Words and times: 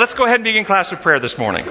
let's 0.00 0.14
go 0.14 0.24
ahead 0.24 0.36
and 0.36 0.44
begin 0.44 0.64
class 0.64 0.90
with 0.90 1.02
prayer 1.02 1.20
this 1.20 1.36
morning. 1.36 1.62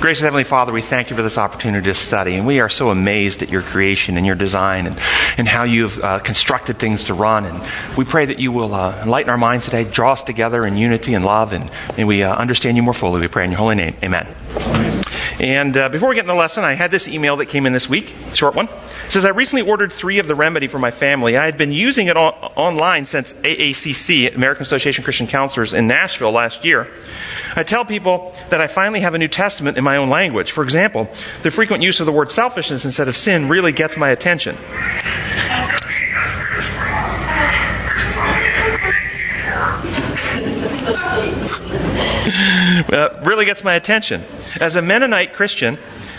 Gracious 0.00 0.22
Heavenly 0.22 0.44
Father, 0.44 0.72
we 0.72 0.80
thank 0.80 1.10
you 1.10 1.16
for 1.16 1.22
this 1.22 1.36
opportunity 1.36 1.84
to 1.84 1.94
study, 1.94 2.36
and 2.36 2.46
we 2.46 2.60
are 2.60 2.70
so 2.70 2.88
amazed 2.88 3.42
at 3.42 3.50
your 3.50 3.60
creation 3.60 4.16
and 4.16 4.24
your 4.24 4.34
design 4.34 4.86
and, 4.86 4.98
and 5.36 5.46
how 5.46 5.64
you've 5.64 6.02
uh, 6.02 6.20
constructed 6.20 6.78
things 6.78 7.04
to 7.04 7.14
run. 7.14 7.44
And 7.44 7.62
we 7.98 8.06
pray 8.06 8.24
that 8.24 8.38
you 8.38 8.50
will 8.50 8.74
uh, 8.74 9.02
enlighten 9.02 9.28
our 9.28 9.36
minds 9.36 9.66
today, 9.66 9.84
draw 9.84 10.12
us 10.12 10.22
together 10.22 10.64
in 10.64 10.78
unity 10.78 11.12
and 11.12 11.22
love, 11.22 11.52
and 11.52 11.70
may 11.98 12.04
we 12.04 12.22
uh, 12.22 12.34
understand 12.34 12.78
you 12.78 12.82
more 12.82 12.94
fully. 12.94 13.20
We 13.20 13.28
pray 13.28 13.44
in 13.44 13.50
your 13.50 13.58
holy 13.58 13.74
name. 13.74 13.94
Amen. 14.02 14.85
And 15.38 15.76
uh, 15.76 15.90
before 15.90 16.08
we 16.08 16.14
get 16.14 16.22
into 16.22 16.32
the 16.32 16.38
lesson, 16.38 16.64
I 16.64 16.72
had 16.72 16.90
this 16.90 17.08
email 17.08 17.36
that 17.36 17.46
came 17.46 17.66
in 17.66 17.74
this 17.74 17.88
week, 17.88 18.14
short 18.32 18.54
one. 18.54 18.68
It 18.68 19.12
says, 19.12 19.26
I 19.26 19.30
recently 19.30 19.68
ordered 19.68 19.92
three 19.92 20.18
of 20.18 20.26
the 20.26 20.34
remedy 20.34 20.66
for 20.66 20.78
my 20.78 20.90
family. 20.90 21.36
I 21.36 21.44
had 21.44 21.58
been 21.58 21.72
using 21.72 22.06
it 22.06 22.16
on, 22.16 22.32
online 22.56 23.06
since 23.06 23.34
AACC, 23.34 24.34
American 24.34 24.62
Association 24.62 25.02
of 25.02 25.04
Christian 25.04 25.26
Counselors, 25.26 25.74
in 25.74 25.86
Nashville 25.86 26.32
last 26.32 26.64
year. 26.64 26.88
I 27.54 27.64
tell 27.64 27.84
people 27.84 28.34
that 28.48 28.62
I 28.62 28.66
finally 28.66 29.00
have 29.00 29.14
a 29.14 29.18
New 29.18 29.28
Testament 29.28 29.76
in 29.76 29.84
my 29.84 29.96
own 29.96 30.08
language. 30.08 30.52
For 30.52 30.64
example, 30.64 31.10
the 31.42 31.50
frequent 31.50 31.82
use 31.82 32.00
of 32.00 32.06
the 32.06 32.12
word 32.12 32.30
selfishness 32.30 32.86
instead 32.86 33.08
of 33.08 33.16
sin 33.16 33.48
really 33.48 33.72
gets 33.72 33.98
my 33.98 34.08
attention. 34.08 34.56
Uh, 42.92 43.20
really 43.24 43.44
gets 43.44 43.64
my 43.64 43.74
attention. 43.74 44.24
As 44.60 44.76
a 44.76 44.82
Mennonite 44.82 45.32
Christian, 45.32 45.78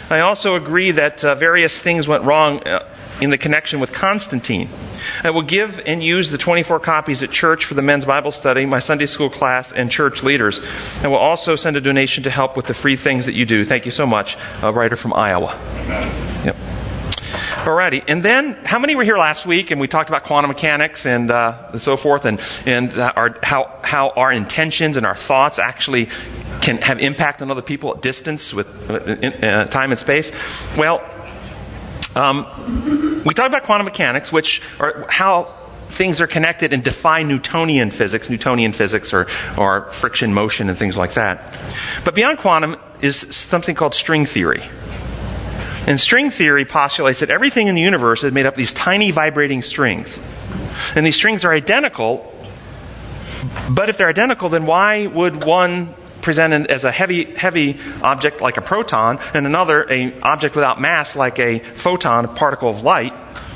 I 0.10 0.20
also 0.22 0.56
agree 0.56 0.92
that 0.92 1.24
uh, 1.24 1.36
various 1.36 1.82
things 1.82 2.08
went 2.08 2.24
wrong 2.24 2.64
uh, 2.64 2.88
in 3.22 3.30
the 3.30 3.38
connection 3.38 3.80
with 3.80 3.92
Constantine. 3.92 4.70
I 5.24 5.32
will 5.32 5.42
give 5.42 5.80
and 5.86 6.04
use 6.04 6.32
the 6.32 6.38
24 6.38 6.80
copies 6.80 7.24
at 7.24 7.32
church 7.32 7.66
for 7.66 7.74
the 7.74 7.82
men's 7.82 8.06
Bible 8.06 8.32
study, 8.32 8.66
my 8.66 8.80
Sunday 8.80 9.06
school 9.06 9.30
class, 9.30 9.72
and 9.72 9.92
church 9.92 10.24
leaders. 10.24 10.62
I 11.02 11.08
will 11.08 11.18
also 11.18 11.56
send 11.56 11.78
a 11.78 11.82
donation 11.82 12.24
to 12.24 12.30
help 12.30 12.56
with 12.56 12.68
the 12.68 12.74
free 12.74 12.96
things 12.96 13.26
that 13.26 13.34
you 13.34 13.46
do. 13.46 13.66
Thank 13.66 13.86
you 13.86 13.92
so 13.92 14.06
much, 14.06 14.38
a 14.62 14.72
writer 14.72 14.96
from 14.96 15.14
Iowa. 15.14 15.58
Yep. 16.46 16.56
Alrighty, 17.66 18.04
and 18.08 18.24
then 18.24 18.54
how 18.66 18.80
many 18.80 18.96
were 18.96 19.04
here 19.04 19.18
last 19.18 19.46
week 19.46 19.72
and 19.72 19.82
we 19.82 19.88
talked 19.88 20.10
about 20.10 20.24
quantum 20.24 20.50
mechanics 20.50 21.06
and, 21.06 21.30
uh, 21.30 21.70
and 21.72 21.82
so 21.82 21.98
forth, 21.98 22.26
and 22.26 22.40
and 22.66 22.98
our, 22.98 23.36
how 23.44 23.80
how 23.84 24.10
our 24.12 24.32
intentions 24.32 24.96
and 24.96 25.06
our 25.06 25.16
thoughts 25.16 25.60
actually 25.60 26.08
can 26.62 26.78
have 26.78 27.00
impact 27.00 27.42
on 27.42 27.52
other 27.52 27.62
people 27.62 27.94
at 27.94 28.02
distance 28.02 28.54
with 28.54 28.68
uh, 28.90 28.94
uh, 28.94 29.66
time 29.66 29.92
and 29.92 30.00
space. 30.00 30.32
Well, 30.78 31.04
um, 32.16 33.24
we 33.26 33.34
talked 33.34 33.50
about 33.50 33.64
quantum 33.64 33.86
mechanics, 33.86 34.32
which 34.32 34.62
are 34.80 35.06
how 35.10 35.54
things 35.90 36.22
are 36.22 36.28
connected 36.28 36.74
and 36.74 36.84
defy 36.84 37.24
Newtonian 37.24 37.92
physics, 37.92 38.30
Newtonian 38.30 38.74
physics 38.74 39.14
or, 39.14 39.28
or 39.58 39.92
friction 39.92 40.34
motion 40.34 40.70
and 40.70 40.78
things 40.78 40.98
like 40.98 41.14
that. 41.14 41.54
But 42.04 42.16
beyond 42.16 42.40
quantum 42.40 42.78
is 43.02 43.18
something 43.36 43.76
called 43.76 43.94
string 43.96 44.26
theory. 44.26 44.64
And 45.88 45.98
string 45.98 46.30
theory 46.30 46.66
postulates 46.66 47.22
that 47.22 47.30
everything 47.30 47.68
in 47.68 47.76
the 47.76 47.82
universe 47.82 48.24
is 48.24 48.34
made 48.34 48.46
up 48.46 48.56
of 48.56 48.58
these 48.58 48.74
tiny 48.74 49.12
vibrating 49.12 49.62
strings. 49.62 50.20
And 50.96 51.06
these 51.06 51.16
strings 51.16 51.46
are 51.46 51.54
identical, 51.54 52.34
but 53.70 53.90
if 53.90 53.98
they're 53.98 54.10
identical, 54.10 54.50
then 54.50 54.66
why 54.66 55.08
would 55.08 55.46
one 55.46 55.94
present 56.22 56.68
as 56.70 56.84
a 56.84 56.92
heavy, 56.92 57.24
heavy 57.24 57.78
object 58.02 58.42
like 58.42 58.58
a 58.58 58.62
proton 58.62 59.18
and 59.34 59.46
another 59.46 59.84
an 59.84 60.14
object 60.24 60.56
without 60.56 60.82
mass 60.82 61.16
like 61.16 61.40
a 61.40 61.60
photon, 61.60 62.26
a 62.26 62.28
particle 62.28 62.70
of 62.70 62.84
light? 62.84 63.14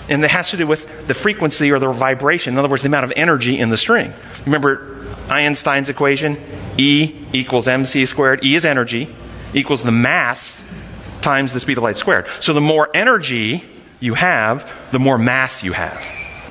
And 0.08 0.24
that 0.24 0.30
has 0.30 0.52
to 0.52 0.58
do 0.58 0.66
with 0.66 1.08
the 1.08 1.14
frequency 1.14 1.70
or 1.70 1.80
the 1.80 1.92
vibration. 1.92 2.54
In 2.54 2.60
other 2.60 2.70
words, 2.70 2.82
the 2.82 2.88
amount 2.88 3.06
of 3.06 3.14
energy 3.18 3.60
in 3.60 3.70
the 3.70 3.78
string. 3.78 4.14
Remember 4.46 5.06
Einstein's 5.30 5.90
equation? 5.90 6.38
E 6.78 7.14
equals 7.34 7.68
mc 7.68 8.06
squared. 8.06 8.44
E 8.44 8.56
is 8.56 8.66
energy, 8.66 9.14
equals 9.54 9.84
the 9.84 9.92
mass 9.92 10.62
times 11.22 11.54
the 11.54 11.60
speed 11.60 11.78
of 11.78 11.84
light 11.84 11.98
squared. 11.98 12.28
So 12.40 12.54
the 12.54 12.62
more 12.62 12.90
energy 12.94 13.64
you 14.00 14.14
have, 14.16 14.70
the 14.92 15.00
more 15.00 15.18
mass 15.18 15.64
you 15.64 15.74
have. 15.74 16.02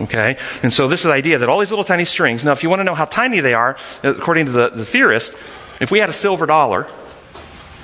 Okay? 0.01 0.37
And 0.63 0.73
so 0.73 0.89
this 0.89 1.01
is 1.01 1.05
the 1.05 1.13
idea 1.13 1.39
that 1.39 1.49
all 1.49 1.59
these 1.59 1.71
little 1.71 1.85
tiny 1.85 2.05
strings, 2.05 2.45
now 2.45 2.53
if 2.53 2.63
you 2.63 2.71
want 2.71 2.81
to 2.81 2.85
know 2.85 2.95
how 2.95 3.05
tiny 3.05 3.41
they 3.41 3.55
are, 3.55 3.77
according 4.03 4.47
to 4.47 4.53
the, 4.53 4.71
the 4.71 4.85
theorist, 4.85 5.37
if 5.81 5.91
we 5.91 5.99
had 5.99 6.09
a 6.09 6.15
silver 6.15 6.47
dollar, 6.47 6.87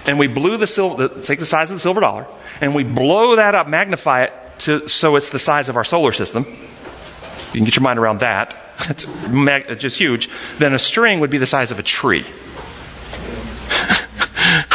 and 0.07 0.19
we 0.19 0.29
blew 0.29 0.57
the 0.57 0.67
silver, 0.67 1.09
take 1.09 1.39
the 1.39 1.45
size 1.45 1.71
of 1.71 1.77
the 1.77 1.81
silver 1.81 2.01
dollar, 2.01 2.27
and 2.61 2.75
we 2.75 2.85
blow 2.85 3.37
that 3.37 3.55
up, 3.55 3.69
magnify 3.69 4.25
it 4.25 4.33
to, 4.61 4.89
so 4.89 5.17
it's 5.17 5.31
the 5.31 5.39
size 5.39 5.69
of 5.69 5.77
our 5.77 5.85
solar 5.85 6.13
system, 6.13 6.45
you 6.45 7.61
can 7.61 7.65
get 7.65 7.77
your 7.77 7.83
mind 7.83 7.99
around 7.99 8.21
that. 8.21 8.55
It's 8.89 9.83
just 9.83 9.99
huge. 9.99 10.29
Then 10.59 10.75
a 10.75 10.79
string 10.79 11.21
would 11.21 11.31
be 11.31 11.39
the 11.39 11.47
size 11.47 11.71
of 11.71 11.79
a 11.79 11.83
tree. 11.83 12.27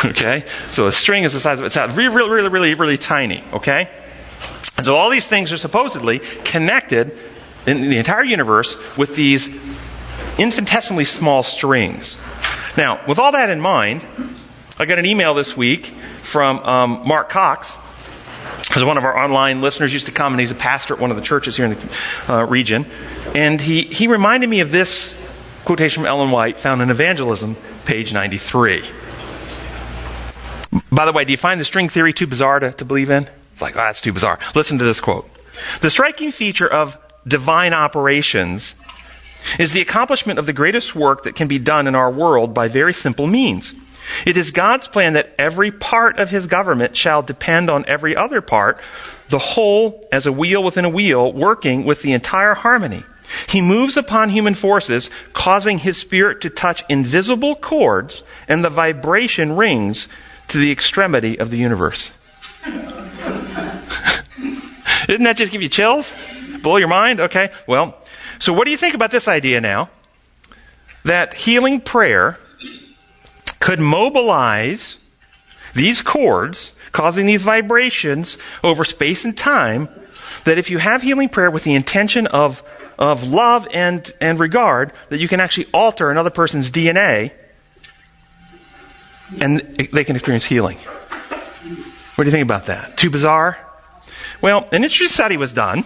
okay? 0.06 0.46
So 0.70 0.88
a 0.88 0.92
string 0.92 1.24
is 1.24 1.34
the 1.34 1.40
size 1.40 1.60
of 1.60 1.66
it. 1.66 1.76
It's 1.76 1.96
really, 1.96 2.16
really, 2.16 2.30
really, 2.30 2.50
really, 2.50 2.74
really 2.74 2.98
tiny. 2.98 3.44
Okay? 3.54 3.90
And 4.78 4.86
so 4.86 4.96
all 4.96 5.10
these 5.10 5.28
things 5.28 5.52
are 5.52 5.58
supposedly 5.58 6.20
connected 6.44 7.18
in 7.68 7.82
the 7.82 7.98
entire 7.98 8.24
universe 8.24 8.76
with 8.98 9.16
these 9.16 9.48
infinitesimally 10.38 11.06
small 11.06 11.44
strings. 11.44 12.20
Now, 12.78 13.06
with 13.08 13.20
all 13.20 13.34
that 13.34 13.50
in 13.50 13.60
mind, 13.60 14.04
I 14.80 14.86
got 14.86 14.98
an 14.98 15.06
email 15.06 15.34
this 15.34 15.56
week 15.56 15.94
from 16.24 16.60
um, 16.60 17.02
Mark 17.06 17.30
Cox, 17.30 17.78
who's 18.74 18.84
one 18.84 18.98
of 18.98 19.06
our 19.06 19.16
online 19.16 19.62
listeners, 19.62 19.94
used 19.94 20.08
to 20.08 20.12
come, 20.12 20.34
and 20.34 20.40
he's 20.40 20.52
a 20.52 20.56
pastor 20.56 20.96
at 20.96 21.00
one 21.00 21.12
of 21.12 21.18
the 21.18 21.24
churches 21.24 21.58
here 21.58 21.68
in 21.68 21.72
the 21.74 22.34
uh, 22.34 22.46
region. 22.46 22.88
And 23.36 23.62
he, 23.62 23.84
he 23.84 24.08
reminded 24.08 24.50
me 24.50 24.62
of 24.62 24.72
this 24.72 25.16
quotation 25.66 26.02
from 26.02 26.08
Ellen 26.08 26.32
White 26.32 26.60
found 26.60 26.82
in 26.82 26.90
Evangelism, 26.90 27.56
page 27.86 28.14
93. 28.14 28.84
By 30.92 31.06
the 31.06 31.12
way, 31.12 31.26
do 31.26 31.32
you 31.32 31.38
find 31.38 31.60
the 31.60 31.66
string 31.66 31.90
theory 31.90 32.14
too 32.14 32.28
bizarre 32.28 32.60
to, 32.60 32.72
to 32.74 32.86
believe 32.86 33.10
in? 33.10 33.28
It's 33.54 33.62
like, 33.62 33.76
oh, 33.76 33.80
that's 33.80 34.02
too 34.02 34.14
bizarre. 34.14 34.40
Listen 34.56 34.78
to 34.78 34.84
this 34.84 35.00
quote. 35.00 35.30
The 35.82 35.90
striking 35.90 36.32
feature 36.32 36.68
of 36.68 36.98
divine 37.28 37.74
operations 37.74 38.76
is 39.60 39.74
the 39.74 39.82
accomplishment 39.82 40.40
of 40.40 40.46
the 40.46 40.54
greatest 40.54 40.96
work 40.96 41.24
that 41.24 41.36
can 41.36 41.48
be 41.48 41.60
done 41.60 41.88
in 41.88 41.96
our 41.96 42.12
world 42.12 42.54
by 42.54 42.68
very 42.68 42.94
simple 42.94 43.28
means. 43.28 43.74
It 44.26 44.38
is 44.38 44.52
God's 44.52 44.88
plan 44.88 45.14
that 45.14 45.34
every 45.38 45.72
part 45.72 46.20
of 46.20 46.30
his 46.30 46.48
government 46.48 46.98
shall 46.98 47.22
depend 47.22 47.70
on 47.70 47.86
every 47.88 48.16
other 48.16 48.42
part, 48.42 48.80
the 49.30 49.40
whole 49.40 50.08
as 50.12 50.26
a 50.26 50.32
wheel 50.32 50.64
within 50.64 50.86
a 50.86 50.90
wheel, 50.90 51.32
working 51.32 51.86
with 51.86 52.02
the 52.02 52.14
entire 52.14 52.54
harmony. 52.54 53.04
He 53.48 53.62
moves 53.62 53.96
upon 53.96 54.30
human 54.30 54.56
forces, 54.56 55.10
causing 55.34 55.80
his 55.80 55.98
spirit 55.98 56.42
to 56.42 56.50
touch 56.50 56.84
invisible 56.90 57.56
chords, 57.56 58.24
and 58.48 58.64
the 58.64 58.70
vibration 58.70 59.56
rings 59.56 60.08
to 60.52 60.58
the 60.58 60.72
extremity 60.72 61.40
of 61.40 61.50
the 61.50 61.58
universe. 61.58 62.12
Didn't 65.08 65.24
that 65.24 65.38
just 65.38 65.52
give 65.52 65.62
you 65.62 65.70
chills? 65.70 66.14
Blow 66.62 66.76
your 66.76 66.90
mind? 66.90 67.22
Okay. 67.22 67.52
Well, 67.68 67.98
so 68.38 68.52
what 68.52 68.66
do 68.66 68.72
you 68.72 68.78
think 68.78 68.94
about 68.94 69.12
this 69.12 69.30
idea 69.30 69.62
now? 69.62 69.90
That 71.06 71.34
healing 71.34 71.80
prayer 71.80 72.38
could 73.62 73.80
mobilize 73.80 74.98
these 75.74 76.02
cords, 76.02 76.74
causing 76.92 77.26
these 77.26 77.44
vibrations 77.44 78.38
over 78.62 78.84
space 78.84 79.24
and 79.24 79.38
time, 79.38 79.88
that 80.44 80.58
if 80.58 80.70
you 80.70 80.80
have 80.80 81.02
healing 81.02 81.30
prayer 81.30 81.50
with 81.50 81.64
the 81.64 81.76
intention 81.76 82.28
of, 82.28 82.62
of 83.00 83.26
love 83.26 83.70
and, 83.74 84.12
and 84.20 84.38
regard, 84.38 84.92
that 85.08 85.20
you 85.20 85.30
can 85.30 85.40
actually 85.40 85.68
alter 85.74 86.12
another 86.12 86.30
person's 86.30 86.70
DNA 86.70 87.32
and 89.40 89.60
they 89.92 90.04
can 90.04 90.16
experience 90.16 90.46
healing. 90.46 90.78
What 92.16 92.26
do 92.26 92.26
you 92.26 92.32
think 92.32 92.44
about 92.44 92.66
that? 92.66 92.98
Too 92.98 93.10
bizarre? 93.10 93.58
Well, 94.42 94.68
an 94.72 94.84
interesting 94.84 95.08
study 95.08 95.38
was 95.38 95.54
done 95.54 95.84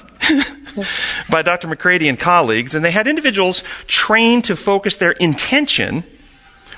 by 1.29 1.41
Dr. 1.41 1.67
McCraty 1.67 2.07
and 2.09 2.19
colleagues, 2.19 2.73
and 2.73 2.83
they 2.83 2.91
had 2.91 3.07
individuals 3.07 3.63
trained 3.87 4.45
to 4.45 4.55
focus 4.55 4.95
their 4.95 5.11
intention 5.11 6.03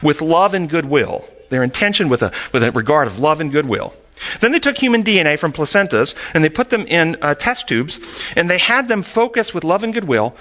with 0.02 0.22
love 0.22 0.54
and 0.54 0.70
goodwill. 0.70 1.26
Their 1.50 1.64
intention 1.64 2.10
with 2.10 2.22
a, 2.24 2.32
with 2.52 2.64
a 2.64 2.72
regard 2.72 3.08
of 3.08 3.20
love 3.20 3.40
and 3.40 3.52
goodwill. 3.52 3.94
Then 4.42 4.52
they 4.52 4.60
took 4.60 4.78
human 4.78 5.04
DNA 5.04 5.38
from 5.38 5.54
placentas 5.54 6.16
and 6.34 6.44
they 6.44 6.50
put 6.50 6.70
them 6.72 6.86
in 6.88 7.18
uh, 7.22 7.36
test 7.36 7.68
tubes 7.68 8.00
and 8.36 8.50
they 8.50 8.58
had 8.58 8.88
them 8.88 9.04
focus 9.04 9.54
with 9.54 9.64
love 9.64 9.84
and 9.84 9.94
goodwill 9.94 10.36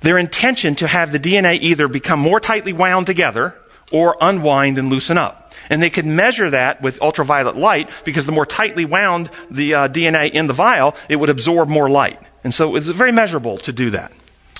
their 0.00 0.18
intention 0.18 0.74
to 0.76 0.86
have 0.86 1.10
the 1.10 1.18
DNA 1.18 1.60
either 1.60 1.88
become 1.88 2.20
more 2.20 2.40
tightly 2.40 2.72
wound 2.72 3.06
together 3.06 3.54
or 3.90 4.16
unwind 4.20 4.78
and 4.78 4.90
loosen 4.90 5.18
up. 5.18 5.52
And 5.70 5.82
they 5.82 5.90
could 5.90 6.06
measure 6.06 6.50
that 6.50 6.80
with 6.82 7.00
ultraviolet 7.02 7.56
light 7.56 7.90
because 8.04 8.26
the 8.26 8.32
more 8.32 8.46
tightly 8.46 8.84
wound 8.84 9.30
the 9.50 9.74
uh, 9.74 9.88
DNA 9.88 10.30
in 10.30 10.46
the 10.46 10.52
vial, 10.52 10.94
it 11.08 11.16
would 11.16 11.30
absorb 11.30 11.68
more 11.68 11.90
light. 11.90 12.20
And 12.44 12.54
so 12.54 12.76
it's 12.76 12.86
very 12.86 13.12
measurable 13.12 13.58
to 13.58 13.72
do 13.72 13.90
that. 13.90 14.12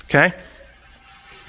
Okay? 0.04 0.34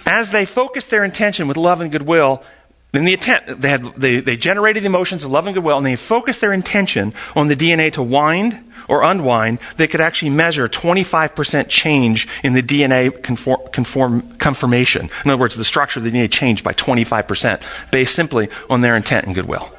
As 0.06 0.32
they 0.32 0.46
focused 0.46 0.90
their 0.90 1.04
intention 1.04 1.48
with 1.48 1.58
love 1.58 1.82
and 1.82 1.92
goodwill, 1.92 2.44
then 2.92 3.06
the 3.06 3.14
intent, 3.14 3.62
they, 3.62 3.70
had, 3.70 3.86
they, 3.96 4.20
they 4.20 4.36
generated 4.36 4.82
the 4.82 4.88
emotions 4.88 5.24
of 5.24 5.30
love 5.30 5.46
and 5.46 5.54
goodwill, 5.54 5.78
and 5.78 5.86
they 5.86 5.96
focused 5.96 6.42
their 6.42 6.52
intention 6.52 7.14
on 7.36 7.48
the 7.48 7.56
DNA 7.56 7.94
to 7.94 8.02
wind 8.02 8.60
or 8.88 9.04
unwind. 9.04 9.60
They 9.78 9.88
could 9.88 10.02
actually 10.02 10.32
measure 10.32 10.68
25% 10.68 11.70
change 11.70 12.28
in 12.44 12.54
the 12.54 12.64
DNA 12.64 13.22
conform, 13.22 13.62
conform, 13.72 14.38
conformation. 14.38 15.12
In 15.24 15.32
other 15.32 15.40
words, 15.40 15.56
the 15.56 15.64
structure 15.64 16.00
of 16.00 16.04
the 16.04 16.12
DNA 16.12 16.32
changed 16.32 16.64
by 16.64 16.74
25% 16.74 17.62
based 17.92 18.16
simply 18.16 18.50
on 18.72 18.82
their 18.82 18.96
intent 18.96 19.28
and 19.28 19.36
goodwill. 19.36 19.72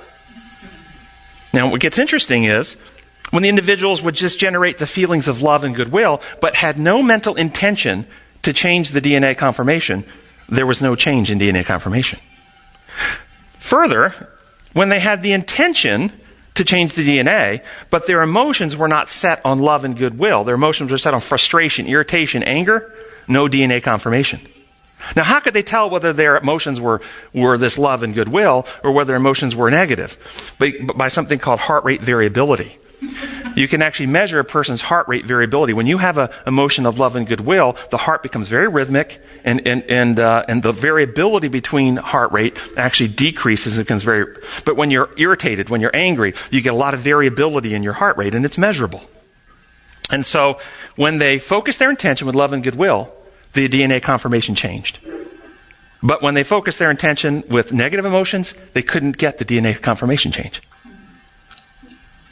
Now, 1.52 1.68
what 1.68 1.80
gets 1.80 1.98
interesting 1.98 2.44
is 2.44 2.76
when 3.30 3.42
the 3.42 3.48
individuals 3.48 4.02
would 4.02 4.14
just 4.14 4.38
generate 4.38 4.78
the 4.78 4.86
feelings 4.86 5.26
of 5.26 5.42
love 5.42 5.64
and 5.64 5.74
goodwill, 5.74 6.22
but 6.40 6.54
had 6.54 6.78
no 6.78 7.02
mental 7.02 7.34
intention 7.34 8.06
to 8.42 8.52
change 8.52 8.90
the 8.90 9.00
DNA 9.00 9.36
conformation, 9.36 10.04
there 10.48 10.66
was 10.66 10.80
no 10.80 10.94
change 10.94 11.32
in 11.32 11.40
DNA 11.40 11.64
conformation. 11.64 12.20
Further, 13.60 14.28
when 14.72 14.88
they 14.88 15.00
had 15.00 15.22
the 15.22 15.32
intention 15.32 16.12
to 16.54 16.64
change 16.64 16.94
the 16.94 17.06
DNA, 17.06 17.62
but 17.88 18.06
their 18.06 18.22
emotions 18.22 18.76
were 18.76 18.88
not 18.88 19.08
set 19.08 19.44
on 19.44 19.60
love 19.60 19.84
and 19.84 19.96
goodwill, 19.96 20.44
their 20.44 20.54
emotions 20.54 20.90
were 20.90 20.98
set 20.98 21.14
on 21.14 21.20
frustration, 21.20 21.86
irritation, 21.86 22.42
anger, 22.42 22.92
no 23.28 23.46
DNA 23.46 23.82
conformation. 23.82 24.40
Now, 25.16 25.24
how 25.24 25.40
could 25.40 25.54
they 25.54 25.62
tell 25.62 25.88
whether 25.88 26.12
their 26.12 26.36
emotions 26.36 26.80
were, 26.80 27.00
were 27.32 27.56
this 27.56 27.78
love 27.78 28.02
and 28.02 28.14
goodwill 28.14 28.66
or 28.82 28.92
whether 28.92 29.14
emotions 29.14 29.56
were 29.56 29.70
negative? 29.70 30.18
By, 30.58 30.72
by 30.94 31.08
something 31.08 31.38
called 31.38 31.60
heart 31.60 31.84
rate 31.84 32.02
variability 32.02 32.78
you 33.56 33.68
can 33.68 33.82
actually 33.82 34.06
measure 34.06 34.38
a 34.38 34.44
person's 34.44 34.80
heart 34.80 35.08
rate 35.08 35.24
variability. 35.24 35.72
When 35.72 35.86
you 35.86 35.98
have 35.98 36.18
an 36.18 36.28
emotion 36.46 36.86
of 36.86 36.98
love 36.98 37.16
and 37.16 37.26
goodwill, 37.26 37.76
the 37.90 37.96
heart 37.96 38.22
becomes 38.22 38.48
very 38.48 38.68
rhythmic, 38.68 39.22
and 39.44 39.66
and 39.66 39.82
and 39.84 40.20
uh, 40.20 40.44
and 40.48 40.62
the 40.62 40.72
variability 40.72 41.48
between 41.48 41.96
heart 41.96 42.32
rate 42.32 42.58
actually 42.76 43.08
decreases 43.08 43.76
and 43.78 43.86
becomes 43.86 44.02
very. 44.02 44.36
But 44.64 44.76
when 44.76 44.90
you're 44.90 45.10
irritated, 45.16 45.68
when 45.68 45.80
you're 45.80 45.94
angry, 45.94 46.34
you 46.50 46.60
get 46.60 46.72
a 46.72 46.76
lot 46.76 46.94
of 46.94 47.00
variability 47.00 47.74
in 47.74 47.82
your 47.82 47.94
heart 47.94 48.16
rate, 48.16 48.34
and 48.34 48.44
it's 48.44 48.58
measurable. 48.58 49.02
And 50.10 50.26
so, 50.26 50.58
when 50.96 51.18
they 51.18 51.38
focus 51.38 51.76
their 51.76 51.90
intention 51.90 52.26
with 52.26 52.34
love 52.34 52.52
and 52.52 52.62
goodwill, 52.62 53.12
the 53.52 53.68
DNA 53.68 54.02
conformation 54.02 54.54
changed. 54.54 54.98
But 56.02 56.22
when 56.22 56.34
they 56.34 56.44
focused 56.44 56.78
their 56.78 56.90
intention 56.90 57.44
with 57.48 57.72
negative 57.72 58.04
emotions, 58.04 58.54
they 58.72 58.82
couldn't 58.82 59.18
get 59.18 59.38
the 59.38 59.44
DNA 59.44 59.80
conformation 59.80 60.32
change. 60.32 60.62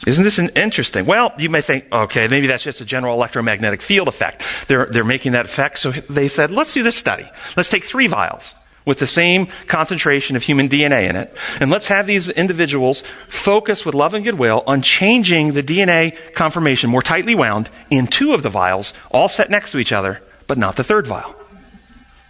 Isn't 0.07 0.25
this 0.25 0.39
an 0.39 0.51
interesting? 0.51 1.07
Well, 1.07 1.33
you 1.39 1.51
may 1.51 1.61
think, 1.61 1.93
okay, 1.93 2.29
maybe 2.29 2.47
that's 2.47 2.63
just 2.63 2.81
a 2.81 2.85
general 2.85 3.15
electromagnetic 3.15 3.83
field 3.83 4.09
effect. 4.09 4.45
They're, 4.69 4.87
they're 4.87 5.05
making 5.05 5.33
that 5.33 5.45
effect. 5.45 5.81
So 5.81 5.91
they 5.91 6.29
said, 6.29 6.51
let's 6.51 6.73
do 6.73 6.83
this 6.83 6.97
study. 6.97 7.29
Let's 7.57 7.69
take 7.69 7.85
three 7.85 8.07
vials 8.07 8.55
with 8.85 9.01
the 9.01 9.07
same 9.07 9.49
concentration 9.67 10.35
of 10.35 10.43
human 10.43 10.69
DNA 10.69 11.11
in 11.11 11.17
it. 11.17 11.37
And 11.61 11.71
let's 11.71 11.89
have 11.89 12.07
these 12.07 12.29
individuals 12.29 13.03
focus 13.29 13.85
with 13.85 13.95
love 13.95 14.15
and 14.15 14.25
goodwill 14.25 14.63
on 14.67 14.81
changing 14.83 15.53
the 15.53 15.63
DNA 15.63 16.17
conformation 16.33 16.89
more 16.89 17.03
tightly 17.03 17.35
wound 17.35 17.69
in 17.91 18.07
two 18.07 18.33
of 18.33 18.43
the 18.43 18.49
vials, 18.49 18.95
all 19.11 19.29
set 19.29 19.51
next 19.51 19.73
to 19.73 19.79
each 19.79 19.93
other, 19.93 20.23
but 20.47 20.57
not 20.57 20.77
the 20.77 20.85
third 20.85 21.07
vial. 21.07 21.35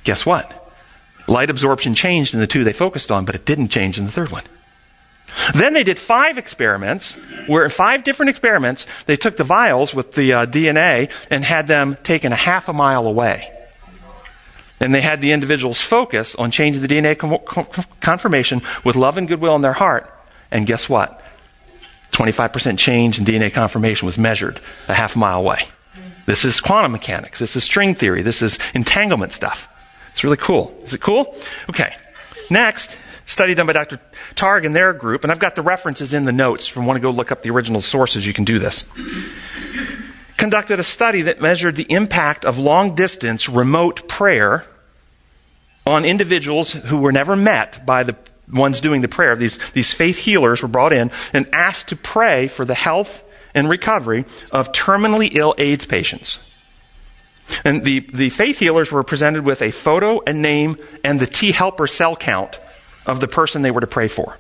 Guess 0.03 0.27
what? 0.27 0.73
Light 1.29 1.51
absorption 1.51 1.95
changed 1.95 2.35
in 2.35 2.41
the 2.41 2.47
two 2.47 2.65
they 2.65 2.73
focused 2.73 3.13
on, 3.13 3.25
but 3.25 3.35
it 3.35 3.45
didn't 3.45 3.69
change 3.69 3.99
in 3.99 4.07
the 4.07 4.13
third 4.13 4.31
one. 4.31 4.43
Then 5.55 5.73
they 5.73 5.85
did 5.85 5.99
five 5.99 6.39
experiments, 6.39 7.17
where 7.47 7.69
five 7.71 8.05
different 8.05 8.31
experiments, 8.31 8.87
they 9.07 9.17
took 9.17 9.37
the 9.37 9.45
vials 9.45 9.95
with 9.95 10.13
the 10.13 10.33
uh, 10.33 10.47
DNA 10.47 11.11
and 11.31 11.45
had 11.45 11.67
them 11.67 11.97
taken 12.03 12.33
a 12.33 12.37
half 12.37 12.69
a 12.69 12.73
mile 12.73 13.07
away. 13.07 13.53
And 14.81 14.95
they 14.95 15.01
had 15.01 15.21
the 15.21 15.33
individuals 15.33 15.81
focus 15.81 16.35
on 16.35 16.51
changing 16.51 16.83
the 16.83 16.89
DNA 16.89 17.19
conformation 18.01 18.63
with 18.85 18.97
love 18.97 19.19
and 19.19 19.27
goodwill 19.27 19.57
in 19.57 19.63
their 19.63 19.73
heart. 19.73 20.13
And 20.51 20.67
guess 20.67 20.89
what? 20.89 21.21
25% 22.13 22.79
change 22.79 23.19
in 23.19 23.25
DNA 23.25 23.53
conformation 23.53 24.07
was 24.07 24.19
measured 24.19 24.61
a 24.87 24.95
half 24.95 25.17
a 25.17 25.19
mile 25.19 25.41
away. 25.41 25.61
This 26.27 26.45
is 26.45 26.61
quantum 26.61 26.93
mechanics. 26.93 27.39
This 27.39 27.57
is 27.57 27.65
string 27.65 27.95
theory. 27.95 28.23
This 28.23 28.43
is 28.43 28.59
entanglement 28.75 29.33
stuff. 29.33 29.69
It's 30.13 30.25
really 30.25 30.37
cool. 30.37 30.79
Is 30.85 30.95
it 30.95 31.01
cool? 31.01 31.35
Okay. 31.71 31.95
Next, 32.51 32.97
study 33.29 33.55
done 33.55 33.67
by 33.67 33.75
Dr. 33.75 34.01
Targ 34.35 34.67
and 34.67 34.75
their 34.75 34.93
group, 34.93 35.23
and 35.23 35.31
I've 35.31 35.39
got 35.39 35.55
the 35.55 35.63
references 35.63 36.13
in 36.15 36.25
the 36.25 36.33
notes. 36.33 36.69
If 36.69 36.75
you 36.75 36.83
want 36.83 36.97
to 36.97 37.01
go 37.01 37.11
look 37.11 37.31
up 37.31 37.43
the 37.43 37.51
original 37.51 37.81
sources, 37.81 38.27
you 38.27 38.33
can 38.33 38.45
do 38.45 38.59
this. 38.59 38.85
Conducted 40.37 40.81
a 40.81 40.85
study 40.85 41.23
that 41.23 41.41
measured 41.41 41.77
the 41.77 41.87
impact 41.91 42.45
of 42.45 42.59
long 42.59 42.95
distance 42.95 43.49
remote 43.49 44.09
prayer 44.09 44.65
on 45.87 46.05
individuals 46.05 46.73
who 46.73 46.99
were 46.99 47.13
never 47.13 47.37
met 47.37 47.85
by 47.85 48.03
the 48.03 48.17
ones 48.51 48.81
doing 48.81 49.03
the 49.03 49.09
prayer. 49.09 49.37
These, 49.37 49.59
these 49.73 49.93
faith 49.93 50.17
healers 50.17 50.63
were 50.63 50.69
brought 50.69 50.93
in 50.93 51.11
and 51.33 51.49
asked 51.55 51.89
to 51.89 51.97
pray 51.97 52.49
for 52.49 52.65
the 52.65 52.75
health 52.75 53.23
and 53.55 53.69
recovery 53.69 54.25
of 54.51 54.73
terminally 54.73 55.35
ill 55.35 55.55
AIDS 55.59 55.85
patients. 55.85 56.41
And 57.65 57.85
the, 57.85 58.01
the 58.13 58.31
faith 58.31 58.59
healers 58.59 58.93
were 58.93 59.03
presented 59.03 59.45
with 59.45 59.61
a 59.61 59.71
photo, 59.71 60.21
a 60.27 60.33
name, 60.33 60.79
and 61.03 61.19
the 61.21 61.27
T 61.27 61.53
helper 61.53 61.87
cell 61.87 62.17
count 62.17 62.59
of 63.09 63.21
the 63.21 63.27
person 63.27 63.63
they 63.63 63.71
were 63.71 63.81
to 63.81 63.87
pray 63.87 64.07
for. 64.07 64.37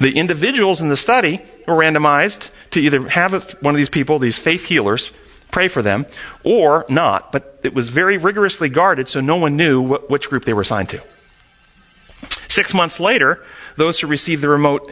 The 0.00 0.16
individuals 0.16 0.80
in 0.80 0.88
the 0.88 0.96
study 0.96 1.42
were 1.66 1.74
randomized 1.74 2.50
to 2.70 2.80
either 2.80 3.08
have 3.08 3.52
one 3.60 3.74
of 3.74 3.78
these 3.78 3.90
people, 3.90 4.18
these 4.18 4.38
faith 4.38 4.66
healers, 4.66 5.10
pray 5.50 5.68
for 5.68 5.82
them, 5.82 6.06
or 6.44 6.86
not. 6.88 7.32
But 7.32 7.60
it 7.62 7.74
was 7.74 7.88
very 7.88 8.18
rigorously 8.18 8.68
guarded, 8.68 9.08
so 9.08 9.20
no 9.20 9.36
one 9.36 9.56
knew 9.56 9.80
what, 9.82 10.10
which 10.10 10.28
group 10.28 10.44
they 10.44 10.52
were 10.52 10.62
assigned 10.62 10.88
to. 10.90 11.02
Six 12.48 12.74
months 12.74 12.98
later, 12.98 13.44
those 13.76 14.00
who 14.00 14.06
received 14.06 14.42
the 14.42 14.48
remote 14.48 14.90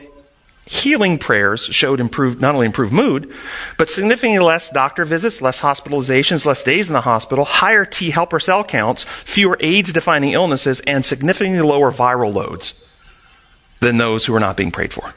healing 0.66 1.16
prayers 1.18 1.62
showed 1.62 2.00
improved, 2.00 2.40
not 2.40 2.54
only 2.54 2.66
improved 2.66 2.92
mood, 2.92 3.32
but 3.78 3.88
significantly 3.88 4.38
less 4.40 4.68
doctor 4.70 5.04
visits, 5.04 5.40
less 5.40 5.60
hospitalizations, 5.60 6.44
less 6.44 6.64
days 6.64 6.88
in 6.88 6.92
the 6.92 7.00
hospital, 7.02 7.44
higher 7.44 7.84
T 7.84 8.10
helper 8.10 8.40
cell 8.40 8.64
counts, 8.64 9.04
fewer 9.04 9.56
AIDS 9.60 9.92
defining 9.92 10.32
illnesses, 10.32 10.80
and 10.80 11.04
significantly 11.04 11.60
lower 11.60 11.92
viral 11.92 12.32
loads 12.32 12.74
than 13.81 13.96
those 13.96 14.25
who 14.25 14.34
are 14.34 14.40
not 14.40 14.56
being 14.56 14.70
prayed 14.70 14.93
for. 14.93 15.12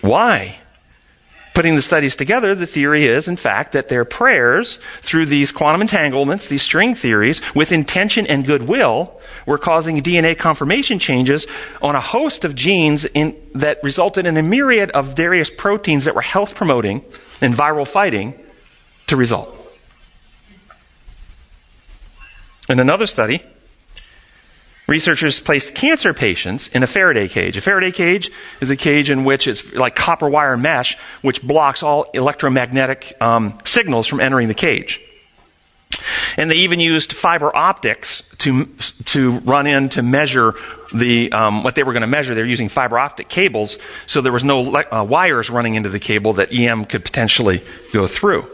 Why? 0.00 0.58
Putting 1.54 1.74
the 1.74 1.82
studies 1.82 2.14
together, 2.14 2.54
the 2.54 2.68
theory 2.68 3.06
is, 3.06 3.26
in 3.26 3.36
fact, 3.36 3.72
that 3.72 3.88
their 3.88 4.04
prayers 4.04 4.78
through 5.02 5.26
these 5.26 5.50
quantum 5.50 5.82
entanglements, 5.82 6.46
these 6.46 6.62
string 6.62 6.94
theories, 6.94 7.40
with 7.52 7.72
intention 7.72 8.26
and 8.28 8.46
goodwill, 8.46 9.20
were 9.44 9.58
causing 9.58 10.00
DNA 10.00 10.38
conformation 10.38 11.00
changes 11.00 11.48
on 11.82 11.96
a 11.96 12.00
host 12.00 12.44
of 12.44 12.54
genes 12.54 13.06
in, 13.06 13.36
that 13.56 13.82
resulted 13.82 14.24
in 14.24 14.36
a 14.36 14.42
myriad 14.42 14.92
of 14.92 15.16
various 15.16 15.50
proteins 15.50 16.04
that 16.04 16.14
were 16.14 16.20
health 16.20 16.54
promoting 16.54 17.04
and 17.40 17.54
viral 17.54 17.88
fighting 17.88 18.38
to 19.08 19.16
result. 19.16 19.52
In 22.68 22.78
another 22.78 23.08
study, 23.08 23.42
Researchers 24.88 25.38
placed 25.38 25.74
cancer 25.74 26.14
patients 26.14 26.68
in 26.68 26.82
a 26.82 26.86
Faraday 26.86 27.28
cage. 27.28 27.58
A 27.58 27.60
Faraday 27.60 27.92
cage 27.92 28.30
is 28.62 28.70
a 28.70 28.76
cage 28.76 29.10
in 29.10 29.22
which 29.22 29.46
it's 29.46 29.74
like 29.74 29.94
copper 29.94 30.30
wire 30.30 30.56
mesh, 30.56 30.96
which 31.20 31.42
blocks 31.42 31.82
all 31.82 32.04
electromagnetic 32.14 33.14
um, 33.20 33.58
signals 33.66 34.06
from 34.06 34.18
entering 34.18 34.48
the 34.48 34.54
cage. 34.54 34.98
And 36.38 36.50
they 36.50 36.54
even 36.54 36.80
used 36.80 37.12
fiber 37.12 37.54
optics 37.54 38.22
to 38.38 38.64
to 39.06 39.40
run 39.40 39.66
in 39.66 39.90
to 39.90 40.02
measure 40.02 40.54
the 40.94 41.32
um, 41.32 41.64
what 41.64 41.74
they 41.74 41.82
were 41.82 41.92
going 41.92 42.00
to 42.00 42.06
measure. 42.06 42.34
They 42.34 42.40
were 42.40 42.46
using 42.46 42.70
fiber 42.70 42.98
optic 42.98 43.28
cables, 43.28 43.76
so 44.06 44.22
there 44.22 44.32
was 44.32 44.44
no 44.44 44.62
le- 44.62 44.86
uh, 44.90 45.04
wires 45.04 45.50
running 45.50 45.74
into 45.74 45.90
the 45.90 46.00
cable 46.00 46.32
that 46.34 46.50
EM 46.50 46.86
could 46.86 47.04
potentially 47.04 47.62
go 47.92 48.06
through. 48.06 48.48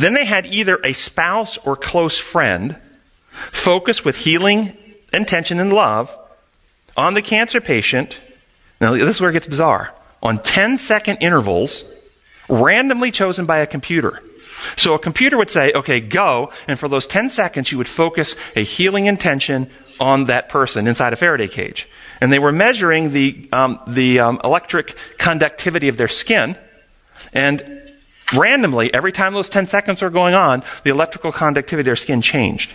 Then 0.00 0.14
they 0.14 0.24
had 0.24 0.46
either 0.46 0.80
a 0.82 0.94
spouse 0.94 1.58
or 1.58 1.76
close 1.76 2.18
friend 2.18 2.76
focus 3.52 4.04
with 4.04 4.16
healing 4.16 4.76
intention 5.16 5.60
and 5.60 5.72
love 5.72 6.14
on 6.96 7.14
the 7.14 7.22
cancer 7.22 7.60
patient. 7.60 8.18
Now, 8.80 8.92
this 8.92 9.16
is 9.16 9.20
where 9.20 9.30
it 9.30 9.34
gets 9.34 9.46
bizarre. 9.46 9.94
On 10.22 10.42
10 10.42 10.78
second 10.78 11.18
intervals, 11.20 11.84
randomly 12.48 13.10
chosen 13.10 13.46
by 13.46 13.58
a 13.58 13.66
computer. 13.66 14.22
So 14.76 14.94
a 14.94 14.98
computer 14.98 15.36
would 15.36 15.50
say, 15.50 15.72
okay, 15.72 16.00
go, 16.00 16.50
and 16.66 16.78
for 16.78 16.88
those 16.88 17.06
10 17.06 17.30
seconds, 17.30 17.70
you 17.70 17.78
would 17.78 17.88
focus 17.88 18.34
a 18.54 18.62
healing 18.62 19.06
intention 19.06 19.70
on 20.00 20.26
that 20.26 20.48
person 20.48 20.86
inside 20.86 21.12
a 21.12 21.16
Faraday 21.16 21.48
cage. 21.48 21.88
And 22.20 22.32
they 22.32 22.38
were 22.38 22.52
measuring 22.52 23.12
the, 23.12 23.48
um, 23.52 23.78
the 23.86 24.20
um, 24.20 24.40
electric 24.42 24.96
conductivity 25.18 25.88
of 25.88 25.96
their 25.96 26.08
skin, 26.08 26.56
and 27.32 27.92
randomly, 28.34 28.92
every 28.92 29.12
time 29.12 29.34
those 29.34 29.48
10 29.48 29.68
seconds 29.68 30.02
were 30.02 30.10
going 30.10 30.34
on, 30.34 30.62
the 30.84 30.90
electrical 30.90 31.32
conductivity 31.32 31.82
of 31.82 31.86
their 31.86 31.96
skin 31.96 32.22
changed 32.22 32.72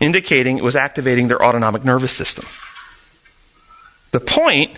indicating 0.00 0.58
it 0.58 0.64
was 0.64 0.76
activating 0.76 1.28
their 1.28 1.42
autonomic 1.44 1.84
nervous 1.84 2.12
system. 2.12 2.46
The 4.10 4.20
point 4.20 4.76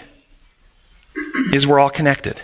is 1.53 1.67
we're 1.67 1.79
all 1.79 1.91
connected. 1.91 2.41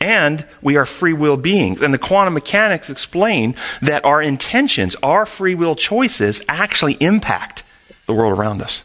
And 0.00 0.46
we 0.62 0.76
are 0.76 0.86
free 0.86 1.12
will 1.12 1.36
beings. 1.36 1.82
And 1.82 1.92
the 1.92 1.98
quantum 1.98 2.34
mechanics 2.34 2.88
explain 2.88 3.54
that 3.82 4.04
our 4.04 4.22
intentions, 4.22 4.96
our 5.02 5.26
free 5.26 5.54
will 5.54 5.76
choices 5.76 6.40
actually 6.48 6.94
impact 7.00 7.64
the 8.06 8.14
world 8.14 8.38
around 8.38 8.62
us. 8.62 8.82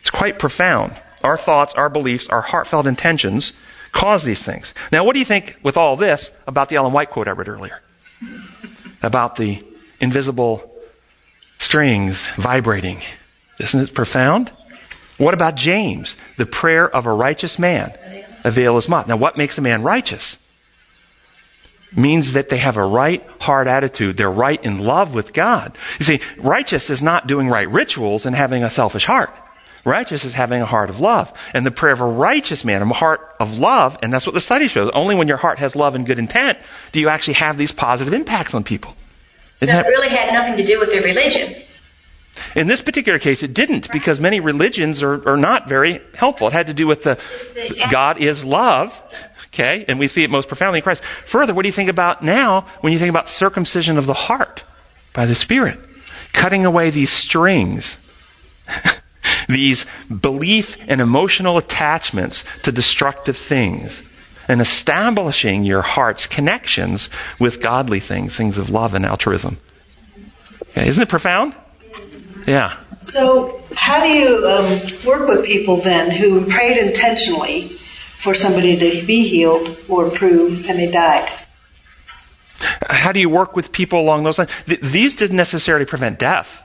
It's 0.00 0.10
quite 0.10 0.38
profound. 0.38 0.96
Our 1.22 1.36
thoughts, 1.36 1.74
our 1.74 1.88
beliefs, 1.88 2.28
our 2.28 2.40
heartfelt 2.40 2.86
intentions 2.86 3.52
cause 3.92 4.24
these 4.24 4.42
things. 4.42 4.74
Now, 4.92 5.04
what 5.04 5.12
do 5.12 5.18
you 5.18 5.24
think 5.24 5.56
with 5.62 5.76
all 5.76 5.96
this 5.96 6.30
about 6.46 6.68
the 6.68 6.76
Ellen 6.76 6.92
White 6.92 7.10
quote 7.10 7.28
I 7.28 7.32
read 7.32 7.48
earlier? 7.48 7.80
About 9.02 9.36
the 9.36 9.62
invisible 10.00 10.67
strings 11.58 12.28
vibrating. 12.36 12.98
Isn't 13.58 13.80
it 13.80 13.94
profound? 13.94 14.50
What 15.18 15.34
about 15.34 15.56
James? 15.56 16.16
The 16.36 16.46
prayer 16.46 16.88
of 16.88 17.06
a 17.06 17.12
righteous 17.12 17.58
man 17.58 17.92
availeth 18.44 18.88
much. 18.88 19.08
Now, 19.08 19.16
what 19.16 19.36
makes 19.36 19.58
a 19.58 19.62
man 19.62 19.82
righteous? 19.82 20.44
Means 21.94 22.34
that 22.34 22.50
they 22.50 22.58
have 22.58 22.76
a 22.76 22.84
right 22.84 23.26
heart 23.40 23.66
attitude. 23.66 24.16
They're 24.16 24.30
right 24.30 24.62
in 24.64 24.78
love 24.78 25.14
with 25.14 25.32
God. 25.32 25.76
You 25.98 26.04
see, 26.04 26.20
righteous 26.36 26.90
is 26.90 27.02
not 27.02 27.26
doing 27.26 27.48
right 27.48 27.68
rituals 27.68 28.26
and 28.26 28.36
having 28.36 28.62
a 28.62 28.70
selfish 28.70 29.06
heart. 29.06 29.34
Righteous 29.84 30.24
is 30.24 30.34
having 30.34 30.60
a 30.60 30.66
heart 30.66 30.90
of 30.90 31.00
love. 31.00 31.32
And 31.54 31.64
the 31.64 31.70
prayer 31.70 31.94
of 31.94 32.00
a 32.00 32.06
righteous 32.06 32.64
man, 32.64 32.82
a 32.82 32.92
heart 32.92 33.20
of 33.40 33.58
love, 33.58 33.98
and 34.02 34.12
that's 34.12 34.26
what 34.26 34.34
the 34.34 34.40
study 34.40 34.68
shows. 34.68 34.90
Only 34.92 35.14
when 35.14 35.28
your 35.28 35.38
heart 35.38 35.58
has 35.58 35.74
love 35.74 35.94
and 35.94 36.06
good 36.06 36.18
intent 36.18 36.58
do 36.92 37.00
you 37.00 37.08
actually 37.08 37.34
have 37.34 37.56
these 37.56 37.72
positive 37.72 38.12
impacts 38.12 38.54
on 38.54 38.64
people. 38.64 38.94
So 39.58 39.66
it 39.66 39.86
really 39.86 40.08
had 40.08 40.32
nothing 40.32 40.56
to 40.56 40.64
do 40.64 40.78
with 40.78 40.90
their 40.90 41.02
religion. 41.02 41.54
In 42.54 42.66
this 42.66 42.80
particular 42.80 43.18
case, 43.18 43.42
it 43.42 43.54
didn't 43.54 43.90
because 43.90 44.20
many 44.20 44.40
religions 44.40 45.02
are, 45.02 45.28
are 45.28 45.36
not 45.36 45.68
very 45.68 46.00
helpful. 46.14 46.46
It 46.46 46.52
had 46.52 46.68
to 46.68 46.74
do 46.74 46.86
with 46.86 47.02
the, 47.02 47.18
the 47.54 47.86
God 47.90 48.18
is 48.18 48.44
love, 48.44 49.02
okay, 49.48 49.84
and 49.88 49.98
we 49.98 50.08
see 50.08 50.22
it 50.22 50.30
most 50.30 50.48
profoundly 50.48 50.78
in 50.78 50.82
Christ. 50.82 51.02
Further, 51.26 51.52
what 51.52 51.62
do 51.62 51.68
you 51.68 51.72
think 51.72 51.90
about 51.90 52.22
now 52.22 52.66
when 52.80 52.92
you 52.92 52.98
think 52.98 53.10
about 53.10 53.28
circumcision 53.28 53.98
of 53.98 54.06
the 54.06 54.14
heart 54.14 54.64
by 55.12 55.26
the 55.26 55.34
Spirit? 55.34 55.78
Cutting 56.32 56.64
away 56.64 56.90
these 56.90 57.10
strings, 57.10 57.96
these 59.48 59.86
belief 60.08 60.76
and 60.86 61.00
emotional 61.00 61.58
attachments 61.58 62.44
to 62.62 62.70
destructive 62.70 63.36
things, 63.36 64.07
and 64.48 64.60
establishing 64.60 65.64
your 65.64 65.82
heart's 65.82 66.26
connections 66.26 67.10
with 67.38 67.60
godly 67.60 68.00
things, 68.00 68.34
things 68.34 68.56
of 68.58 68.70
love 68.70 68.94
and 68.94 69.04
altruism. 69.04 69.58
Okay, 70.70 70.88
isn't 70.88 71.02
it 71.02 71.08
profound? 71.08 71.54
Yeah. 72.46 72.76
So, 73.02 73.62
how 73.76 74.02
do 74.02 74.08
you 74.08 74.48
um, 74.48 74.80
work 75.04 75.28
with 75.28 75.44
people 75.44 75.76
then 75.76 76.10
who 76.10 76.46
prayed 76.46 76.78
intentionally 76.78 77.68
for 77.68 78.34
somebody 78.34 78.76
to 78.78 79.06
be 79.06 79.28
healed 79.28 79.76
or 79.88 80.06
improve 80.06 80.68
and 80.68 80.78
they 80.78 80.90
died? 80.90 81.30
How 82.58 83.12
do 83.12 83.20
you 83.20 83.28
work 83.28 83.54
with 83.54 83.70
people 83.70 84.00
along 84.00 84.24
those 84.24 84.38
lines? 84.38 84.50
Th- 84.66 84.80
these 84.80 85.14
didn't 85.14 85.36
necessarily 85.36 85.84
prevent 85.84 86.18
death. 86.18 86.62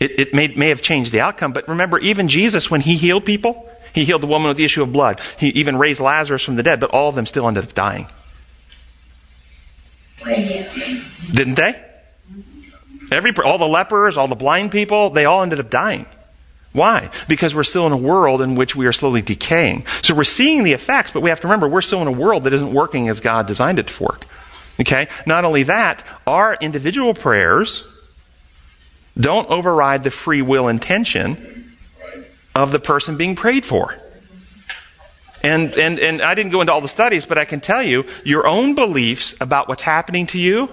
It, 0.00 0.18
it 0.18 0.34
may, 0.34 0.48
may 0.48 0.70
have 0.70 0.82
changed 0.82 1.12
the 1.12 1.20
outcome, 1.20 1.52
but 1.52 1.68
remember, 1.68 1.98
even 1.98 2.28
Jesus, 2.28 2.70
when 2.70 2.80
he 2.80 2.96
healed 2.96 3.24
people, 3.24 3.68
he 3.94 4.04
healed 4.04 4.22
the 4.22 4.26
woman 4.26 4.48
with 4.48 4.56
the 4.56 4.64
issue 4.64 4.82
of 4.82 4.92
blood. 4.92 5.20
He 5.38 5.48
even 5.50 5.78
raised 5.78 6.00
Lazarus 6.00 6.42
from 6.42 6.56
the 6.56 6.62
dead, 6.62 6.80
but 6.80 6.90
all 6.90 7.08
of 7.08 7.14
them 7.14 7.26
still 7.26 7.46
ended 7.46 7.64
up 7.64 7.74
dying. 7.74 8.08
Didn't 11.32 11.54
they? 11.54 11.80
Every, 13.12 13.32
all 13.44 13.58
the 13.58 13.66
lepers, 13.66 14.16
all 14.16 14.26
the 14.26 14.34
blind 14.34 14.72
people, 14.72 15.10
they 15.10 15.24
all 15.24 15.42
ended 15.42 15.60
up 15.60 15.70
dying. 15.70 16.06
Why? 16.72 17.10
Because 17.28 17.54
we're 17.54 17.62
still 17.62 17.86
in 17.86 17.92
a 17.92 17.96
world 17.96 18.42
in 18.42 18.56
which 18.56 18.74
we 18.74 18.86
are 18.86 18.92
slowly 18.92 19.22
decaying. 19.22 19.86
So 20.02 20.12
we're 20.12 20.24
seeing 20.24 20.64
the 20.64 20.72
effects, 20.72 21.12
but 21.12 21.20
we 21.20 21.30
have 21.30 21.40
to 21.40 21.46
remember 21.46 21.68
we're 21.68 21.80
still 21.82 22.02
in 22.02 22.08
a 22.08 22.12
world 22.12 22.44
that 22.44 22.52
isn't 22.52 22.72
working 22.72 23.08
as 23.08 23.20
God 23.20 23.46
designed 23.46 23.78
it 23.78 23.86
to 23.86 24.02
work. 24.02 24.26
Okay? 24.80 25.06
Not 25.24 25.44
only 25.44 25.62
that, 25.64 26.04
our 26.26 26.56
individual 26.60 27.14
prayers 27.14 27.84
don't 29.16 29.48
override 29.48 30.02
the 30.02 30.10
free 30.10 30.42
will 30.42 30.66
intention 30.66 31.53
of 32.54 32.72
the 32.72 32.80
person 32.80 33.16
being 33.16 33.36
prayed 33.36 33.64
for. 33.64 33.96
And, 35.42 35.76
and, 35.76 35.98
and 35.98 36.22
I 36.22 36.34
didn't 36.34 36.52
go 36.52 36.62
into 36.62 36.72
all 36.72 36.80
the 36.80 36.88
studies, 36.88 37.26
but 37.26 37.36
I 37.36 37.44
can 37.44 37.60
tell 37.60 37.82
you, 37.82 38.06
your 38.24 38.46
own 38.46 38.74
beliefs 38.74 39.34
about 39.40 39.68
what's 39.68 39.82
happening 39.82 40.26
to 40.28 40.38
you 40.38 40.70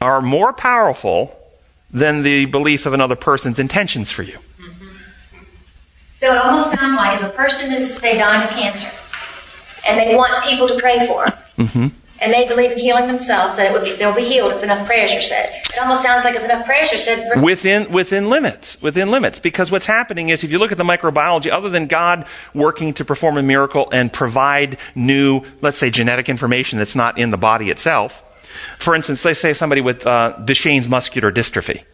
are 0.00 0.20
more 0.20 0.52
powerful 0.52 1.34
than 1.90 2.22
the 2.22 2.46
beliefs 2.46 2.84
of 2.84 2.92
another 2.92 3.16
person's 3.16 3.58
intentions 3.58 4.10
for 4.10 4.22
you. 4.22 4.38
So 6.16 6.32
it 6.32 6.38
almost 6.38 6.70
sounds 6.72 6.96
like 6.96 7.20
if 7.20 7.28
a 7.28 7.30
person 7.30 7.72
is, 7.72 7.96
say, 7.96 8.18
dying 8.18 8.44
of 8.46 8.50
cancer, 8.50 8.90
and 9.86 9.98
they 9.98 10.14
want 10.14 10.44
people 10.44 10.68
to 10.68 10.78
pray 10.78 11.06
for 11.06 11.24
them, 11.24 11.38
mm-hmm. 11.58 11.86
And 12.22 12.32
they 12.32 12.46
believe 12.46 12.72
in 12.72 12.78
healing 12.78 13.06
themselves, 13.06 13.56
that 13.56 13.70
it 13.70 13.72
would 13.72 13.84
be, 13.84 13.96
they'll 13.96 14.14
be 14.14 14.24
healed 14.24 14.52
if 14.52 14.62
enough 14.62 14.86
prayers 14.86 15.12
are 15.12 15.22
said. 15.22 15.50
It 15.64 15.78
almost 15.78 16.02
sounds 16.02 16.24
like 16.24 16.34
if 16.34 16.42
enough 16.42 16.64
prayers 16.64 16.92
are 16.92 16.98
said. 16.98 17.42
Within, 17.42 17.90
within 17.92 18.30
limits. 18.30 18.80
Within 18.80 19.10
limits. 19.10 19.38
Because 19.38 19.70
what's 19.70 19.86
happening 19.86 20.28
is, 20.28 20.44
if 20.44 20.50
you 20.50 20.58
look 20.58 20.72
at 20.72 20.78
the 20.78 20.84
microbiology, 20.84 21.50
other 21.50 21.68
than 21.68 21.86
God 21.86 22.26
working 22.54 22.94
to 22.94 23.04
perform 23.04 23.36
a 23.36 23.42
miracle 23.42 23.88
and 23.92 24.12
provide 24.12 24.78
new, 24.94 25.42
let's 25.60 25.78
say, 25.78 25.90
genetic 25.90 26.28
information 26.28 26.78
that's 26.78 26.94
not 26.94 27.18
in 27.18 27.30
the 27.30 27.36
body 27.36 27.70
itself, 27.70 28.22
for 28.78 28.94
instance, 28.94 29.24
let's 29.24 29.40
say 29.40 29.54
somebody 29.54 29.80
with 29.80 30.06
uh, 30.06 30.38
Duchenne's 30.44 30.88
muscular 30.88 31.32
dystrophy. 31.32 31.84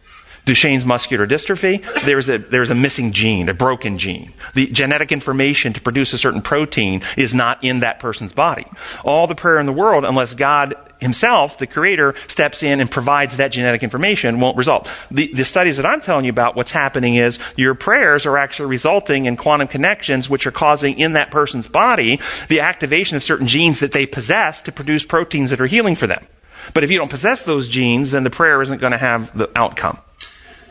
Duchenne's 0.49 0.83
muscular 0.83 1.27
dystrophy, 1.27 1.83
there's 2.05 2.27
a, 2.27 2.39
there's 2.39 2.71
a 2.71 2.75
missing 2.75 3.11
gene, 3.11 3.49
a 3.49 3.53
broken 3.53 3.99
gene. 3.99 4.33
The 4.55 4.65
genetic 4.65 5.11
information 5.11 5.73
to 5.73 5.79
produce 5.79 6.11
a 6.11 6.17
certain 6.17 6.41
protein 6.41 7.03
is 7.15 7.35
not 7.35 7.63
in 7.63 7.81
that 7.81 7.99
person's 7.99 8.33
body. 8.33 8.65
All 9.05 9.27
the 9.27 9.35
prayer 9.35 9.59
in 9.59 9.67
the 9.67 9.71
world, 9.71 10.05
unless 10.05 10.33
God 10.33 10.73
himself, 10.99 11.59
the 11.59 11.67
creator, 11.67 12.15
steps 12.27 12.63
in 12.63 12.79
and 12.79 12.89
provides 12.89 13.37
that 13.37 13.51
genetic 13.51 13.83
information, 13.83 14.39
won't 14.39 14.57
result. 14.57 14.89
The, 15.11 15.31
the 15.31 15.45
studies 15.45 15.77
that 15.77 15.85
I'm 15.85 16.01
telling 16.01 16.25
you 16.25 16.31
about, 16.31 16.55
what's 16.55 16.71
happening 16.71 17.13
is 17.13 17.37
your 17.55 17.75
prayers 17.75 18.25
are 18.25 18.35
actually 18.35 18.69
resulting 18.69 19.25
in 19.25 19.37
quantum 19.37 19.67
connections 19.67 20.31
which 20.31 20.47
are 20.47 20.51
causing 20.51 20.97
in 20.97 21.13
that 21.13 21.29
person's 21.29 21.67
body 21.67 22.19
the 22.47 22.61
activation 22.61 23.15
of 23.15 23.21
certain 23.21 23.47
genes 23.47 23.81
that 23.81 23.91
they 23.91 24.07
possess 24.07 24.61
to 24.61 24.71
produce 24.71 25.03
proteins 25.03 25.51
that 25.51 25.61
are 25.61 25.67
healing 25.67 25.95
for 25.95 26.07
them. 26.07 26.25
But 26.73 26.83
if 26.83 26.89
you 26.89 26.97
don't 26.97 27.11
possess 27.11 27.43
those 27.43 27.69
genes, 27.69 28.13
then 28.13 28.23
the 28.23 28.31
prayer 28.31 28.63
isn't 28.63 28.81
going 28.81 28.93
to 28.93 28.97
have 28.97 29.37
the 29.37 29.51
outcome. 29.55 29.99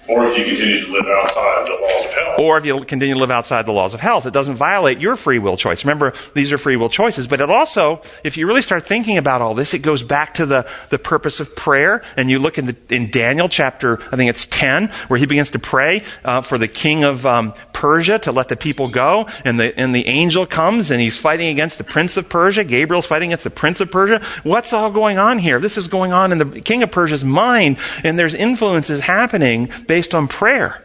Or 0.08 0.26
if 0.26 0.38
you 0.38 0.44
continue 0.44 0.86
to 0.86 0.92
live 0.92 1.06
outside 1.06 1.66
the 1.66 1.78
laws 1.80 2.04
of 2.04 2.12
health. 2.12 2.40
Or 2.40 2.58
if 2.58 2.64
you 2.64 2.80
continue 2.84 3.14
to 3.14 3.20
live 3.20 3.30
outside 3.30 3.66
the 3.66 3.72
laws 3.72 3.92
of 3.92 4.00
health. 4.00 4.24
It 4.24 4.32
doesn't 4.32 4.56
violate 4.56 5.00
your 5.00 5.16
free 5.16 5.38
will 5.38 5.56
choice. 5.56 5.84
Remember, 5.84 6.14
these 6.34 6.50
are 6.50 6.58
free 6.58 6.76
will 6.76 6.88
choices. 6.88 7.26
But 7.26 7.40
it 7.40 7.50
also, 7.50 8.00
if 8.24 8.36
you 8.36 8.46
really 8.46 8.62
start 8.62 8.86
thinking 8.86 9.18
about 9.18 9.42
all 9.42 9.54
this, 9.54 9.74
it 9.74 9.80
goes 9.80 10.02
back 10.02 10.34
to 10.34 10.46
the, 10.46 10.66
the 10.88 10.98
purpose 10.98 11.40
of 11.40 11.54
prayer. 11.54 12.02
And 12.16 12.30
you 12.30 12.38
look 12.38 12.56
in, 12.56 12.66
the, 12.66 12.76
in 12.88 13.10
Daniel 13.10 13.48
chapter, 13.48 14.00
I 14.10 14.16
think 14.16 14.30
it's 14.30 14.46
10, 14.46 14.88
where 15.08 15.18
he 15.18 15.26
begins 15.26 15.50
to 15.50 15.58
pray 15.58 16.04
uh, 16.24 16.40
for 16.40 16.56
the 16.56 16.68
king 16.68 17.04
of 17.04 17.26
um, 17.26 17.52
Persia 17.78 18.18
to 18.18 18.32
let 18.32 18.49
the 18.49 18.56
people 18.56 18.88
go. 18.88 19.28
And 19.44 19.58
the, 19.58 19.78
and 19.78 19.94
the 19.94 20.08
angel 20.08 20.47
comes 20.47 20.90
and 20.90 21.00
he's 21.00 21.16
fighting 21.16 21.47
against 21.47 21.78
the 21.78 21.85
prince 21.85 22.16
of 22.16 22.28
Persia. 22.28 22.64
Gabriel's 22.64 23.06
fighting 23.06 23.30
against 23.30 23.44
the 23.44 23.50
prince 23.50 23.78
of 23.78 23.92
Persia. 23.92 24.20
What's 24.42 24.73
all 24.73 24.90
going 24.90 25.16
on 25.16 25.38
here? 25.38 25.61
This 25.61 25.78
is 25.78 25.87
going 25.87 26.12
on 26.12 26.32
in 26.32 26.38
the 26.38 26.61
king 26.61 26.82
of 26.82 26.90
Persia's 26.90 27.25
mind. 27.25 27.78
And 28.02 28.18
there's 28.18 28.35
influences 28.35 29.00
happening 29.00 29.70
based 29.87 30.12
on 30.12 30.26
prayer. 30.26 30.85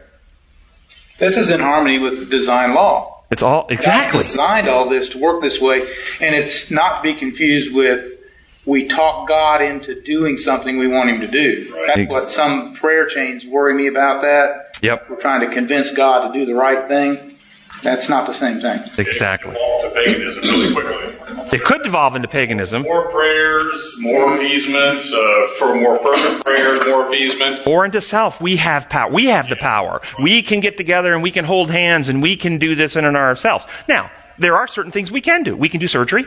This 1.18 1.36
is 1.36 1.50
in 1.50 1.58
harmony 1.58 1.98
with 1.98 2.20
the 2.20 2.26
design 2.26 2.74
law. 2.74 3.24
It's 3.30 3.42
all 3.42 3.66
exactly 3.68 4.18
God 4.18 4.22
designed 4.22 4.68
all 4.68 4.88
this 4.88 5.08
to 5.08 5.18
work 5.18 5.42
this 5.42 5.60
way, 5.60 5.80
and 6.20 6.34
it's 6.36 6.70
not 6.70 7.02
to 7.02 7.12
be 7.12 7.18
confused 7.18 7.74
with 7.74 8.13
we 8.66 8.86
talk 8.86 9.28
God 9.28 9.60
into 9.62 10.00
doing 10.00 10.38
something 10.38 10.78
we 10.78 10.88
want 10.88 11.10
Him 11.10 11.20
to 11.20 11.26
do. 11.26 11.72
Right. 11.74 11.92
That's 11.94 12.10
what 12.10 12.30
some 12.30 12.74
prayer 12.74 13.06
chains 13.06 13.46
worry 13.46 13.74
me 13.74 13.88
about. 13.88 14.22
That 14.22 14.78
yep, 14.82 15.08
we're 15.08 15.20
trying 15.20 15.48
to 15.48 15.54
convince 15.54 15.90
God 15.92 16.28
to 16.28 16.32
do 16.32 16.46
the 16.46 16.54
right 16.54 16.88
thing. 16.88 17.36
That's 17.82 18.08
not 18.08 18.26
the 18.26 18.32
same 18.32 18.60
thing. 18.60 18.82
Exactly. 18.96 19.52
to 19.52 19.92
paganism 19.94 20.42
really 20.42 20.72
quickly. 20.72 21.14
It 21.52 21.64
could 21.64 21.82
devolve 21.82 22.16
into 22.16 22.28
paganism. 22.28 22.82
More 22.82 23.10
prayers, 23.10 23.94
more 23.98 24.34
appeasements, 24.34 25.12
uh, 25.12 25.48
for 25.58 25.74
more 25.74 25.98
fervent 25.98 26.42
prayers, 26.42 26.80
more 26.86 27.06
appeasement. 27.06 27.66
Or 27.66 27.84
into 27.84 28.00
self. 28.00 28.40
We 28.40 28.56
have 28.56 28.88
power. 28.88 29.12
We 29.12 29.26
have 29.26 29.50
the 29.50 29.56
power. 29.56 30.00
We 30.18 30.42
can 30.42 30.60
get 30.60 30.78
together 30.78 31.12
and 31.12 31.22
we 31.22 31.30
can 31.30 31.44
hold 31.44 31.70
hands 31.70 32.08
and 32.08 32.22
we 32.22 32.36
can 32.36 32.58
do 32.58 32.74
this 32.74 32.96
in 32.96 33.04
and 33.04 33.16
ourselves. 33.16 33.66
Now, 33.86 34.10
there 34.38 34.56
are 34.56 34.66
certain 34.66 34.90
things 34.90 35.12
we 35.12 35.20
can 35.20 35.42
do. 35.42 35.54
We 35.54 35.68
can 35.68 35.80
do 35.80 35.86
surgery. 35.86 36.24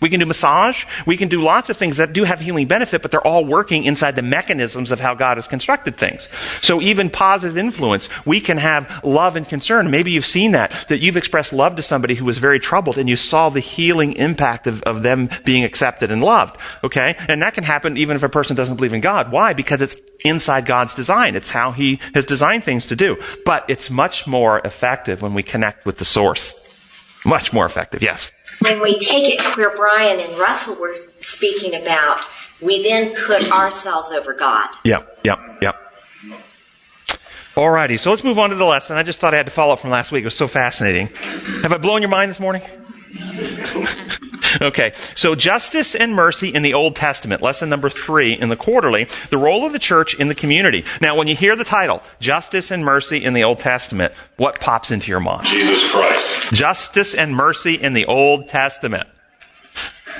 We 0.00 0.08
can 0.08 0.20
do 0.20 0.26
massage. 0.26 0.84
We 1.06 1.16
can 1.16 1.28
do 1.28 1.42
lots 1.42 1.68
of 1.68 1.76
things 1.76 1.98
that 1.98 2.12
do 2.12 2.24
have 2.24 2.40
healing 2.40 2.66
benefit, 2.66 3.02
but 3.02 3.10
they're 3.10 3.26
all 3.26 3.44
working 3.44 3.84
inside 3.84 4.16
the 4.16 4.22
mechanisms 4.22 4.90
of 4.90 5.00
how 5.00 5.14
God 5.14 5.36
has 5.36 5.46
constructed 5.46 5.96
things. 5.96 6.28
So 6.62 6.80
even 6.80 7.10
positive 7.10 7.58
influence, 7.58 8.08
we 8.24 8.40
can 8.40 8.56
have 8.58 9.04
love 9.04 9.36
and 9.36 9.46
concern. 9.46 9.90
Maybe 9.90 10.12
you've 10.12 10.26
seen 10.26 10.52
that, 10.52 10.72
that 10.88 11.00
you've 11.00 11.18
expressed 11.18 11.52
love 11.52 11.76
to 11.76 11.82
somebody 11.82 12.14
who 12.14 12.24
was 12.24 12.38
very 12.38 12.58
troubled 12.58 12.96
and 12.96 13.08
you 13.08 13.16
saw 13.16 13.50
the 13.50 13.60
healing 13.60 14.14
impact 14.14 14.66
of, 14.66 14.82
of 14.84 15.02
them 15.02 15.28
being 15.44 15.64
accepted 15.64 16.10
and 16.10 16.24
loved. 16.24 16.56
Okay? 16.82 17.16
And 17.28 17.42
that 17.42 17.54
can 17.54 17.64
happen 17.64 17.96
even 17.98 18.16
if 18.16 18.22
a 18.22 18.28
person 18.28 18.56
doesn't 18.56 18.76
believe 18.76 18.94
in 18.94 19.02
God. 19.02 19.30
Why? 19.30 19.52
Because 19.52 19.82
it's 19.82 19.96
inside 20.24 20.64
God's 20.64 20.94
design. 20.94 21.36
It's 21.36 21.50
how 21.50 21.72
He 21.72 22.00
has 22.14 22.24
designed 22.24 22.64
things 22.64 22.86
to 22.86 22.96
do. 22.96 23.16
But 23.44 23.68
it's 23.68 23.90
much 23.90 24.26
more 24.26 24.60
effective 24.64 25.20
when 25.20 25.34
we 25.34 25.42
connect 25.42 25.84
with 25.84 25.98
the 25.98 26.04
source. 26.04 26.56
Much 27.24 27.52
more 27.52 27.66
effective, 27.66 28.02
yes 28.02 28.32
when 28.60 28.80
we 28.80 28.98
take 28.98 29.32
it 29.32 29.40
to 29.40 29.50
where 29.50 29.76
Brian 29.76 30.20
and 30.20 30.38
Russell 30.38 30.76
were 30.76 30.96
speaking 31.20 31.74
about, 31.74 32.24
we 32.60 32.82
then 32.82 33.14
put 33.14 33.50
ourselves 33.50 34.12
over 34.12 34.34
God. 34.34 34.68
Yep, 34.84 35.20
yep, 35.24 35.40
yep. 35.62 35.76
Alrighty, 37.54 37.98
so 37.98 38.10
let's 38.10 38.22
move 38.22 38.38
on 38.38 38.50
to 38.50 38.56
the 38.56 38.64
lesson. 38.64 38.96
I 38.96 39.02
just 39.02 39.18
thought 39.18 39.34
I 39.34 39.38
had 39.38 39.46
to 39.46 39.52
follow 39.52 39.72
up 39.72 39.80
from 39.80 39.90
last 39.90 40.12
week. 40.12 40.22
It 40.22 40.26
was 40.26 40.36
so 40.36 40.46
fascinating. 40.46 41.08
Have 41.62 41.72
I 41.72 41.78
blown 41.78 42.00
your 42.00 42.10
mind 42.10 42.30
this 42.30 42.40
morning? 42.40 42.62
okay, 44.60 44.92
so 45.14 45.34
justice 45.34 45.94
and 45.94 46.14
mercy 46.14 46.48
in 46.48 46.62
the 46.62 46.74
Old 46.74 46.96
Testament, 46.96 47.42
lesson 47.42 47.68
number 47.68 47.90
three 47.90 48.32
in 48.32 48.48
the 48.48 48.56
quarterly, 48.56 49.06
the 49.30 49.38
role 49.38 49.66
of 49.66 49.72
the 49.72 49.78
church 49.78 50.14
in 50.14 50.28
the 50.28 50.34
community. 50.34 50.84
Now, 51.00 51.16
when 51.16 51.26
you 51.26 51.34
hear 51.34 51.56
the 51.56 51.64
title, 51.64 52.02
justice 52.20 52.70
and 52.70 52.84
mercy 52.84 53.22
in 53.22 53.32
the 53.32 53.44
Old 53.44 53.58
Testament, 53.58 54.12
what 54.36 54.60
pops 54.60 54.90
into 54.90 55.08
your 55.08 55.20
mind? 55.20 55.46
Jesus 55.46 55.90
Christ. 55.90 56.52
Justice 56.52 57.14
and 57.14 57.34
mercy 57.34 57.74
in 57.74 57.94
the 57.94 58.06
Old 58.06 58.48
Testament. 58.48 59.08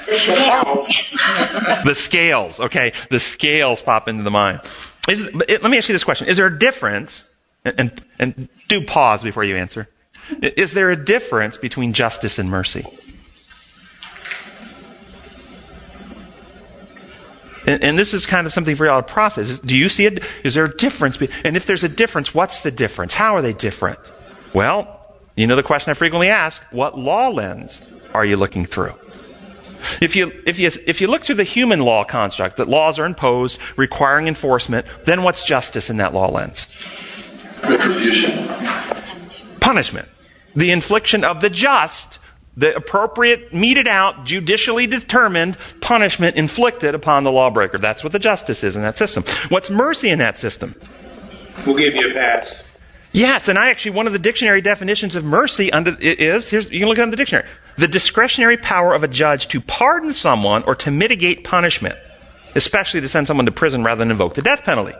The 0.06 0.14
scales. 0.14 0.88
the 1.84 1.94
scales, 1.94 2.60
okay, 2.60 2.92
the 3.10 3.20
scales 3.20 3.80
pop 3.80 4.08
into 4.08 4.24
the 4.24 4.30
mind. 4.30 4.60
Is, 5.08 5.24
let 5.32 5.62
me 5.62 5.78
ask 5.78 5.88
you 5.88 5.92
this 5.92 6.04
question. 6.04 6.28
Is 6.28 6.36
there 6.36 6.46
a 6.46 6.58
difference, 6.58 7.32
and, 7.64 7.74
and, 7.78 8.04
and 8.18 8.48
do 8.68 8.84
pause 8.84 9.22
before 9.22 9.44
you 9.44 9.56
answer. 9.56 9.88
Is 10.42 10.72
there 10.72 10.90
a 10.90 10.96
difference 10.96 11.56
between 11.56 11.92
justice 11.92 12.38
and 12.38 12.50
mercy? 12.50 12.86
And, 17.66 17.84
and, 17.84 17.98
this 17.98 18.14
is 18.14 18.24
kind 18.24 18.46
of 18.46 18.52
something 18.52 18.74
for 18.74 18.86
y'all 18.86 19.02
to 19.02 19.06
process. 19.06 19.58
Do 19.58 19.76
you 19.76 19.88
see 19.88 20.06
it? 20.06 20.24
Is 20.44 20.54
there 20.54 20.64
a 20.64 20.76
difference? 20.76 21.18
And 21.44 21.56
if 21.56 21.66
there's 21.66 21.84
a 21.84 21.88
difference, 21.88 22.34
what's 22.34 22.60
the 22.60 22.70
difference? 22.70 23.14
How 23.14 23.36
are 23.36 23.42
they 23.42 23.52
different? 23.52 23.98
Well, 24.54 25.14
you 25.36 25.46
know 25.46 25.56
the 25.56 25.62
question 25.62 25.90
I 25.90 25.94
frequently 25.94 26.28
ask 26.28 26.62
what 26.70 26.98
law 26.98 27.28
lens 27.28 27.92
are 28.14 28.24
you 28.24 28.36
looking 28.36 28.64
through? 28.64 28.94
If 30.00 30.16
you, 30.16 30.32
if, 30.46 30.58
you, 30.58 30.70
if 30.86 31.00
you 31.00 31.06
look 31.06 31.24
through 31.24 31.36
the 31.36 31.44
human 31.44 31.80
law 31.80 32.04
construct, 32.04 32.58
that 32.58 32.68
laws 32.68 32.98
are 32.98 33.06
imposed 33.06 33.58
requiring 33.76 34.26
enforcement, 34.26 34.86
then 35.04 35.22
what's 35.22 35.44
justice 35.44 35.88
in 35.88 35.98
that 35.98 36.12
law 36.12 36.30
lens? 36.30 36.66
Retribution. 37.66 38.48
Punishment. 39.60 40.08
The 40.56 40.72
infliction 40.72 41.24
of 41.24 41.40
the 41.40 41.50
just, 41.50 42.18
the 42.56 42.74
appropriate, 42.74 43.54
meted 43.54 43.86
out, 43.86 44.24
judicially 44.24 44.86
determined 44.86 45.56
punishment 45.80 46.36
inflicted 46.36 46.94
upon 46.94 47.24
the 47.24 47.30
lawbreaker. 47.30 47.78
That's 47.78 48.02
what 48.02 48.12
the 48.12 48.18
justice 48.18 48.64
is 48.64 48.74
in 48.74 48.82
that 48.82 48.98
system. 48.98 49.22
What's 49.48 49.70
mercy 49.70 50.10
in 50.10 50.18
that 50.18 50.38
system? 50.38 50.74
We'll 51.66 51.76
give 51.76 51.94
you 51.94 52.10
a 52.10 52.14
pass. 52.14 52.64
Yes, 53.12 53.48
and 53.48 53.58
I 53.58 53.70
actually, 53.70 53.92
one 53.92 54.06
of 54.06 54.12
the 54.12 54.20
dictionary 54.20 54.60
definitions 54.60 55.16
of 55.16 55.24
mercy 55.24 55.72
under, 55.72 55.96
is, 56.00 56.48
here's, 56.48 56.70
you 56.70 56.78
can 56.78 56.88
look 56.88 56.98
it 56.98 57.02
up 57.02 57.06
in 57.06 57.10
the 57.10 57.16
dictionary. 57.16 57.48
The 57.76 57.88
discretionary 57.88 58.56
power 58.56 58.94
of 58.94 59.02
a 59.02 59.08
judge 59.08 59.48
to 59.48 59.60
pardon 59.60 60.12
someone 60.12 60.62
or 60.62 60.74
to 60.76 60.90
mitigate 60.90 61.42
punishment, 61.42 61.96
especially 62.54 63.00
to 63.00 63.08
send 63.08 63.26
someone 63.26 63.46
to 63.46 63.52
prison 63.52 63.82
rather 63.82 63.98
than 63.98 64.10
invoke 64.10 64.34
the 64.34 64.42
death 64.42 64.62
penalty. 64.62 64.94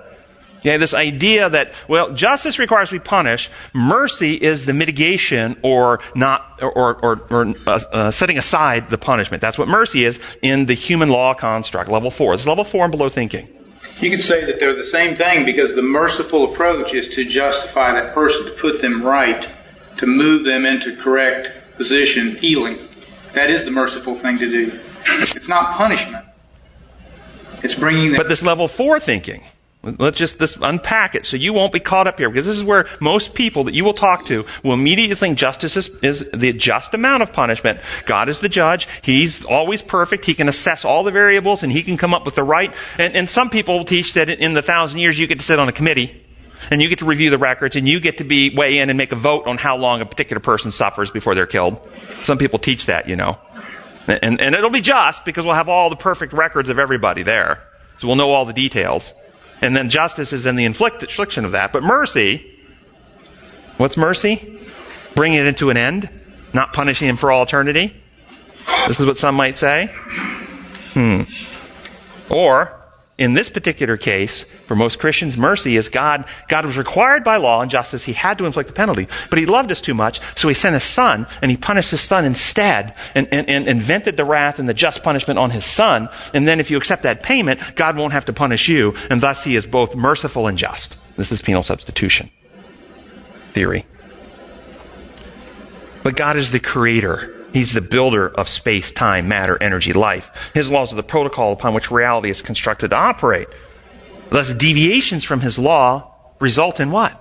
Okay, 0.60 0.76
this 0.76 0.92
idea 0.92 1.48
that, 1.48 1.72
well, 1.88 2.12
justice 2.12 2.58
requires 2.58 2.92
we 2.92 2.98
punish, 2.98 3.50
mercy 3.72 4.34
is 4.34 4.66
the 4.66 4.74
mitigation 4.74 5.56
or 5.62 6.00
not, 6.14 6.58
or, 6.60 6.94
or, 6.94 7.20
or 7.30 7.54
uh, 7.66 7.80
uh, 7.92 8.10
setting 8.10 8.36
aside 8.36 8.90
the 8.90 8.98
punishment. 8.98 9.40
That's 9.40 9.56
what 9.56 9.68
mercy 9.68 10.04
is 10.04 10.20
in 10.42 10.66
the 10.66 10.74
human 10.74 11.08
law 11.08 11.32
construct, 11.32 11.90
level 11.90 12.10
four. 12.10 12.34
It's 12.34 12.46
level 12.46 12.64
four 12.64 12.84
and 12.84 12.90
below 12.90 13.08
thinking. 13.08 13.48
You 14.00 14.10
could 14.10 14.22
say 14.22 14.44
that 14.44 14.60
they're 14.60 14.76
the 14.76 14.84
same 14.84 15.16
thing 15.16 15.46
because 15.46 15.74
the 15.74 15.82
merciful 15.82 16.52
approach 16.52 16.92
is 16.92 17.08
to 17.14 17.24
justify 17.24 17.92
that 17.92 18.14
person, 18.14 18.44
to 18.44 18.52
put 18.52 18.82
them 18.82 19.02
right, 19.02 19.48
to 19.96 20.06
move 20.06 20.44
them 20.44 20.66
into 20.66 20.94
correct 20.96 21.76
position, 21.76 22.36
healing. 22.36 22.86
That 23.32 23.48
is 23.48 23.64
the 23.64 23.70
merciful 23.70 24.14
thing 24.14 24.36
to 24.38 24.50
do. 24.50 24.78
It's 25.06 25.48
not 25.48 25.76
punishment. 25.76 26.26
It's 27.62 27.74
bringing 27.74 28.08
them. 28.08 28.16
But 28.16 28.28
this 28.28 28.42
level 28.42 28.68
four 28.68 29.00
thinking, 29.00 29.42
Let's 29.82 30.18
just 30.18 30.38
this 30.38 30.58
unpack 30.60 31.14
it 31.14 31.25
so 31.25 31.38
you 31.38 31.54
won't 31.54 31.72
be 31.72 31.80
caught 31.80 32.06
up 32.06 32.18
here 32.18 32.28
because 32.28 32.44
this 32.44 32.56
is 32.58 32.62
where 32.62 32.87
most 33.00 33.32
people 33.32 33.64
that 33.64 33.72
you 33.72 33.82
will 33.82 33.94
talk 33.94 34.26
to 34.26 34.44
will 34.62 34.75
immediately 34.75 35.16
think 35.16 35.38
justice 35.38 35.75
is, 35.75 35.88
is, 36.02 36.30
the 36.32 36.52
just 36.52 36.92
amount 36.92 37.22
of 37.22 37.32
punishment. 37.32 37.80
God 38.04 38.28
is 38.28 38.40
the 38.40 38.50
judge. 38.50 38.87
He's 39.00 39.42
always 39.42 39.80
perfect. 39.80 40.26
He 40.26 40.34
can 40.34 40.50
assess 40.50 40.84
all 40.84 41.02
the 41.02 41.10
variables 41.10 41.62
and 41.62 41.72
he 41.72 41.82
can 41.82 41.96
come 41.96 42.12
up 42.12 42.26
with 42.26 42.34
the 42.34 42.42
right. 42.42 42.75
And, 42.99 43.16
and 43.16 43.30
some 43.30 43.49
people 43.49 43.78
will 43.78 43.87
teach 43.87 44.12
that 44.14 44.28
in 44.28 44.52
the 44.52 44.60
thousand 44.60 44.99
years 44.99 45.18
you 45.18 45.26
get 45.26 45.38
to 45.38 45.44
sit 45.44 45.58
on 45.58 45.66
a 45.70 45.72
committee 45.72 46.22
and 46.70 46.82
you 46.82 46.90
get 46.90 46.99
to 46.99 47.06
review 47.06 47.30
the 47.30 47.38
records 47.38 47.75
and 47.75 47.88
you 47.88 48.00
get 48.00 48.18
to 48.18 48.25
be 48.25 48.54
weigh 48.54 48.78
in 48.78 48.90
and 48.90 48.99
make 48.99 49.12
a 49.12 49.16
vote 49.16 49.46
on 49.46 49.56
how 49.56 49.78
long 49.78 50.02
a 50.02 50.06
particular 50.06 50.40
person 50.40 50.72
suffers 50.72 51.10
before 51.10 51.34
they're 51.34 51.46
killed. 51.46 51.78
Some 52.25 52.37
people 52.37 52.58
teach 52.58 52.84
that, 52.87 53.08
you 53.08 53.16
know. 53.16 53.38
And, 54.06 54.43
and 54.43 54.54
it'll 54.54 54.69
be 54.69 54.82
just 54.82 55.25
because 55.25 55.47
we'll 55.47 55.54
have 55.54 55.71
all 55.71 55.88
the 55.88 55.97
perfect 55.97 56.34
records 56.34 56.69
of 56.69 56.78
everybody 56.78 57.23
there. 57.23 57.66
So 57.99 58.08
we'll 58.08 58.16
know 58.16 58.30
all 58.30 58.45
the 58.45 58.52
details. 58.52 59.14
And 59.62 59.76
then 59.76 59.90
justice 59.90 60.32
is 60.32 60.46
in 60.46 60.56
the 60.56 60.64
infliction 60.64 61.44
of 61.44 61.52
that. 61.52 61.73
But 61.73 61.82
mercy, 61.82 62.58
what's 63.76 63.96
mercy? 63.96 64.58
Bringing 65.14 65.38
it 65.38 65.46
into 65.46 65.70
an 65.70 65.76
end, 65.76 66.08
not 66.52 66.73
punishing 66.73 67.08
him 67.08 67.16
for 67.16 67.30
all 67.30 67.42
eternity. 67.42 67.94
This 68.86 68.99
is 68.99 69.06
what 69.06 69.18
some 69.18 69.34
might 69.34 69.58
say. 69.58 69.86
Hmm. 70.94 71.23
Or, 72.30 72.79
in 73.21 73.35
this 73.35 73.50
particular 73.50 73.99
case, 73.99 74.43
for 74.43 74.75
most 74.75 74.99
Christians, 74.99 75.37
mercy 75.37 75.76
is 75.76 75.91
God. 75.91 76.25
God 76.49 76.65
was 76.65 76.78
required 76.78 77.23
by 77.23 77.37
law 77.37 77.61
and 77.61 77.71
justice. 77.71 78.02
He 78.02 78.15
had 78.15 78.39
to 78.39 78.47
inflict 78.47 78.69
the 78.69 78.75
penalty. 78.75 79.06
But 79.28 79.39
he 79.39 79.45
loved 79.45 79.71
us 79.71 79.83
too 79.83 79.93
much, 79.93 80.21
so 80.35 80.49
he 80.49 80.54
sent 80.54 80.73
his 80.73 80.85
son, 80.85 81.26
and 81.43 81.50
he 81.50 81.56
punished 81.59 81.91
his 81.91 82.00
son 82.00 82.25
instead, 82.25 82.95
and, 83.15 83.28
and, 83.30 83.49
and 83.49 83.69
invented 83.69 84.17
the 84.17 84.25
wrath 84.25 84.59
and 84.59 84.67
the 84.67 84.75
just 84.75 85.02
punishment 85.02 85.39
on 85.39 85.50
his 85.50 85.67
son. 85.67 86.09
And 86.33 86.49
then 86.49 86.61
if 86.61 86.71
you 86.71 86.78
accept 86.78 87.02
that 87.02 87.23
payment, 87.23 87.61
God 87.76 87.97
won't 87.97 88.15
have 88.15 88.25
to 88.25 88.33
punish 88.33 88.69
you, 88.69 88.95
and 89.11 89.21
thus 89.21 89.45
he 89.45 89.54
is 89.54 89.67
both 89.67 89.95
merciful 89.95 90.47
and 90.47 90.56
just. 90.56 90.97
This 91.17 91.30
is 91.30 91.43
penal 91.43 91.63
substitution 91.63 92.30
theory. 93.52 93.85
But 96.02 96.17
God 96.17 96.37
is 96.37 96.52
the 96.52 96.61
creator. 96.61 97.37
He's 97.52 97.73
the 97.73 97.80
builder 97.80 98.28
of 98.28 98.49
space, 98.49 98.93
time, 98.93 99.28
matter, 99.28 99.60
energy, 99.60 99.93
life. 99.93 100.52
His 100.54 100.71
laws 100.71 100.93
are 100.93 100.97
the 100.97 101.02
protocol 101.02 101.52
upon 101.52 101.75
which 101.75 101.91
reality 101.91 102.30
is 102.30 102.43
constructed 102.43 102.91
to 102.91 102.97
operate. 102.97 103.49
Thus, 104.28 104.54
deviations 104.54 105.25
from 105.25 105.41
his 105.41 105.58
law 105.58 106.15
result 106.39 106.78
in 106.78 106.91
what? 106.91 107.13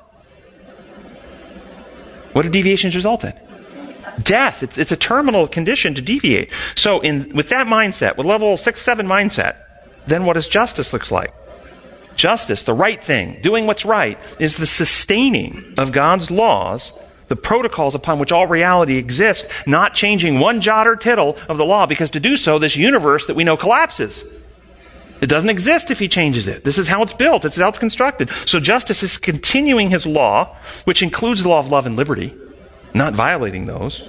What 2.34 2.44
do 2.44 2.50
deviations 2.50 2.96
result 2.96 3.24
in? 3.24 3.34
Death. 4.22 4.62
It's, 4.62 4.78
it's 4.78 4.92
a 4.92 4.98
terminal 4.98 5.48
condition 5.48 5.96
to 5.96 6.02
deviate. 6.02 6.52
So, 6.76 7.00
in, 7.00 7.34
with 7.34 7.50
that 7.50 7.68
mindset, 7.68 8.18
with 8.18 8.28
level 8.28 8.56
6 8.56 8.82
7 8.82 9.08
mindset, 9.08 9.62
then 10.06 10.26
what 10.26 10.34
does 10.34 10.48
justice 10.48 10.94
looks 10.94 11.12
like? 11.12 11.34
Justice, 12.16 12.64
the 12.64 12.74
right 12.74 13.02
thing, 13.02 13.42
doing 13.42 13.66
what's 13.66 13.86
right, 13.86 14.20
is 14.40 14.58
the 14.58 14.66
sustaining 14.66 15.74
of 15.78 15.92
God's 15.92 16.30
laws 16.30 17.00
the 17.30 17.36
protocols 17.36 17.96
upon 17.96 18.20
which 18.20 18.32
all 18.32 18.46
reality 18.46 18.98
exists, 18.98 19.48
not 19.66 19.96
changing 19.96 20.40
one 20.40 20.62
jot 20.62 20.88
or 20.88 20.96
tittle 20.96 21.38
of 21.48 21.58
the 21.58 21.66
law, 21.66 21.86
because 21.86 22.10
to 22.12 22.20
do 22.20 22.36
so, 22.36 22.60
this 22.60 22.76
universe 22.76 23.28
that 23.28 23.36
we 23.36 23.44
know 23.44 23.56
collapses. 23.56 24.24
It 25.22 25.28
doesn't 25.28 25.50
exist 25.50 25.92
if 25.92 26.00
he 26.00 26.08
changes 26.08 26.48
it. 26.48 26.64
This 26.64 26.78
is 26.78 26.88
how 26.88 27.02
it's 27.04 27.14
built. 27.14 27.44
It's 27.46 27.58
how 27.58 27.70
it's 27.70 27.80
constructed. 27.80 28.30
So 28.46 28.60
justice 28.60 29.04
is 29.04 29.18
continuing 29.18 29.90
his 29.90 30.06
law, 30.06 30.56
which 30.86 31.02
includes 31.02 31.44
the 31.44 31.50
law 31.50 31.60
of 31.60 31.70
love 31.70 31.86
and 31.86 31.96
liberty, 31.96 32.34
not 32.94 33.14
violating 33.14 33.66
those, 33.66 34.08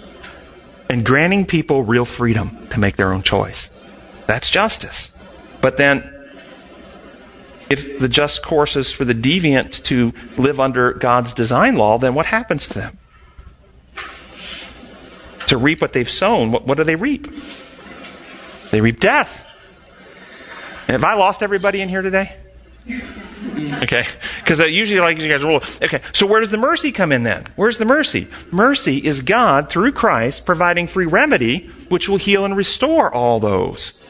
and 0.89 1.05
granting 1.05 1.47
people 1.47 1.83
real 1.83 2.05
freedom 2.05 2.69
to 2.71 2.79
make 2.79 2.97
their 2.97 3.13
own 3.13 3.23
choice. 3.23 3.71
That's 4.27 4.51
justice. 4.51 5.17
But 5.61 5.77
then, 5.77 6.09
if 7.69 7.99
the 7.99 8.09
just 8.09 8.45
course 8.45 8.77
is 8.77 8.93
for 8.93 9.05
the 9.05 9.15
deviant 9.15 9.83
to 9.85 10.13
live 10.37 10.61
under 10.61 10.93
God's 10.93 11.35
design 11.35 11.77
law, 11.77 11.99
then 11.99 12.15
what 12.15 12.27
happens 12.27 12.69
to 12.69 12.75
them? 12.75 12.99
To 15.51 15.59
reap 15.59 15.81
what 15.81 15.93
they've 15.93 16.11
sown, 16.11 16.53
what, 16.53 16.67
what 16.67 16.77
do 16.77 16.85
they 16.85 16.97
reap? 16.97 17.29
They 18.71 18.81
reap 18.81 19.01
death. 19.01 19.47
Have 20.87 21.05
I 21.05 21.15
lost 21.15 21.43
everybody 21.43 21.81
in 21.81 21.89
here 21.89 22.03
today? 22.03 22.37
Okay, 23.83 24.07
because 24.39 24.61
usually 24.61 25.01
like 25.01 25.19
you 25.19 25.29
guys 25.29 25.43
rule. 25.43 25.63
Okay, 25.83 26.01
so 26.13 26.27
where 26.27 26.41
does 26.41 26.51
the 26.51 26.57
mercy 26.57 26.93
come 26.93 27.11
in 27.13 27.25
then? 27.25 27.47
Where's 27.57 27.79
the 27.79 27.85
mercy? 27.85 28.29
Mercy 28.51 28.99
is 28.99 29.23
God 29.23 29.71
through 29.71 29.93
Christ 29.93 30.47
providing 30.47 30.87
free 30.87 31.07
remedy, 31.07 31.69
which 31.89 32.09
will 32.09 32.17
heal 32.17 32.45
and 32.45 32.57
restore 32.57 33.13
all 33.13 33.41
those 33.41 34.01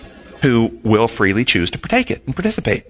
who 0.43 0.79
will 0.83 1.09
freely 1.09 1.45
choose 1.45 1.71
to 1.73 1.79
partake 1.79 2.11
it 2.11 2.23
and 2.27 2.35
participate. 2.35 2.85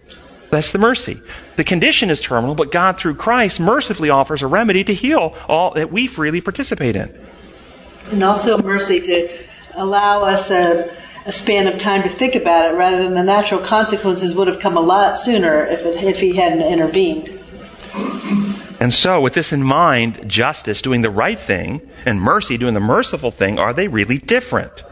That's 0.51 0.73
the 0.73 0.79
mercy. 0.79 1.21
The 1.57 1.65
condition 1.65 2.11
is 2.11 2.21
terminal, 2.21 2.55
but 2.55 2.73
God 2.73 2.99
through 2.99 3.15
Christ 3.15 3.61
mercifully 3.61 4.11
offers 4.11 4.43
a 4.43 4.47
remedy 4.47 4.83
to 4.85 4.95
heal 4.95 5.37
all 5.49 5.75
that 5.75 5.93
we 5.93 6.07
freely 6.09 6.41
participate 6.41 6.97
in 6.97 7.17
and 8.11 8.23
also 8.23 8.59
mercy 8.59 9.01
to 9.01 9.29
allow 9.75 10.25
us 10.25 10.51
a, 10.51 10.93
a, 11.27 11.33
span 11.33 11.67
of 11.67 11.79
time 11.79 12.03
to 12.03 12.09
think 12.09 12.35
about 12.35 12.71
it 12.71 12.77
rather 12.77 13.03
than 13.03 13.15
the 13.15 13.23
natural 13.23 13.61
consequences 13.61 14.35
would 14.35 14.49
have 14.49 14.61
come 14.61 14.77
a 14.77 14.81
lot 14.81 15.17
sooner 15.17 15.65
if, 15.67 15.83
it, 15.83 16.03
if 16.03 16.21
he 16.21 16.35
hadn't 16.35 16.63
intervened. 16.63 17.39
And 18.81 18.95
so, 18.95 19.21
with 19.21 19.35
this 19.35 19.53
in 19.53 19.63
mind, 19.63 20.29
justice, 20.29 20.81
doing 20.81 21.03
the 21.03 21.11
right 21.11 21.39
thing, 21.39 21.83
and 22.07 22.21
mercy, 22.21 22.57
doing 22.57 22.73
the 22.73 22.81
merciful 22.81 23.31
thing, 23.31 23.59
are 23.59 23.75
they 23.75 23.89
really 23.89 24.17
different? 24.17 24.83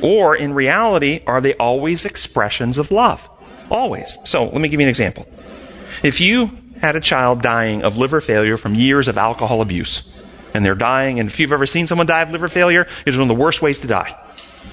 Or, 0.00 0.36
in 0.36 0.54
reality, 0.54 1.22
are 1.26 1.40
they 1.40 1.54
always 1.54 2.04
expressions 2.04 2.78
of 2.78 2.92
love? 2.92 3.28
Always. 3.68 4.16
So, 4.26 4.44
let 4.44 4.60
me 4.60 4.68
give 4.68 4.78
you 4.78 4.86
an 4.86 4.90
example. 4.90 5.26
If 6.04 6.20
you 6.20 6.56
had 6.80 6.94
a 6.94 7.00
child 7.00 7.42
dying 7.42 7.82
of 7.82 7.96
liver 7.96 8.20
failure 8.20 8.56
from 8.56 8.76
years 8.76 9.08
of 9.08 9.18
alcohol 9.18 9.60
abuse, 9.60 10.02
and 10.54 10.64
they're 10.64 10.74
dying, 10.74 11.20
and 11.20 11.28
if 11.28 11.40
you've 11.40 11.52
ever 11.52 11.66
seen 11.66 11.86
someone 11.86 12.06
die 12.06 12.22
of 12.22 12.30
liver 12.30 12.48
failure, 12.48 12.82
it 12.82 13.08
is 13.08 13.16
one 13.16 13.22
of 13.22 13.28
the 13.28 13.40
worst 13.42 13.62
ways 13.62 13.78
to 13.80 13.86
die. 13.86 14.18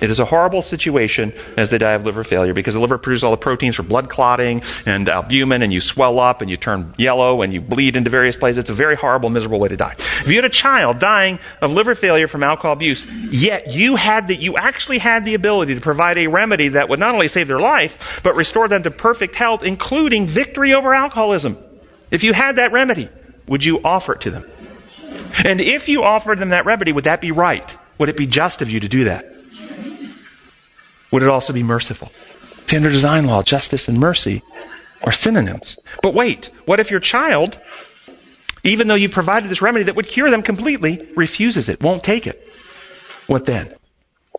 It 0.02 0.10
is 0.10 0.20
a 0.20 0.26
horrible 0.26 0.62
situation 0.62 1.34
as 1.58 1.72
they 1.72 1.78
die 1.78 1.92
of 1.92 2.06
liver 2.06 2.24
failure 2.24 2.54
because 2.54 2.74
the 2.74 2.80
liver 2.80 2.98
produces 2.98 3.24
all 3.24 3.32
the 3.32 3.38
proteins 3.38 3.76
for 3.76 3.84
blood 3.84 4.10
clotting 4.10 4.62
and 4.86 5.10
albumin, 5.10 5.62
and 5.62 5.74
you 5.74 5.82
swell 5.82 6.20
up 6.20 6.42
and 6.42 6.50
you 6.50 6.58
turn 6.58 6.94
yellow 6.98 7.42
and 7.42 7.54
you 7.54 7.60
bleed 7.60 7.96
into 7.96 8.10
various 8.10 8.36
places. 8.36 8.60
It's 8.60 8.70
a 8.70 8.74
very 8.74 8.96
horrible, 8.96 9.30
miserable 9.30 9.60
way 9.60 9.68
to 9.68 9.78
die. 9.78 9.96
If 9.98 10.28
you 10.28 10.36
had 10.36 10.46
a 10.46 10.50
child 10.50 11.00
dying 11.00 11.40
of 11.62 11.72
liver 11.72 11.96
failure 11.96 12.28
from 12.28 12.44
alcohol 12.44 12.74
abuse, 12.74 13.06
yet 13.30 13.72
you 13.72 13.98
had 13.98 14.30
that 14.30 14.40
you 14.40 14.56
actually 14.56 15.00
had 15.00 15.26
the 15.26 15.34
ability 15.34 15.76
to 15.76 15.82
provide 15.82 16.18
a 16.18 16.28
remedy 16.28 16.70
that 16.70 16.88
would 16.88 17.00
not 17.00 17.14
only 17.14 17.28
save 17.28 17.48
their 17.48 17.60
life, 17.60 18.22
but 18.24 18.36
restore 18.36 18.68
them 18.68 18.84
to 18.84 18.92
perfect 18.92 19.36
health, 19.36 19.64
including 19.64 20.28
victory 20.28 20.74
over 20.74 20.94
alcoholism. 20.94 21.58
If 22.10 22.24
you 22.24 22.34
had 22.34 22.56
that 22.56 22.72
remedy, 22.72 23.10
would 23.48 23.66
you 23.66 23.82
offer 23.84 24.14
it 24.14 24.22
to 24.22 24.32
them? 24.32 24.50
And 25.46 25.62
if 25.62 25.88
you 25.88 26.04
offered 26.04 26.40
them 26.40 26.50
that 26.50 26.66
remedy, 26.66 26.92
would 26.92 27.06
that 27.06 27.22
be 27.22 27.32
right? 27.32 27.76
Would 27.98 28.10
it 28.10 28.18
be 28.18 28.28
just 28.28 28.62
of 28.62 28.70
you 28.70 28.80
to 28.80 28.88
do 28.88 29.06
that? 29.06 29.26
would 31.12 31.24
it 31.24 31.30
also 31.30 31.54
be 31.54 31.64
merciful? 31.64 32.12
Under 32.72 32.90
design 32.90 33.26
law, 33.26 33.42
justice 33.42 33.88
and 33.88 34.00
mercy 34.00 34.44
are 35.02 35.12
synonyms. 35.12 35.78
But 36.04 36.14
wait, 36.14 36.52
what 36.66 36.80
if 36.80 36.92
your 36.92 37.00
child, 37.00 37.60
even 38.64 38.88
though 38.88 38.96
you've 38.96 39.12
provided 39.12 39.50
this 39.50 39.62
remedy 39.62 39.86
that 39.86 39.96
would 39.96 40.08
cure 40.08 40.30
them 40.30 40.44
completely, 40.44 41.08
refuses 41.16 41.68
it, 41.68 41.82
won't 41.82 42.04
take 42.04 42.28
it? 42.28 42.48
What 43.28 43.46
then? 43.46 43.74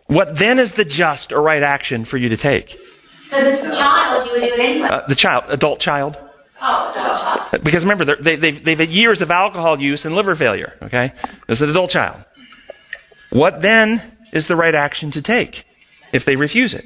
What 0.07 0.37
then 0.37 0.59
is 0.59 0.73
the 0.73 0.85
just 0.85 1.33
or 1.33 1.43
right 1.43 1.63
action 1.63 2.05
for 2.05 2.17
you 2.19 2.29
to 2.29 2.37
take? 2.37 2.79
Because 3.25 3.55
it's 3.55 3.63
the 3.63 3.75
child, 3.75 4.27
you 4.27 4.33
would 4.33 4.41
do 4.41 4.47
it 4.47 4.61
anyway. 4.61 4.89
Uh, 4.89 5.07
the 5.07 5.15
child, 5.15 5.45
adult 5.49 5.81
child. 5.81 6.17
Oh. 6.61 7.49
Because 7.63 7.85
remember, 7.85 8.17
they, 8.17 8.37
they've, 8.37 8.65
they've 8.65 8.79
had 8.79 8.89
years 8.91 9.23
of 9.23 9.31
alcohol 9.31 9.81
use 9.81 10.05
and 10.05 10.15
liver 10.15 10.35
failure, 10.35 10.77
okay? 10.83 11.13
It's 11.49 11.61
an 11.61 11.71
adult 11.71 11.91
child. 11.91 12.25
What 13.31 13.63
then 13.63 14.03
is 14.33 14.47
the 14.47 14.57
right 14.57 14.75
action 14.75 15.11
to 15.13 15.23
take? 15.23 15.65
if 16.13 16.25
they 16.25 16.37
refuse 16.37 16.75
it. 16.75 16.85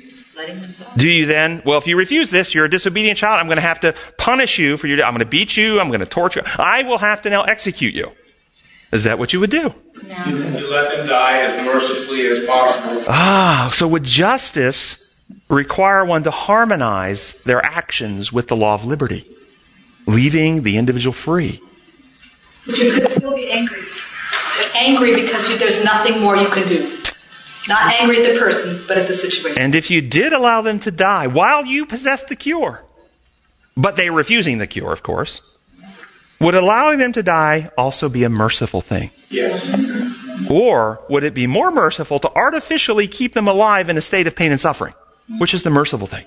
Do 0.96 1.08
you 1.08 1.26
then, 1.26 1.62
well, 1.64 1.78
if 1.78 1.86
you 1.86 1.96
refuse 1.96 2.30
this, 2.30 2.54
you're 2.54 2.64
a 2.64 2.70
disobedient 2.70 3.18
child. 3.18 3.40
I'm 3.40 3.46
going 3.46 3.56
to 3.56 3.62
have 3.62 3.80
to 3.80 3.94
punish 4.18 4.58
you 4.58 4.76
for 4.76 4.86
your, 4.86 5.02
I'm 5.04 5.12
going 5.12 5.20
to 5.20 5.26
beat 5.26 5.56
you. 5.56 5.80
I'm 5.80 5.88
going 5.88 6.00
to 6.00 6.06
torture 6.06 6.42
you. 6.44 6.52
I 6.58 6.82
will 6.82 6.98
have 6.98 7.22
to 7.22 7.30
now 7.30 7.44
execute 7.44 7.94
you. 7.94 8.10
Is 8.92 9.04
that 9.04 9.18
what 9.18 9.32
you 9.32 9.40
would 9.40 9.50
do? 9.50 9.74
No. 10.08 10.24
You 10.26 10.68
let 10.68 10.96
them 10.96 11.06
die 11.06 11.40
as 11.40 11.64
mercifully 11.64 12.26
as 12.26 12.44
possible. 12.44 13.04
Ah, 13.08 13.70
so 13.72 13.88
would 13.88 14.04
justice 14.04 15.20
require 15.48 16.04
one 16.04 16.24
to 16.24 16.30
harmonize 16.30 17.42
their 17.44 17.64
actions 17.64 18.32
with 18.32 18.48
the 18.48 18.56
law 18.56 18.74
of 18.74 18.84
liberty, 18.84 19.26
leaving 20.06 20.62
the 20.62 20.76
individual 20.76 21.12
free? 21.12 21.60
But 22.66 22.78
you 22.78 22.92
could 22.92 23.10
still 23.10 23.34
be 23.34 23.50
angry. 23.50 23.80
But 24.56 24.74
angry 24.74 25.14
because 25.14 25.48
you, 25.48 25.58
there's 25.58 25.84
nothing 25.84 26.20
more 26.20 26.36
you 26.36 26.48
can 26.48 26.66
do. 26.66 26.98
Not 27.66 27.94
angry 27.94 28.24
at 28.24 28.32
the 28.32 28.38
person, 28.38 28.80
but 28.86 28.98
at 28.98 29.08
the 29.08 29.14
situation. 29.14 29.60
And 29.60 29.74
if 29.74 29.90
you 29.90 30.02
did 30.02 30.32
allow 30.32 30.60
them 30.62 30.78
to 30.80 30.90
die 30.90 31.26
while 31.26 31.64
you 31.64 31.86
possessed 31.86 32.28
the 32.28 32.36
cure, 32.36 32.82
but 33.76 33.96
they 33.96 34.10
refusing 34.10 34.58
the 34.58 34.66
cure, 34.66 34.92
of 34.92 35.02
course, 35.02 35.40
would 36.40 36.54
allowing 36.54 36.98
them 36.98 37.12
to 37.12 37.22
die 37.22 37.70
also 37.78 38.08
be 38.08 38.24
a 38.24 38.28
merciful 38.28 38.80
thing? 38.80 39.10
Yes. 39.30 40.50
Or 40.50 41.00
would 41.08 41.24
it 41.24 41.32
be 41.32 41.46
more 41.46 41.70
merciful 41.70 42.18
to 42.20 42.30
artificially 42.34 43.08
keep 43.08 43.32
them 43.32 43.48
alive 43.48 43.88
in 43.88 43.96
a 43.96 44.02
state 44.02 44.26
of 44.26 44.36
pain 44.36 44.52
and 44.52 44.60
suffering? 44.60 44.94
Which 45.38 45.54
is 45.54 45.62
the 45.62 45.70
merciful 45.70 46.06
thing? 46.06 46.24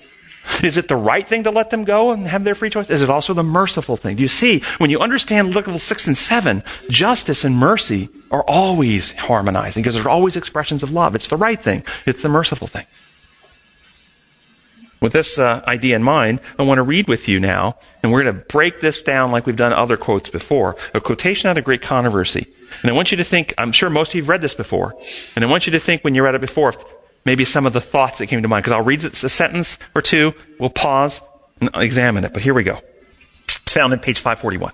Is 0.64 0.78
it 0.78 0.88
the 0.88 0.96
right 0.96 1.28
thing 1.28 1.44
to 1.44 1.52
let 1.52 1.70
them 1.70 1.84
go 1.84 2.12
and 2.12 2.28
have 2.28 2.44
their 2.44 2.56
free 2.56 2.70
choice? 2.70 2.90
Is 2.90 3.02
it 3.02 3.10
also 3.10 3.34
the 3.34 3.44
merciful 3.44 3.98
thing? 3.98 4.16
Do 4.16 4.22
you 4.22 4.28
see, 4.28 4.62
when 4.78 4.90
you 4.90 5.00
understand 5.00 5.56
level 5.56 5.80
6 5.80 6.08
and 6.08 6.18
7, 6.18 6.64
justice 6.90 7.44
and 7.44 7.56
mercy 7.56 8.10
are 8.32 8.44
always 8.44 9.14
harmonizing 9.14 9.84
because 9.84 9.96
they're 9.96 10.10
always 10.10 10.36
expressions 10.36 10.84
of 10.84 10.92
love. 10.92 11.16
It's 11.16 11.28
the 11.28 11.38
right 11.38 11.62
thing. 11.62 11.84
It's 12.06 12.22
the 12.22 12.30
merciful 12.30 12.68
thing. 12.68 12.86
With 15.00 15.14
this 15.14 15.38
uh, 15.38 15.64
idea 15.68 15.96
in 15.96 16.04
mind, 16.04 16.40
I 16.58 16.64
want 16.64 16.80
to 16.80 16.84
read 16.84 17.08
with 17.08 17.28
you 17.28 17.40
now, 17.40 17.78
and 18.02 18.12
we're 18.12 18.24
going 18.24 18.36
to 18.36 18.42
break 18.46 18.82
this 18.82 19.02
down 19.02 19.32
like 19.32 19.46
we've 19.46 19.56
done 19.56 19.72
other 19.72 19.96
quotes 19.96 20.30
before. 20.30 20.76
A 20.96 21.00
quotation 21.00 21.50
out 21.50 21.58
of 21.58 21.64
Great 21.64 21.84
Controversy. 21.84 22.48
And 22.82 22.92
I 22.92 22.96
want 22.96 23.12
you 23.12 23.18
to 23.18 23.24
think, 23.24 23.54
I'm 23.60 23.72
sure 23.72 23.92
most 23.92 24.10
of 24.10 24.16
you 24.16 24.24
have 24.24 24.30
read 24.30 24.42
this 24.42 24.56
before, 24.56 24.96
and 25.36 25.46
I 25.46 25.48
want 25.48 25.68
you 25.68 25.72
to 25.72 25.80
think 25.80 26.04
when 26.04 26.16
you 26.16 26.24
read 26.24 26.36
it 26.36 26.42
before, 26.42 26.74
maybe 27.26 27.46
some 27.46 27.66
of 27.66 27.74
the 27.74 27.82
thoughts 27.82 28.20
that 28.20 28.28
came 28.28 28.42
to 28.42 28.48
mind, 28.48 28.64
because 28.64 28.74
I'll 28.74 28.84
read 28.84 29.04
a 29.04 29.14
sentence 29.14 29.78
or 29.96 30.02
two, 30.02 30.34
we'll 30.60 30.70
pause 30.70 31.22
and 31.60 31.70
examine 31.76 32.24
it. 32.24 32.34
But 32.34 32.42
here 32.42 32.54
we 32.54 32.64
go. 32.64 32.80
It's 33.46 33.72
found 33.72 33.94
in 33.94 34.00
page 34.00 34.20
541. 34.20 34.72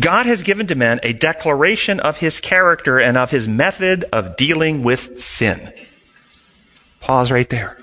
God 0.00 0.26
has 0.26 0.42
given 0.42 0.66
to 0.66 0.74
men 0.74 0.98
a 1.02 1.12
declaration 1.12 2.00
of 2.00 2.18
his 2.18 2.40
character 2.40 2.98
and 2.98 3.16
of 3.16 3.30
his 3.30 3.46
method 3.46 4.04
of 4.12 4.36
dealing 4.36 4.82
with 4.82 5.20
sin. 5.22 5.72
Pause 7.00 7.30
right 7.30 7.48
there. 7.48 7.78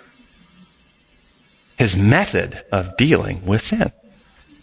His 1.78 1.96
method 1.96 2.62
of 2.72 2.98
dealing 2.98 3.46
with 3.46 3.64
sin. 3.64 3.92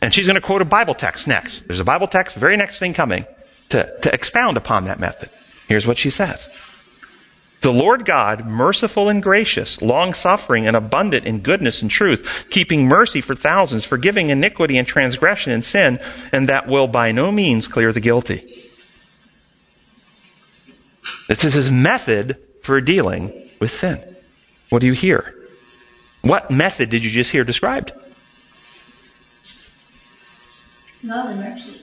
And 0.02 0.12
she's 0.12 0.26
going 0.26 0.34
to 0.34 0.40
quote 0.40 0.60
a 0.60 0.66
Bible 0.66 0.94
text 0.94 1.26
next. 1.26 1.66
There's 1.66 1.80
a 1.80 1.84
Bible 1.84 2.08
text, 2.08 2.36
very 2.36 2.56
next 2.56 2.78
thing 2.78 2.92
coming, 2.92 3.24
to, 3.70 3.98
to 4.02 4.12
expound 4.12 4.56
upon 4.56 4.84
that 4.84 5.00
method. 5.00 5.30
Here's 5.66 5.86
what 5.86 5.98
she 5.98 6.10
says. 6.10 6.54
The 7.66 7.72
Lord 7.72 8.04
God, 8.04 8.46
merciful 8.46 9.08
and 9.08 9.20
gracious, 9.20 9.82
long 9.82 10.14
suffering 10.14 10.68
and 10.68 10.76
abundant 10.76 11.26
in 11.26 11.40
goodness 11.40 11.82
and 11.82 11.90
truth, 11.90 12.46
keeping 12.48 12.86
mercy 12.86 13.20
for 13.20 13.34
thousands, 13.34 13.84
forgiving 13.84 14.30
iniquity 14.30 14.78
and 14.78 14.86
transgression 14.86 15.50
and 15.50 15.64
sin, 15.64 15.98
and 16.30 16.48
that 16.48 16.68
will 16.68 16.86
by 16.86 17.10
no 17.10 17.32
means 17.32 17.66
clear 17.66 17.90
the 17.90 17.98
guilty. 17.98 18.70
This 21.26 21.42
is 21.42 21.54
his 21.54 21.68
method 21.68 22.36
for 22.62 22.80
dealing 22.80 23.32
with 23.58 23.72
sin. 23.72 24.00
What 24.68 24.78
do 24.78 24.86
you 24.86 24.92
hear? 24.92 25.34
What 26.22 26.52
method 26.52 26.88
did 26.88 27.02
you 27.02 27.10
just 27.10 27.32
hear 27.32 27.42
described? 27.42 27.90
Love 31.02 31.30
and 31.30 31.40
mercy. 31.40 31.80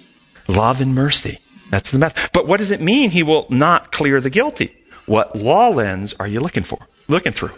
Love 0.47 0.79
and 0.79 0.95
mercy. 0.95 1.39
That's 1.71 1.91
the 1.91 1.99
method. 1.99 2.29
But 2.31 2.47
what 2.47 2.61
does 2.61 2.71
it 2.71 2.79
mean 2.79 3.09
he 3.09 3.21
will 3.21 3.47
not 3.49 3.91
clear 3.91 4.21
the 4.21 4.29
guilty? 4.29 4.77
What 5.05 5.35
law 5.35 5.69
lens 5.69 6.13
are 6.19 6.27
you 6.27 6.39
looking 6.39 6.63
for? 6.63 6.79
Looking 7.07 7.33
through. 7.33 7.51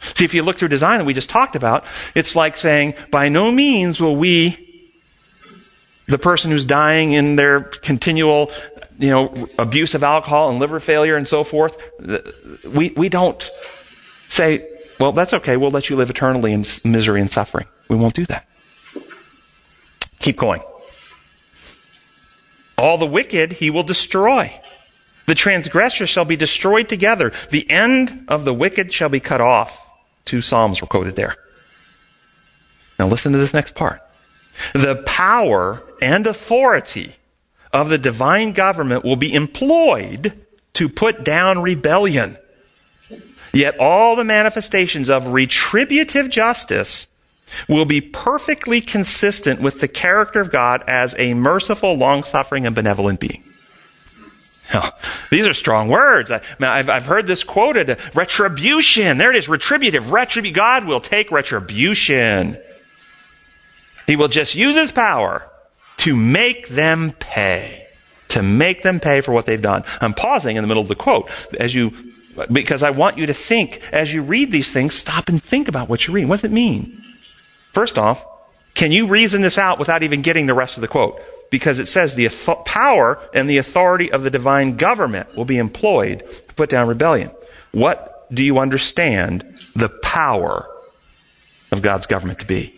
See, 0.00 0.24
if 0.24 0.34
you 0.34 0.42
look 0.42 0.58
through 0.58 0.68
design 0.68 0.98
that 0.98 1.04
we 1.04 1.14
just 1.14 1.30
talked 1.30 1.56
about, 1.56 1.84
it's 2.14 2.36
like 2.36 2.56
saying, 2.56 2.94
by 3.10 3.28
no 3.28 3.50
means 3.50 4.00
will 4.00 4.16
we, 4.16 4.86
the 6.06 6.18
person 6.18 6.50
who's 6.50 6.64
dying 6.64 7.12
in 7.12 7.36
their 7.36 7.60
continual, 7.60 8.50
you 8.98 9.10
know, 9.10 9.48
abuse 9.58 9.94
of 9.94 10.04
alcohol 10.04 10.50
and 10.50 10.58
liver 10.58 10.80
failure 10.80 11.16
and 11.16 11.26
so 11.26 11.42
forth, 11.44 11.76
we, 12.64 12.90
we 12.90 13.08
don't 13.08 13.50
say, 14.28 14.68
well, 15.00 15.12
that's 15.12 15.32
okay. 15.34 15.56
We'll 15.56 15.70
let 15.70 15.90
you 15.90 15.96
live 15.96 16.10
eternally 16.10 16.52
in 16.52 16.64
misery 16.84 17.20
and 17.20 17.30
suffering. 17.30 17.66
We 17.88 17.96
won't 17.96 18.14
do 18.14 18.24
that. 18.26 18.46
Keep 20.20 20.36
going. 20.36 20.62
All 22.76 22.98
the 22.98 23.06
wicked 23.06 23.52
he 23.54 23.70
will 23.70 23.82
destroy. 23.82 24.60
The 25.28 25.34
transgressors 25.34 26.08
shall 26.08 26.24
be 26.24 26.36
destroyed 26.36 26.88
together. 26.88 27.32
The 27.50 27.70
end 27.70 28.24
of 28.28 28.46
the 28.46 28.54
wicked 28.54 28.94
shall 28.94 29.10
be 29.10 29.20
cut 29.20 29.42
off. 29.42 29.78
Two 30.24 30.40
Psalms 30.40 30.80
were 30.80 30.86
quoted 30.86 31.16
there. 31.16 31.36
Now 32.98 33.08
listen 33.08 33.32
to 33.32 33.38
this 33.38 33.52
next 33.52 33.74
part. 33.74 34.00
The 34.72 35.02
power 35.04 35.82
and 36.00 36.26
authority 36.26 37.16
of 37.74 37.90
the 37.90 37.98
divine 37.98 38.52
government 38.52 39.04
will 39.04 39.16
be 39.16 39.34
employed 39.34 40.32
to 40.72 40.88
put 40.88 41.24
down 41.24 41.60
rebellion. 41.60 42.38
Yet 43.52 43.78
all 43.78 44.16
the 44.16 44.24
manifestations 44.24 45.10
of 45.10 45.26
retributive 45.26 46.30
justice 46.30 47.06
will 47.68 47.84
be 47.84 48.00
perfectly 48.00 48.80
consistent 48.80 49.60
with 49.60 49.80
the 49.80 49.88
character 49.88 50.40
of 50.40 50.50
God 50.50 50.84
as 50.88 51.14
a 51.18 51.34
merciful, 51.34 51.98
long 51.98 52.24
suffering, 52.24 52.64
and 52.64 52.74
benevolent 52.74 53.20
being. 53.20 53.44
Now, 54.72 54.92
these 55.30 55.46
are 55.46 55.54
strong 55.54 55.88
words. 55.88 56.30
I, 56.30 56.40
have 56.60 56.88
I've 56.88 57.06
heard 57.06 57.26
this 57.26 57.42
quoted. 57.42 57.98
Retribution. 58.14 59.18
There 59.18 59.30
it 59.30 59.36
is. 59.36 59.48
Retributive. 59.48 60.04
Retribu- 60.04 60.52
God 60.52 60.84
will 60.84 61.00
take 61.00 61.30
retribution. 61.30 62.58
He 64.06 64.16
will 64.16 64.28
just 64.28 64.54
use 64.54 64.76
his 64.76 64.92
power 64.92 65.48
to 65.98 66.16
make 66.16 66.68
them 66.68 67.12
pay. 67.12 67.86
To 68.28 68.42
make 68.42 68.82
them 68.82 69.00
pay 69.00 69.20
for 69.20 69.32
what 69.32 69.46
they've 69.46 69.60
done. 69.60 69.84
I'm 70.00 70.14
pausing 70.14 70.56
in 70.56 70.62
the 70.62 70.68
middle 70.68 70.82
of 70.82 70.88
the 70.88 70.94
quote 70.94 71.30
as 71.58 71.74
you, 71.74 71.92
because 72.52 72.82
I 72.82 72.90
want 72.90 73.16
you 73.16 73.26
to 73.26 73.34
think, 73.34 73.82
as 73.90 74.12
you 74.12 74.22
read 74.22 74.52
these 74.52 74.70
things, 74.70 74.94
stop 74.94 75.28
and 75.28 75.42
think 75.42 75.66
about 75.68 75.88
what 75.88 76.06
you're 76.06 76.14
reading. 76.14 76.28
What 76.28 76.36
does 76.36 76.44
it 76.44 76.52
mean? 76.52 77.02
First 77.72 77.96
off, 77.96 78.24
can 78.74 78.92
you 78.92 79.06
reason 79.06 79.40
this 79.42 79.58
out 79.58 79.78
without 79.78 80.02
even 80.02 80.22
getting 80.22 80.46
the 80.46 80.54
rest 80.54 80.76
of 80.76 80.82
the 80.82 80.88
quote? 80.88 81.20
Because 81.50 81.78
it 81.78 81.86
says 81.86 82.14
the 82.14 82.28
power 82.64 83.18
and 83.32 83.48
the 83.48 83.58
authority 83.58 84.10
of 84.12 84.22
the 84.22 84.30
divine 84.30 84.76
government 84.76 85.36
will 85.36 85.44
be 85.44 85.58
employed 85.58 86.24
to 86.48 86.54
put 86.54 86.70
down 86.70 86.88
rebellion. 86.88 87.30
What 87.72 88.28
do 88.32 88.42
you 88.42 88.58
understand 88.58 89.44
the 89.74 89.88
power 89.88 90.68
of 91.70 91.82
God's 91.82 92.06
government 92.06 92.40
to 92.40 92.46
be? 92.46 92.74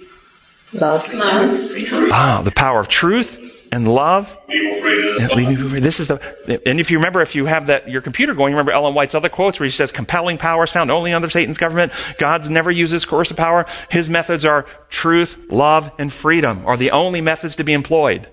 Love. 0.73 1.09
Ah, 1.13 2.43
the 2.45 2.53
power 2.53 2.81
of 2.81 2.89
truth 2.89 3.39
and 3.73 3.93
love. 3.93 4.37
Evil 4.49 5.37
Leave 5.37 5.73
me. 5.73 5.81
This 5.81 6.01
is 6.01 6.09
the, 6.09 6.63
and 6.67 6.81
if 6.81 6.91
you 6.91 6.99
remember, 6.99 7.21
if 7.21 7.35
you 7.35 7.47
have 7.47 7.67
that, 7.67 7.89
your 7.89 8.01
computer 8.01 8.35
going, 8.35 8.53
remember 8.53 8.73
Ellen 8.73 8.95
White's 8.95 9.15
other 9.15 9.29
quotes 9.29 9.61
where 9.61 9.67
he 9.67 9.73
says, 9.73 9.93
compelling 9.93 10.39
power 10.39 10.65
is 10.65 10.71
found 10.71 10.91
only 10.91 11.13
under 11.13 11.29
Satan's 11.29 11.59
government. 11.59 11.93
God 12.19 12.49
never 12.49 12.71
uses 12.71 13.05
coercive 13.05 13.37
power. 13.37 13.67
His 13.91 14.09
methods 14.09 14.45
are 14.45 14.67
truth, 14.89 15.37
love, 15.49 15.91
and 15.99 16.13
freedom 16.13 16.65
are 16.67 16.77
the 16.77 16.93
only 16.93 17.21
methods 17.21 17.57
to 17.57 17.65
be 17.65 17.73
employed. 17.73 18.29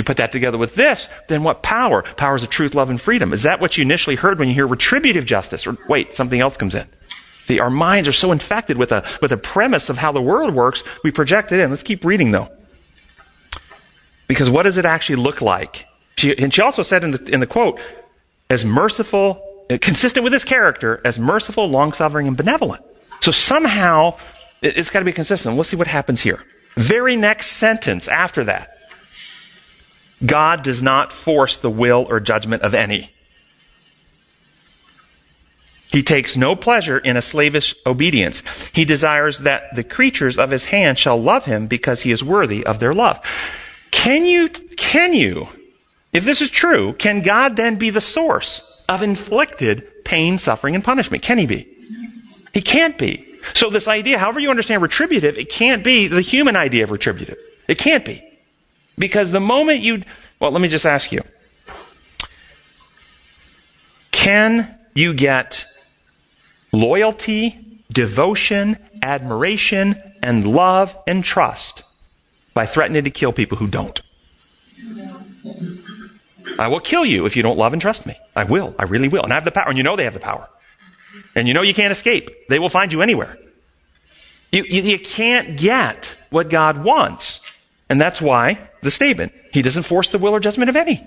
You 0.00 0.04
put 0.04 0.16
that 0.16 0.32
together 0.32 0.56
with 0.56 0.76
this, 0.76 1.10
then 1.28 1.42
what 1.42 1.62
power? 1.62 2.00
Powers 2.02 2.42
of 2.42 2.48
truth, 2.48 2.74
love, 2.74 2.88
and 2.88 2.98
freedom. 2.98 3.34
Is 3.34 3.42
that 3.42 3.60
what 3.60 3.76
you 3.76 3.82
initially 3.82 4.16
heard 4.16 4.38
when 4.38 4.48
you 4.48 4.54
hear 4.54 4.66
retributive 4.66 5.26
justice? 5.26 5.66
Or 5.66 5.76
wait, 5.90 6.14
something 6.14 6.40
else 6.40 6.56
comes 6.56 6.74
in. 6.74 6.86
See, 7.44 7.60
our 7.60 7.68
minds 7.68 8.08
are 8.08 8.12
so 8.12 8.32
infected 8.32 8.78
with 8.78 8.92
a, 8.92 9.06
with 9.20 9.30
a 9.30 9.36
premise 9.36 9.90
of 9.90 9.98
how 9.98 10.10
the 10.10 10.22
world 10.22 10.54
works, 10.54 10.82
we 11.04 11.10
project 11.10 11.52
it 11.52 11.60
in. 11.60 11.68
Let's 11.68 11.82
keep 11.82 12.02
reading 12.02 12.30
though. 12.30 12.48
Because 14.26 14.48
what 14.48 14.62
does 14.62 14.78
it 14.78 14.86
actually 14.86 15.16
look 15.16 15.42
like? 15.42 15.84
She, 16.16 16.34
and 16.38 16.54
she 16.54 16.62
also 16.62 16.82
said 16.82 17.04
in 17.04 17.10
the, 17.10 17.22
in 17.30 17.40
the 17.40 17.46
quote, 17.46 17.78
as 18.48 18.64
merciful, 18.64 19.66
uh, 19.68 19.76
consistent 19.82 20.24
with 20.24 20.32
his 20.32 20.44
character, 20.44 21.02
as 21.04 21.18
merciful, 21.18 21.68
long 21.68 21.92
suffering, 21.92 22.26
and 22.26 22.38
benevolent. 22.38 22.82
So 23.20 23.32
somehow, 23.32 24.16
it, 24.62 24.78
it's 24.78 24.88
got 24.88 25.00
to 25.00 25.04
be 25.04 25.12
consistent. 25.12 25.58
Let's 25.58 25.68
see 25.68 25.76
what 25.76 25.88
happens 25.88 26.22
here. 26.22 26.42
Very 26.76 27.16
next 27.16 27.48
sentence 27.48 28.08
after 28.08 28.44
that. 28.44 28.69
God 30.24 30.62
does 30.62 30.82
not 30.82 31.12
force 31.12 31.56
the 31.56 31.70
will 31.70 32.06
or 32.08 32.20
judgment 32.20 32.62
of 32.62 32.74
any. 32.74 33.10
He 35.90 36.02
takes 36.02 36.36
no 36.36 36.54
pleasure 36.54 36.98
in 36.98 37.16
a 37.16 37.22
slavish 37.22 37.74
obedience. 37.84 38.42
He 38.72 38.84
desires 38.84 39.40
that 39.40 39.74
the 39.74 39.82
creatures 39.82 40.38
of 40.38 40.50
his 40.50 40.66
hand 40.66 40.98
shall 40.98 41.20
love 41.20 41.46
him 41.46 41.66
because 41.66 42.02
he 42.02 42.12
is 42.12 42.22
worthy 42.22 42.64
of 42.64 42.78
their 42.78 42.94
love. 42.94 43.20
Can 43.90 44.24
you, 44.24 44.48
can 44.48 45.14
you, 45.14 45.48
if 46.12 46.24
this 46.24 46.40
is 46.40 46.50
true, 46.50 46.92
can 46.92 47.22
God 47.22 47.56
then 47.56 47.76
be 47.76 47.90
the 47.90 48.00
source 48.00 48.84
of 48.88 49.02
inflicted 49.02 50.04
pain, 50.04 50.38
suffering, 50.38 50.76
and 50.76 50.84
punishment? 50.84 51.24
Can 51.24 51.38
he 51.38 51.46
be? 51.46 51.66
He 52.54 52.62
can't 52.62 52.96
be. 52.96 53.26
So 53.54 53.68
this 53.68 53.88
idea, 53.88 54.18
however 54.18 54.38
you 54.38 54.50
understand 54.50 54.82
retributive, 54.82 55.36
it 55.38 55.50
can't 55.50 55.82
be 55.82 56.06
the 56.06 56.20
human 56.20 56.54
idea 56.54 56.84
of 56.84 56.92
retributive. 56.92 57.38
It 57.66 57.78
can't 57.78 58.04
be. 58.04 58.22
Because 59.00 59.30
the 59.30 59.40
moment 59.40 59.80
you, 59.80 60.02
well, 60.38 60.50
let 60.52 60.60
me 60.60 60.68
just 60.68 60.84
ask 60.84 61.10
you. 61.10 61.22
Can 64.10 64.78
you 64.94 65.14
get 65.14 65.64
loyalty, 66.70 67.58
devotion, 67.90 68.76
admiration, 69.02 70.00
and 70.22 70.46
love 70.46 70.94
and 71.06 71.24
trust 71.24 71.82
by 72.52 72.66
threatening 72.66 73.04
to 73.04 73.10
kill 73.10 73.32
people 73.32 73.56
who 73.56 73.66
don't? 73.66 74.02
I 76.58 76.68
will 76.68 76.80
kill 76.80 77.06
you 77.06 77.24
if 77.24 77.36
you 77.36 77.42
don't 77.42 77.56
love 77.56 77.72
and 77.72 77.80
trust 77.80 78.04
me. 78.04 78.16
I 78.36 78.44
will. 78.44 78.74
I 78.78 78.84
really 78.84 79.08
will. 79.08 79.22
And 79.22 79.32
I 79.32 79.36
have 79.36 79.46
the 79.46 79.50
power. 79.50 79.68
And 79.68 79.78
you 79.78 79.82
know 79.82 79.96
they 79.96 80.04
have 80.04 80.12
the 80.12 80.20
power. 80.20 80.46
And 81.34 81.48
you 81.48 81.54
know 81.54 81.62
you 81.62 81.72
can't 81.72 81.90
escape. 81.92 82.30
They 82.50 82.58
will 82.58 82.68
find 82.68 82.92
you 82.92 83.00
anywhere. 83.00 83.38
You, 84.52 84.64
you, 84.64 84.82
you 84.82 84.98
can't 84.98 85.56
get 85.56 86.16
what 86.28 86.50
God 86.50 86.84
wants. 86.84 87.39
And 87.90 88.00
that's 88.00 88.22
why 88.22 88.70
the 88.82 88.90
statement, 88.90 89.34
He 89.52 89.60
doesn't 89.60 89.82
force 89.82 90.08
the 90.08 90.18
will 90.18 90.34
or 90.34 90.40
judgment 90.40 90.70
of 90.70 90.76
any. 90.76 91.06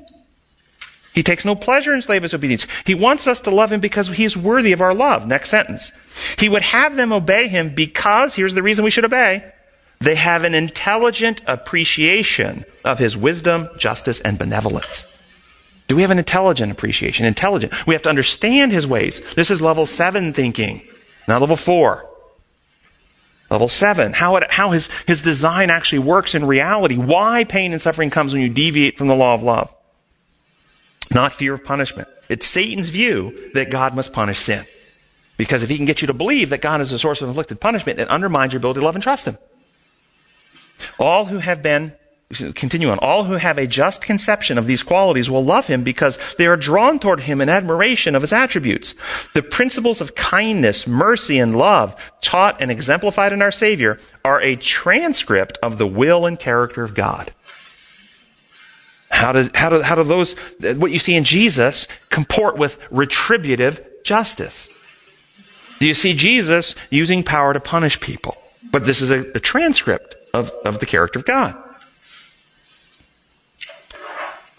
He 1.14 1.24
takes 1.24 1.46
no 1.46 1.56
pleasure 1.56 1.94
in 1.94 2.02
slavish 2.02 2.34
obedience. 2.34 2.68
He 2.86 2.94
wants 2.94 3.26
us 3.26 3.40
to 3.42 3.52
love 3.52 3.72
Him 3.72 3.80
because 3.80 4.10
He 4.10 4.26
is 4.26 4.36
worthy 4.36 4.74
of 4.74 4.82
our 4.82 4.94
love. 4.94 5.26
Next 5.26 5.50
sentence. 5.50 5.92
He 6.38 6.50
would 6.50 6.62
have 6.62 6.96
them 6.96 7.14
obey 7.14 7.48
Him 7.48 7.74
because, 7.74 8.36
here's 8.36 8.54
the 8.54 8.64
reason 8.64 8.84
we 8.84 8.92
should 8.92 9.06
obey, 9.06 9.52
they 10.02 10.16
have 10.16 10.44
an 10.44 10.54
intelligent 10.54 11.42
appreciation 11.48 12.66
of 12.84 13.00
His 13.00 13.16
wisdom, 13.16 13.70
justice, 13.78 14.20
and 14.20 14.38
benevolence. 14.38 15.10
Do 15.88 15.96
we 15.96 16.02
have 16.02 16.12
an 16.12 16.20
intelligent 16.20 16.72
appreciation? 16.72 17.26
Intelligent. 17.26 17.88
We 17.88 17.94
have 17.94 18.02
to 18.04 18.10
understand 18.10 18.72
His 18.72 18.86
ways. 18.86 19.22
This 19.36 19.50
is 19.50 19.62
level 19.62 19.86
seven 19.86 20.34
thinking, 20.34 20.82
not 21.28 21.40
level 21.40 21.56
four. 21.56 22.10
Level 23.54 23.68
seven, 23.68 24.14
how, 24.14 24.38
it, 24.38 24.52
how 24.52 24.72
his, 24.72 24.90
his 25.06 25.22
design 25.22 25.70
actually 25.70 26.00
works 26.00 26.34
in 26.34 26.44
reality. 26.44 26.98
Why 26.98 27.44
pain 27.44 27.72
and 27.72 27.80
suffering 27.80 28.10
comes 28.10 28.34
when 28.34 28.42
you 28.42 28.50
deviate 28.50 28.98
from 28.98 29.08
the 29.08 29.16
law 29.16 29.36
of 29.36 29.44
love. 29.44 29.72
Not 31.14 31.36
fear 31.36 31.54
of 31.54 31.64
punishment. 31.64 32.08
It's 32.30 32.48
Satan's 32.48 32.90
view 32.90 33.52
that 33.54 33.70
God 33.70 33.94
must 33.94 34.12
punish 34.12 34.40
sin. 34.40 34.66
Because 35.38 35.62
if 35.62 35.70
he 35.70 35.78
can 35.78 35.86
get 35.86 36.02
you 36.02 36.08
to 36.08 36.16
believe 36.16 36.50
that 36.50 36.62
God 36.62 36.82
is 36.82 36.90
the 36.90 36.98
source 36.98 37.22
of 37.22 37.28
inflicted 37.28 37.62
punishment, 37.62 38.00
it 38.00 38.08
undermines 38.08 38.54
your 38.54 38.58
ability 38.58 38.80
to 38.80 38.86
love 38.88 38.96
and 38.96 39.04
trust 39.04 39.28
him. 39.28 39.38
All 40.98 41.26
who 41.26 41.38
have 41.38 41.62
been 41.62 41.94
continue 42.34 42.90
on. 42.90 43.00
All 43.00 43.24
who 43.26 43.34
have 43.34 43.58
a 43.58 43.68
just 43.68 44.02
conception 44.02 44.58
of 44.58 44.68
these 44.68 44.84
qualities 44.84 45.30
will 45.30 45.44
love 45.44 45.68
him 45.68 45.84
because 45.84 46.20
they 46.38 46.46
are 46.46 46.58
drawn 46.58 47.00
toward 47.00 47.22
him 47.22 47.42
in 47.42 47.50
admiration 47.50 48.16
of 48.16 48.22
his 48.22 48.34
attributes. 48.34 48.96
The 49.34 49.44
principles 49.44 50.02
of 50.02 50.16
kindness, 50.16 50.86
mercy, 50.88 51.40
and 51.40 51.58
love 51.58 51.96
taught 52.22 52.62
and 52.62 52.72
exemplified 52.72 53.34
in 53.34 53.42
our 53.42 53.52
Savior 53.52 54.00
are 54.26 54.42
a 54.42 54.56
transcript 54.56 55.58
of 55.64 55.78
the 55.78 55.88
will 55.88 56.26
and 56.26 56.40
character 56.40 56.84
of 56.84 56.94
God. 56.94 57.34
How 59.10 59.32
do, 59.32 59.50
how 59.54 59.70
do, 59.70 59.82
how 59.82 59.96
do 59.96 60.04
those, 60.04 60.34
what 60.60 60.92
you 60.92 61.00
see 61.00 61.16
in 61.16 61.24
Jesus, 61.24 61.88
comport 62.10 62.58
with 62.58 62.80
retributive 62.90 63.86
justice? 64.04 64.76
Do 65.80 65.88
you 65.88 65.94
see 65.94 66.14
Jesus 66.16 66.76
using 66.90 67.24
power 67.24 67.54
to 67.54 67.60
punish 67.60 68.00
people? 68.00 68.38
But 68.72 68.86
this 68.86 69.02
is 69.02 69.12
a, 69.12 69.20
a 69.36 69.40
transcript 69.40 70.16
of, 70.34 70.50
of 70.66 70.80
the 70.80 70.86
character 70.86 71.20
of 71.20 71.26
God. 71.26 71.63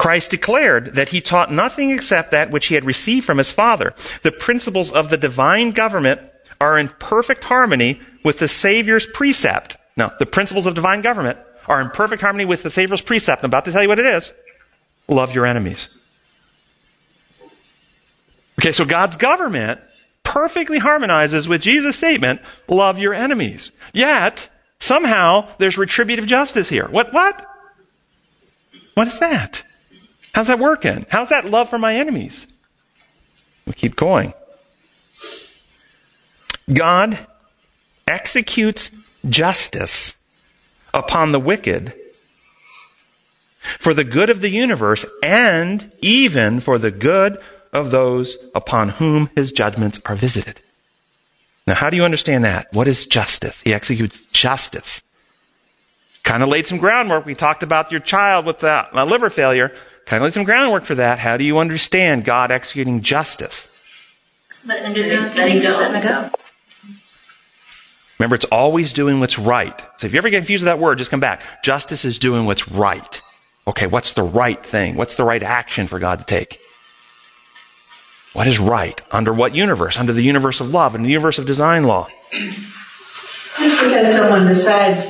Christ 0.04 0.30
declared 0.30 0.96
that 0.96 1.08
he 1.08 1.22
taught 1.22 1.50
nothing 1.50 1.90
except 1.90 2.30
that 2.30 2.50
which 2.50 2.66
he 2.66 2.74
had 2.74 2.84
received 2.84 3.24
from 3.24 3.38
his 3.38 3.50
Father. 3.50 3.94
The 4.20 4.32
principles 4.32 4.92
of 4.92 5.08
the 5.08 5.16
divine 5.16 5.70
government 5.70 6.20
are 6.60 6.76
in 6.76 6.88
perfect 6.88 7.42
harmony 7.44 8.02
with 8.22 8.38
the 8.38 8.46
Savior's 8.46 9.06
precept. 9.06 9.78
Now, 9.96 10.12
the 10.18 10.26
principles 10.26 10.66
of 10.66 10.74
divine 10.74 11.00
government 11.00 11.38
are 11.66 11.80
in 11.80 11.88
perfect 11.88 12.20
harmony 12.20 12.44
with 12.44 12.62
the 12.62 12.70
Savior's 12.70 13.00
precept. 13.00 13.44
I'm 13.44 13.48
about 13.48 13.64
to 13.64 13.72
tell 13.72 13.80
you 13.80 13.88
what 13.88 13.98
it 13.98 14.04
is. 14.04 14.30
Love 15.08 15.34
your 15.34 15.46
enemies. 15.46 15.88
Okay, 18.60 18.72
so 18.72 18.84
God's 18.84 19.16
government 19.16 19.80
perfectly 20.22 20.80
harmonizes 20.80 21.48
with 21.48 21.62
Jesus' 21.62 21.96
statement, 21.96 22.42
love 22.68 22.98
your 22.98 23.14
enemies. 23.14 23.72
Yet, 23.94 24.50
somehow, 24.80 25.48
there's 25.56 25.78
retributive 25.78 26.26
justice 26.26 26.68
here. 26.68 26.88
What, 26.88 27.14
what? 27.14 27.46
What 28.92 29.06
is 29.06 29.18
that? 29.20 29.64
How's 30.34 30.48
that 30.48 30.58
working? 30.58 31.06
How's 31.08 31.28
that 31.28 31.44
love 31.44 31.70
for 31.70 31.78
my 31.78 31.94
enemies? 31.94 32.46
We 33.66 33.72
keep 33.72 33.94
going. 33.94 34.34
God 36.72 37.18
executes 38.08 38.90
justice 39.28 40.14
upon 40.92 41.32
the 41.32 41.40
wicked 41.40 41.94
for 43.78 43.94
the 43.94 44.04
good 44.04 44.28
of 44.28 44.40
the 44.40 44.50
universe 44.50 45.06
and 45.22 45.90
even 46.00 46.60
for 46.60 46.78
the 46.78 46.90
good 46.90 47.38
of 47.72 47.90
those 47.90 48.36
upon 48.54 48.90
whom 48.90 49.30
his 49.36 49.52
judgments 49.52 50.00
are 50.04 50.16
visited. 50.16 50.60
Now, 51.66 51.74
how 51.74 51.90
do 51.90 51.96
you 51.96 52.04
understand 52.04 52.44
that? 52.44 52.72
What 52.72 52.88
is 52.88 53.06
justice? 53.06 53.60
He 53.62 53.72
executes 53.72 54.20
justice. 54.32 55.00
Kind 56.22 56.42
of 56.42 56.48
laid 56.48 56.66
some 56.66 56.78
groundwork. 56.78 57.24
We 57.24 57.34
talked 57.34 57.62
about 57.62 57.90
your 57.90 58.00
child 58.00 58.46
with 58.46 58.60
the, 58.60 58.86
liver 58.92 59.30
failure. 59.30 59.72
Kind 60.06 60.22
of 60.22 60.24
laid 60.24 60.34
some 60.34 60.44
groundwork 60.44 60.84
for 60.84 60.96
that. 60.96 61.18
How 61.18 61.36
do 61.36 61.44
you 61.44 61.58
understand 61.58 62.24
God 62.24 62.50
executing 62.50 63.00
justice? 63.00 63.78
Let 64.66 64.84
him 64.84 64.92
do 64.92 65.02
the, 65.02 65.16
let 65.34 65.50
him 65.50 65.62
go, 65.62 65.78
let 65.78 65.94
him 65.94 66.02
go. 66.02 66.30
Remember, 68.18 68.36
it's 68.36 68.44
always 68.46 68.92
doing 68.92 69.20
what's 69.20 69.38
right. 69.38 69.78
So 69.98 70.06
if 70.06 70.12
you 70.12 70.18
ever 70.18 70.30
get 70.30 70.38
confused 70.38 70.62
with 70.62 70.66
that 70.66 70.78
word, 70.78 70.98
just 70.98 71.10
come 71.10 71.20
back. 71.20 71.62
Justice 71.62 72.04
is 72.04 72.18
doing 72.18 72.46
what's 72.46 72.68
right. 72.68 73.22
Okay, 73.66 73.86
what's 73.86 74.12
the 74.12 74.22
right 74.22 74.64
thing? 74.64 74.96
What's 74.96 75.14
the 75.14 75.24
right 75.24 75.42
action 75.42 75.86
for 75.86 75.98
God 75.98 76.20
to 76.20 76.24
take? 76.24 76.60
What 78.34 78.46
is 78.46 78.58
right? 78.58 79.00
Under 79.10 79.32
what 79.32 79.54
universe? 79.54 79.98
Under 79.98 80.12
the 80.12 80.22
universe 80.22 80.60
of 80.60 80.72
love 80.72 80.94
and 80.94 81.04
the 81.04 81.08
universe 81.08 81.38
of 81.38 81.46
design 81.46 81.84
law. 81.84 82.08
Just 82.32 83.82
because 83.82 84.16
someone 84.16 84.46
decides 84.46 85.06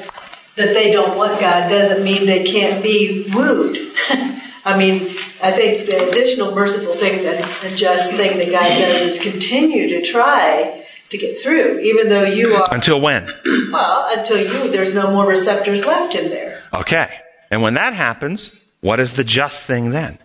that 0.57 0.73
they 0.73 0.93
don't 0.93 1.17
want 1.17 1.41
God 1.41 1.69
doesn't 1.69 2.05
mean 2.05 2.27
they 2.27 2.45
can't 2.45 2.83
be 2.83 3.31
wooed. 3.33 3.79
I 4.65 4.79
mean, 4.79 5.17
I 5.43 5.53
think 5.53 5.87
the 5.87 6.09
additional 6.09 6.55
merciful 6.55 6.95
thing 6.95 7.23
that 7.25 7.45
the 7.61 7.77
just 7.77 8.13
thing 8.13 8.39
that 8.39 8.51
God 8.51 8.67
does 8.67 9.03
is 9.03 9.19
continue 9.21 9.89
to 9.89 10.03
try 10.03 10.85
to 11.11 11.19
get 11.19 11.39
through, 11.39 11.81
even 11.81 12.09
though 12.09 12.23
you 12.23 12.55
are 12.55 12.75
Until 12.75 13.01
when? 13.01 13.29
well, 13.71 14.09
until 14.17 14.39
you 14.39 14.71
there's 14.71 14.95
no 14.95 15.11
more 15.11 15.27
receptors 15.27 15.85
left 15.85 16.15
in 16.15 16.31
there. 16.31 16.63
Okay. 16.73 17.11
And 17.51 17.63
when 17.63 17.75
that 17.75 17.93
happens, 17.93 18.53
what 18.81 19.01
is 19.01 19.13
the 19.13 19.25
just 19.25 19.67
thing 19.67 19.91
then? 19.91 20.19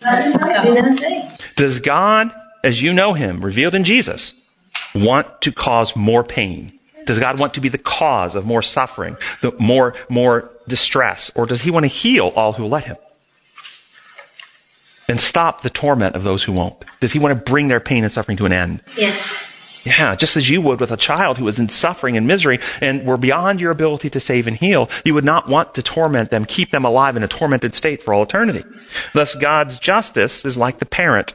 Let 0.00 0.24
him 0.24 0.32
go, 0.32 0.64
do 0.64 0.74
them 0.74 0.96
thing. 0.96 1.28
Does 1.56 1.80
God, 1.80 2.32
as 2.64 2.80
you 2.80 2.92
know 2.92 3.14
him, 3.14 3.44
revealed 3.44 3.74
in 3.74 3.84
Jesus, 3.84 4.32
want 4.94 5.40
to 5.42 5.52
cause 5.52 5.96
more 5.96 6.24
pain? 6.24 6.78
Does 7.04 7.18
God 7.18 7.38
want 7.38 7.54
to 7.54 7.60
be 7.60 7.68
the 7.68 7.78
cause 7.78 8.34
of 8.36 8.46
more 8.46 8.62
suffering, 8.62 9.16
the 9.40 9.52
more, 9.58 9.94
more 10.08 10.50
distress, 10.68 11.32
or 11.34 11.46
does 11.46 11.62
he 11.62 11.70
want 11.70 11.84
to 11.84 11.88
heal 11.88 12.28
all 12.36 12.52
who 12.52 12.64
let 12.66 12.84
him? 12.84 12.96
And 15.08 15.20
stop 15.20 15.62
the 15.62 15.70
torment 15.70 16.14
of 16.14 16.24
those 16.24 16.44
who 16.44 16.52
won't? 16.52 16.76
Does 17.00 17.12
he 17.12 17.18
want 17.18 17.36
to 17.36 17.50
bring 17.50 17.68
their 17.68 17.80
pain 17.80 18.04
and 18.04 18.12
suffering 18.12 18.36
to 18.38 18.46
an 18.46 18.52
end? 18.52 18.82
Yes. 18.96 19.50
Yeah, 19.84 20.14
just 20.14 20.36
as 20.36 20.48
you 20.48 20.60
would 20.60 20.78
with 20.78 20.92
a 20.92 20.96
child 20.96 21.38
who 21.38 21.44
was 21.44 21.58
in 21.58 21.68
suffering 21.68 22.16
and 22.16 22.26
misery 22.26 22.60
and 22.80 23.04
were 23.04 23.16
beyond 23.16 23.60
your 23.60 23.72
ability 23.72 24.10
to 24.10 24.20
save 24.20 24.46
and 24.46 24.56
heal, 24.56 24.88
you 25.04 25.12
would 25.14 25.24
not 25.24 25.48
want 25.48 25.74
to 25.74 25.82
torment 25.82 26.30
them, 26.30 26.44
keep 26.44 26.70
them 26.70 26.84
alive 26.84 27.16
in 27.16 27.24
a 27.24 27.28
tormented 27.28 27.74
state 27.74 28.00
for 28.00 28.14
all 28.14 28.22
eternity. 28.22 28.64
Thus, 29.12 29.34
God's 29.34 29.80
justice 29.80 30.44
is 30.44 30.56
like 30.56 30.78
the 30.78 30.86
parent 30.86 31.34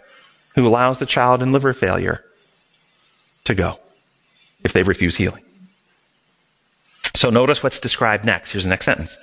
who 0.55 0.65
allows 0.65 0.97
the 0.97 1.05
child 1.05 1.43
in 1.43 1.51
liver 1.51 1.73
failure 1.73 2.23
to 3.43 3.53
go 3.53 3.79
if 4.63 4.71
they 4.71 4.83
refuse 4.83 5.17
healing. 5.17 5.43
So 7.15 7.29
notice 7.29 7.61
what's 7.63 7.79
described 7.79 8.23
next. 8.23 8.51
Here's 8.51 8.63
the 8.63 8.69
next 8.69 8.85
sentence. 8.85 9.17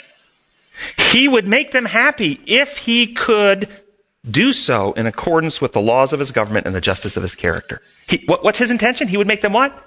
He 0.99 1.29
would 1.29 1.49
make 1.49 1.71
them 1.71 1.85
happy 1.85 2.41
if 2.47 2.77
he 2.77 3.15
could 3.15 3.69
do 4.29 4.53
so 4.53 4.93
in 4.95 5.07
accordance 5.07 5.61
with 5.61 5.73
the 5.73 5.81
laws 5.81 6.13
of 6.13 6.21
his 6.21 6.31
government 6.31 6.67
and 6.67 6.75
the 6.75 6.81
justice 6.81 7.17
of 7.17 7.23
his 7.23 7.35
character. 7.35 7.83
He, 8.07 8.25
what, 8.27 8.43
what's 8.43 8.59
his 8.59 8.71
intention? 8.71 9.09
He 9.09 9.17
would 9.17 9.27
make 9.27 9.43
them 9.43 9.53
what? 9.53 9.79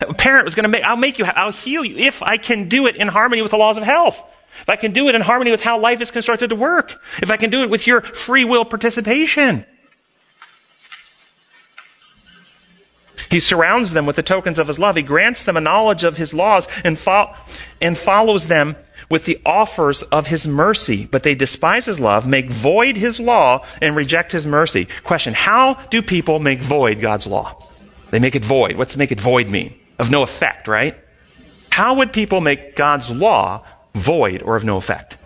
A 0.00 0.14
parent 0.14 0.44
was 0.44 0.54
going 0.54 0.64
to 0.64 0.68
make, 0.68 0.84
I'll 0.84 0.96
make 0.96 1.18
you, 1.18 1.24
I'll 1.24 1.52
heal 1.52 1.84
you 1.84 1.96
if 1.96 2.22
I 2.22 2.36
can 2.36 2.68
do 2.68 2.86
it 2.86 2.96
in 2.96 3.08
harmony 3.08 3.42
with 3.42 3.50
the 3.50 3.56
laws 3.56 3.76
of 3.76 3.82
health. 3.82 4.22
If 4.62 4.68
I 4.68 4.76
can 4.76 4.92
do 4.92 5.08
it 5.08 5.14
in 5.14 5.20
harmony 5.20 5.50
with 5.50 5.62
how 5.62 5.80
life 5.80 6.00
is 6.00 6.10
constructed 6.10 6.50
to 6.50 6.56
work. 6.56 7.00
If 7.22 7.30
I 7.30 7.36
can 7.36 7.50
do 7.50 7.62
it 7.62 7.70
with 7.70 7.86
your 7.86 8.00
free 8.02 8.44
will 8.44 8.64
participation. 8.64 9.64
He 13.30 13.40
surrounds 13.40 13.92
them 13.92 14.06
with 14.06 14.16
the 14.16 14.22
tokens 14.22 14.58
of 14.58 14.68
his 14.68 14.78
love. 14.78 14.96
He 14.96 15.02
grants 15.02 15.42
them 15.44 15.56
a 15.56 15.60
knowledge 15.60 16.04
of 16.04 16.16
his 16.16 16.32
laws 16.32 16.66
and, 16.84 16.98
fo- 16.98 17.34
and 17.80 17.96
follows 17.98 18.46
them 18.46 18.76
with 19.08 19.24
the 19.24 19.40
offers 19.46 20.02
of 20.02 20.26
his 20.26 20.46
mercy, 20.46 21.06
but 21.06 21.22
they 21.22 21.34
despise 21.34 21.86
his 21.86 21.98
love, 21.98 22.26
make 22.26 22.50
void 22.50 22.96
his 22.96 23.18
law, 23.18 23.64
and 23.80 23.96
reject 23.96 24.32
his 24.32 24.46
mercy. 24.46 24.86
Question 25.04 25.34
How 25.34 25.74
do 25.90 26.02
people 26.02 26.40
make 26.40 26.60
void 26.60 27.00
God's 27.00 27.26
law? 27.26 27.62
They 28.10 28.18
make 28.18 28.36
it 28.36 28.44
void. 28.44 28.76
What's 28.76 28.96
make 28.96 29.12
it 29.12 29.20
void 29.20 29.48
mean? 29.48 29.74
Of 29.98 30.10
no 30.10 30.22
effect, 30.22 30.68
right? 30.68 30.96
How 31.70 31.94
would 31.94 32.12
people 32.12 32.40
make 32.40 32.76
God's 32.76 33.10
law 33.10 33.64
void 33.94 34.42
or 34.42 34.56
of 34.56 34.64
no 34.64 34.76
effect? 34.76 35.18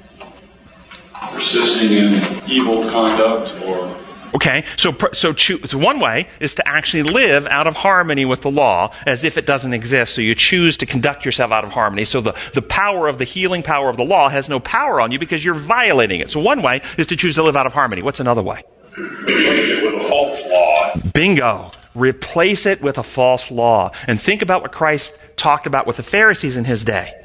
Persisting 1.30 1.92
in 1.92 2.42
evil 2.48 2.88
conduct 2.90 3.54
or 3.64 3.96
Okay, 4.34 4.64
so 4.76 4.96
so, 5.12 5.34
so 5.34 5.78
one 5.78 6.00
way 6.00 6.28
is 6.40 6.54
to 6.54 6.66
actually 6.66 7.02
live 7.02 7.46
out 7.46 7.66
of 7.66 7.76
harmony 7.76 8.24
with 8.24 8.40
the 8.40 8.50
law, 8.50 8.92
as 9.06 9.24
if 9.24 9.36
it 9.36 9.44
doesn't 9.44 9.74
exist. 9.74 10.14
So 10.14 10.22
you 10.22 10.34
choose 10.34 10.76
to 10.78 10.86
conduct 10.86 11.24
yourself 11.24 11.52
out 11.52 11.64
of 11.64 11.70
harmony. 11.70 12.04
So 12.04 12.20
the 12.20 12.34
the 12.54 12.62
power 12.62 13.08
of 13.08 13.18
the 13.18 13.24
healing 13.24 13.62
power 13.62 13.90
of 13.90 13.96
the 13.96 14.04
law 14.04 14.28
has 14.28 14.48
no 14.48 14.58
power 14.58 15.00
on 15.00 15.12
you 15.12 15.18
because 15.18 15.44
you're 15.44 15.54
violating 15.54 16.20
it. 16.20 16.30
So 16.30 16.40
one 16.40 16.62
way 16.62 16.80
is 16.96 17.06
to 17.08 17.16
choose 17.16 17.34
to 17.34 17.42
live 17.42 17.56
out 17.56 17.66
of 17.66 17.72
harmony. 17.72 18.02
What's 18.02 18.20
another 18.20 18.42
way? 18.42 18.64
Replace 18.98 19.68
it 19.68 19.84
with 19.84 20.02
a 20.02 20.08
false 20.08 20.46
law. 20.46 20.94
Bingo. 21.12 21.70
Replace 21.94 22.64
it 22.64 22.80
with 22.80 22.96
a 22.96 23.02
false 23.02 23.50
law. 23.50 23.90
And 24.06 24.20
think 24.20 24.40
about 24.40 24.62
what 24.62 24.72
Christ 24.72 25.18
talked 25.36 25.66
about 25.66 25.86
with 25.86 25.98
the 25.98 26.02
Pharisees 26.02 26.56
in 26.56 26.64
his 26.64 26.84
day 26.84 27.21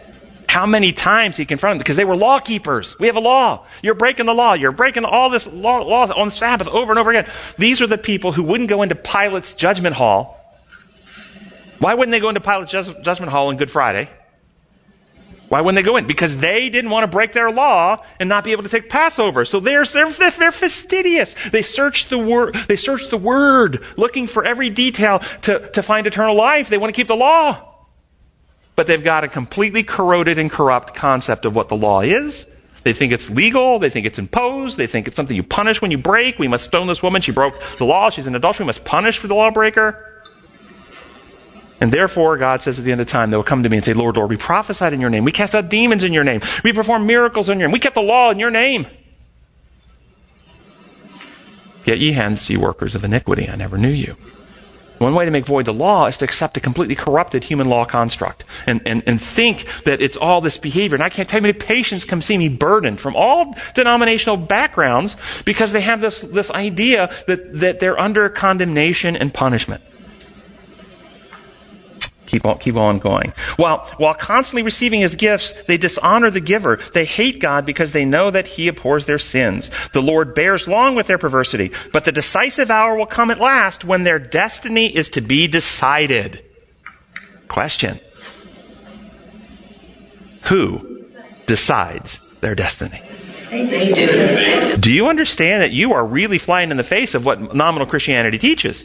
how 0.47 0.65
many 0.65 0.93
times 0.93 1.37
he 1.37 1.45
confronted 1.45 1.75
them 1.75 1.83
because 1.83 1.97
they 1.97 2.05
were 2.05 2.15
law 2.15 2.39
keepers. 2.39 2.97
We 2.99 3.07
have 3.07 3.15
a 3.15 3.21
law. 3.21 3.65
You're 3.83 3.95
breaking 3.95 4.25
the 4.25 4.33
law. 4.33 4.53
You're 4.53 4.71
breaking 4.71 5.05
all 5.05 5.29
this 5.29 5.45
law, 5.45 5.79
law 5.79 6.11
on 6.13 6.31
Sabbath 6.31 6.67
over 6.67 6.91
and 6.91 6.99
over 6.99 7.11
again. 7.11 7.29
These 7.57 7.81
are 7.81 7.87
the 7.87 7.97
people 7.97 8.31
who 8.31 8.43
wouldn't 8.43 8.69
go 8.69 8.81
into 8.81 8.95
Pilate's 8.95 9.53
judgment 9.53 9.95
hall. 9.95 10.35
Why 11.79 11.93
wouldn't 11.93 12.11
they 12.11 12.19
go 12.19 12.29
into 12.29 12.41
Pilate's 12.41 12.71
judgment 12.71 13.31
hall 13.31 13.49
on 13.49 13.57
Good 13.57 13.69
Friday? 13.69 14.09
Why 15.49 15.61
wouldn't 15.61 15.81
they 15.81 15.87
go 15.87 15.95
in? 15.95 16.07
Because 16.07 16.37
they 16.37 16.69
didn't 16.69 16.91
want 16.91 17.05
to 17.05 17.11
break 17.11 17.31
their 17.31 17.51
law 17.51 18.03
and 18.19 18.27
not 18.27 18.43
be 18.43 18.51
able 18.51 18.63
to 18.63 18.69
take 18.69 18.89
Passover. 18.89 19.45
So 19.45 19.59
they're, 19.59 19.85
they're, 19.85 20.11
they're 20.11 20.51
fastidious. 20.51 21.35
They 21.51 21.61
search 21.61 22.09
the 22.09 22.17
word, 22.17 22.55
they 22.67 22.75
search 22.75 23.09
the 23.09 23.17
word, 23.17 23.83
looking 23.95 24.27
for 24.27 24.43
every 24.43 24.69
detail 24.69 25.19
to, 25.43 25.69
to 25.71 25.81
find 25.81 26.05
eternal 26.05 26.35
life. 26.35 26.67
They 26.67 26.77
want 26.77 26.93
to 26.93 26.99
keep 26.99 27.07
the 27.07 27.15
law 27.15 27.66
but 28.77 28.85
they've 28.85 29.03
got 29.03 29.23
a 29.25 29.27
completely 29.27 29.83
corroded 29.83 30.37
and 30.37 30.51
corrupt 30.51 30.95
concept 30.95 31.45
of 31.45 31.55
what 31.55 31.67
the 31.67 31.75
law 31.75 32.01
is. 32.01 32.45
They 32.83 32.93
think 32.93 33.11
it's 33.11 33.27
legal. 33.27 33.79
They 33.79 33.89
think 33.89 34.05
it's 34.05 34.19
imposed. 34.19 34.77
They 34.77 34.85
think 34.85 35.07
it's 35.07 35.15
something 35.15 35.35
you 35.35 35.43
punish 35.43 35.81
when 35.81 35.89
you 35.89 35.97
break. 35.97 36.37
We 36.37 36.47
must 36.47 36.63
stone 36.63 36.85
this 36.85 37.01
woman. 37.01 37.23
She 37.23 37.31
broke 37.31 37.59
the 37.79 37.85
law. 37.85 38.11
She's 38.11 38.27
an 38.27 38.35
adultery. 38.35 38.63
We 38.63 38.67
must 38.67 38.85
punish 38.85 39.17
for 39.17 39.27
the 39.27 39.33
lawbreaker. 39.33 40.21
And 41.81 41.91
therefore, 41.91 42.37
God 42.37 42.61
says 42.61 42.77
at 42.77 42.85
the 42.85 42.91
end 42.91 43.01
of 43.01 43.07
time, 43.07 43.31
they 43.31 43.35
will 43.35 43.43
come 43.43 43.63
to 43.63 43.69
me 43.69 43.77
and 43.77 43.85
say, 43.85 43.93
Lord, 43.93 44.15
Lord, 44.15 44.29
we 44.29 44.37
prophesied 44.37 44.93
in 44.93 45.01
your 45.01 45.09
name. 45.09 45.25
We 45.25 45.31
cast 45.31 45.55
out 45.55 45.69
demons 45.69 46.03
in 46.03 46.13
your 46.13 46.23
name. 46.23 46.41
We 46.63 46.71
performed 46.71 47.07
miracles 47.07 47.49
in 47.49 47.59
your 47.59 47.67
name. 47.67 47.73
We 47.73 47.79
kept 47.79 47.95
the 47.95 48.01
law 48.01 48.29
in 48.29 48.37
your 48.37 48.51
name. 48.51 48.85
Yet 51.83 51.97
ye 51.97 52.11
hands, 52.11 52.47
ye 52.47 52.57
workers 52.57 52.93
of 52.93 53.03
iniquity, 53.03 53.49
I 53.49 53.55
never 53.55 53.77
knew 53.77 53.89
you. 53.89 54.17
One 54.99 55.13
way 55.13 55.25
to 55.25 55.31
make 55.31 55.45
void 55.45 55.65
the 55.65 55.73
law 55.73 56.07
is 56.07 56.17
to 56.17 56.25
accept 56.25 56.57
a 56.57 56.59
completely 56.59 56.95
corrupted 56.95 57.43
human 57.43 57.69
law 57.69 57.85
construct 57.85 58.43
and, 58.65 58.81
and, 58.85 59.03
and 59.05 59.21
think 59.21 59.65
that 59.83 60.01
it's 60.01 60.17
all 60.17 60.41
this 60.41 60.57
behavior. 60.57 60.95
And 60.95 61.03
I 61.03 61.09
can't 61.09 61.27
tell 61.27 61.39
you 61.39 61.43
how 61.43 61.47
many 61.47 61.59
patients 61.59 62.05
come 62.05 62.21
see 62.21 62.37
me 62.37 62.49
burdened 62.49 62.99
from 62.99 63.15
all 63.15 63.55
denominational 63.73 64.37
backgrounds 64.37 65.15
because 65.45 65.71
they 65.71 65.81
have 65.81 66.01
this, 66.01 66.21
this 66.21 66.51
idea 66.51 67.13
that, 67.27 67.59
that 67.59 67.79
they're 67.79 67.99
under 67.99 68.29
condemnation 68.29 69.15
and 69.15 69.33
punishment. 69.33 69.83
Keep 72.27 72.45
on, 72.45 72.57
keep 72.59 72.75
on 72.75 72.99
going. 72.99 73.33
While, 73.55 73.89
while 73.97 74.13
constantly 74.13 74.61
receiving 74.61 74.99
his 74.99 75.15
gifts, 75.15 75.53
they 75.67 75.77
dishonor 75.77 76.29
the 76.29 76.41
giver. 76.41 76.77
They 76.93 77.05
hate 77.05 77.39
God 77.39 77.65
because 77.65 77.93
they 77.93 78.03
know 78.03 78.29
that 78.29 78.47
he 78.47 78.67
abhors 78.67 79.05
their 79.05 79.17
sins. 79.17 79.71
The 79.93 80.01
Lord 80.01 80.35
bears 80.35 80.67
long 80.67 80.93
with 80.93 81.07
their 81.07 81.17
perversity, 81.17 81.71
but 81.93 82.03
the 82.03 82.11
decisive 82.11 82.69
hour 82.69 82.95
will 82.97 83.05
come 83.05 83.31
at 83.31 83.39
last 83.39 83.85
when 83.85 84.03
their 84.03 84.19
destiny 84.19 84.93
is 84.93 85.07
to 85.09 85.21
be 85.21 85.47
decided. 85.47 86.43
Question. 87.47 88.01
Who 90.43 91.05
decides 91.45 92.19
their 92.41 92.55
destiny? 92.55 93.01
They 93.49 93.93
do. 93.93 94.75
Do 94.75 94.91
you 94.91 95.07
understand 95.07 95.61
that 95.61 95.71
you 95.71 95.93
are 95.93 96.05
really 96.05 96.37
flying 96.37 96.71
in 96.71 96.77
the 96.77 96.83
face 96.83 97.15
of 97.15 97.25
what 97.25 97.55
nominal 97.55 97.87
Christianity 97.87 98.37
teaches? 98.37 98.83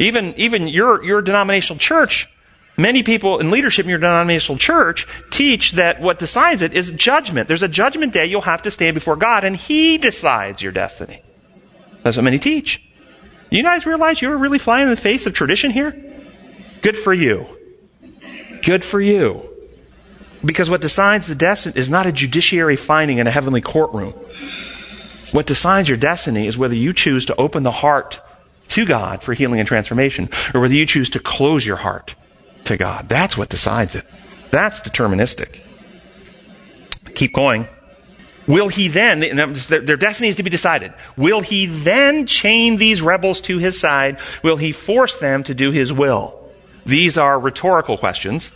Even, 0.00 0.34
even 0.36 0.66
your, 0.66 1.04
your 1.04 1.22
denominational 1.22 1.78
church 1.78 2.28
Many 2.76 3.02
people 3.02 3.38
in 3.38 3.50
leadership 3.50 3.84
in 3.84 3.90
your 3.90 3.98
denominational 3.98 4.58
church 4.58 5.06
teach 5.30 5.72
that 5.72 6.00
what 6.00 6.18
decides 6.18 6.62
it 6.62 6.72
is 6.72 6.90
judgment. 6.90 7.46
There's 7.46 7.62
a 7.62 7.68
judgment 7.68 8.12
day 8.14 8.26
you'll 8.26 8.40
have 8.40 8.62
to 8.62 8.70
stand 8.70 8.94
before 8.94 9.16
God 9.16 9.44
and 9.44 9.54
He 9.54 9.98
decides 9.98 10.62
your 10.62 10.72
destiny. 10.72 11.22
That's 12.02 12.16
what 12.16 12.24
many 12.24 12.38
teach. 12.38 12.82
You 13.50 13.62
guys 13.62 13.84
realize 13.84 14.22
you're 14.22 14.36
really 14.38 14.58
flying 14.58 14.84
in 14.84 14.90
the 14.90 14.96
face 14.96 15.26
of 15.26 15.34
tradition 15.34 15.70
here? 15.70 15.94
Good 16.80 16.96
for 16.96 17.12
you. 17.12 17.46
Good 18.62 18.84
for 18.84 19.00
you. 19.00 19.48
Because 20.44 20.70
what 20.70 20.80
decides 20.80 21.26
the 21.26 21.34
destiny 21.34 21.76
is 21.76 21.90
not 21.90 22.06
a 22.06 22.12
judiciary 22.12 22.76
finding 22.76 23.18
in 23.18 23.26
a 23.26 23.30
heavenly 23.30 23.60
courtroom. 23.60 24.14
What 25.30 25.46
decides 25.46 25.88
your 25.88 25.98
destiny 25.98 26.46
is 26.46 26.56
whether 26.56 26.74
you 26.74 26.92
choose 26.92 27.26
to 27.26 27.36
open 27.36 27.62
the 27.62 27.70
heart 27.70 28.20
to 28.68 28.86
God 28.86 29.22
for 29.22 29.34
healing 29.34 29.60
and 29.60 29.68
transformation, 29.68 30.30
or 30.54 30.62
whether 30.62 30.74
you 30.74 30.86
choose 30.86 31.10
to 31.10 31.20
close 31.20 31.66
your 31.66 31.76
heart 31.76 32.14
to 32.64 32.76
God. 32.76 33.08
That's 33.08 33.36
what 33.36 33.48
decides 33.48 33.94
it. 33.94 34.04
That's 34.50 34.80
deterministic. 34.80 35.60
Keep 37.14 37.34
going. 37.34 37.68
Will 38.46 38.68
he 38.68 38.88
then, 38.88 39.20
their 39.20 39.96
destiny 39.96 40.28
is 40.28 40.36
to 40.36 40.42
be 40.42 40.50
decided. 40.50 40.92
Will 41.16 41.40
he 41.40 41.66
then 41.66 42.26
chain 42.26 42.76
these 42.76 43.00
rebels 43.00 43.40
to 43.42 43.58
his 43.58 43.78
side? 43.78 44.18
Will 44.42 44.56
he 44.56 44.72
force 44.72 45.16
them 45.16 45.44
to 45.44 45.54
do 45.54 45.70
his 45.70 45.92
will? 45.92 46.38
These 46.84 47.16
are 47.16 47.38
rhetorical 47.38 47.96
questions, 47.96 48.50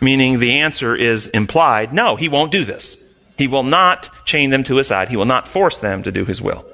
meaning 0.00 0.38
the 0.38 0.60
answer 0.60 0.94
is 0.94 1.28
implied. 1.28 1.94
No, 1.94 2.16
he 2.16 2.28
won't 2.28 2.52
do 2.52 2.64
this. 2.64 3.03
He 3.36 3.48
will 3.48 3.62
not 3.64 4.10
chain 4.24 4.50
them 4.50 4.62
to 4.64 4.76
his 4.76 4.88
side. 4.88 5.08
He 5.08 5.16
will 5.16 5.24
not 5.24 5.48
force 5.48 5.78
them 5.78 6.02
to 6.04 6.12
do 6.12 6.24
his 6.24 6.40
will. 6.40 6.64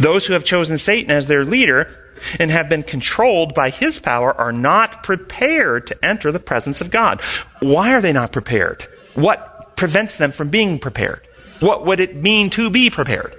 Those 0.00 0.26
who 0.26 0.32
have 0.32 0.44
chosen 0.44 0.78
Satan 0.78 1.10
as 1.10 1.26
their 1.26 1.44
leader 1.44 1.94
and 2.38 2.50
have 2.50 2.68
been 2.68 2.82
controlled 2.82 3.54
by 3.54 3.70
his 3.70 3.98
power 3.98 4.32
are 4.32 4.52
not 4.52 5.02
prepared 5.02 5.86
to 5.88 6.04
enter 6.04 6.32
the 6.32 6.38
presence 6.38 6.80
of 6.80 6.90
God. 6.90 7.20
Why 7.60 7.92
are 7.92 8.00
they 8.00 8.12
not 8.12 8.32
prepared? 8.32 8.86
What 9.14 9.76
prevents 9.76 10.16
them 10.16 10.32
from 10.32 10.48
being 10.48 10.78
prepared? 10.78 11.26
What 11.60 11.86
would 11.86 12.00
it 12.00 12.16
mean 12.16 12.50
to 12.50 12.70
be 12.70 12.90
prepared? 12.90 13.34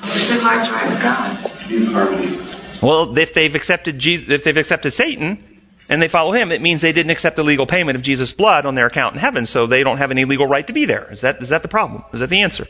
Their 0.00 0.40
heart's 0.40 0.70
right 0.70 0.88
with 0.88 1.02
God. 1.02 2.82
Well, 2.82 3.18
if 3.18 3.34
they've 3.34 3.54
accepted 3.54 3.98
Jesus, 3.98 4.30
if 4.30 4.44
they've 4.44 4.56
accepted 4.56 4.92
Satan 4.92 5.44
and 5.88 6.02
they 6.02 6.08
follow 6.08 6.32
him, 6.32 6.52
it 6.52 6.60
means 6.60 6.82
they 6.82 6.92
didn't 6.92 7.10
accept 7.10 7.36
the 7.36 7.42
legal 7.42 7.66
payment 7.66 7.96
of 7.96 8.02
Jesus' 8.02 8.32
blood 8.32 8.66
on 8.66 8.74
their 8.74 8.86
account 8.86 9.14
in 9.14 9.20
heaven, 9.20 9.46
so 9.46 9.66
they 9.66 9.82
don't 9.82 9.98
have 9.98 10.10
any 10.10 10.24
legal 10.24 10.46
right 10.46 10.66
to 10.66 10.72
be 10.72 10.84
there. 10.84 11.10
Is 11.10 11.22
that, 11.22 11.40
is 11.40 11.48
that 11.48 11.62
the 11.62 11.68
problem? 11.68 12.04
Is 12.12 12.20
that 12.20 12.28
the 12.28 12.42
answer? 12.42 12.66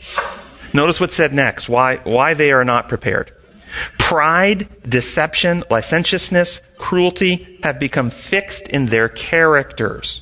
Notice 0.73 0.99
what's 0.99 1.15
said 1.15 1.33
next. 1.33 1.67
Why, 1.67 1.97
why 1.97 2.33
they 2.33 2.51
are 2.51 2.63
not 2.63 2.87
prepared. 2.87 3.33
Pride, 3.97 4.67
deception, 4.87 5.63
licentiousness, 5.69 6.59
cruelty 6.77 7.59
have 7.63 7.79
become 7.79 8.09
fixed 8.09 8.67
in 8.67 8.87
their 8.87 9.09
characters. 9.09 10.21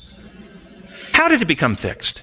How 1.12 1.28
did 1.28 1.40
it 1.40 1.48
become 1.48 1.76
fixed? 1.76 2.22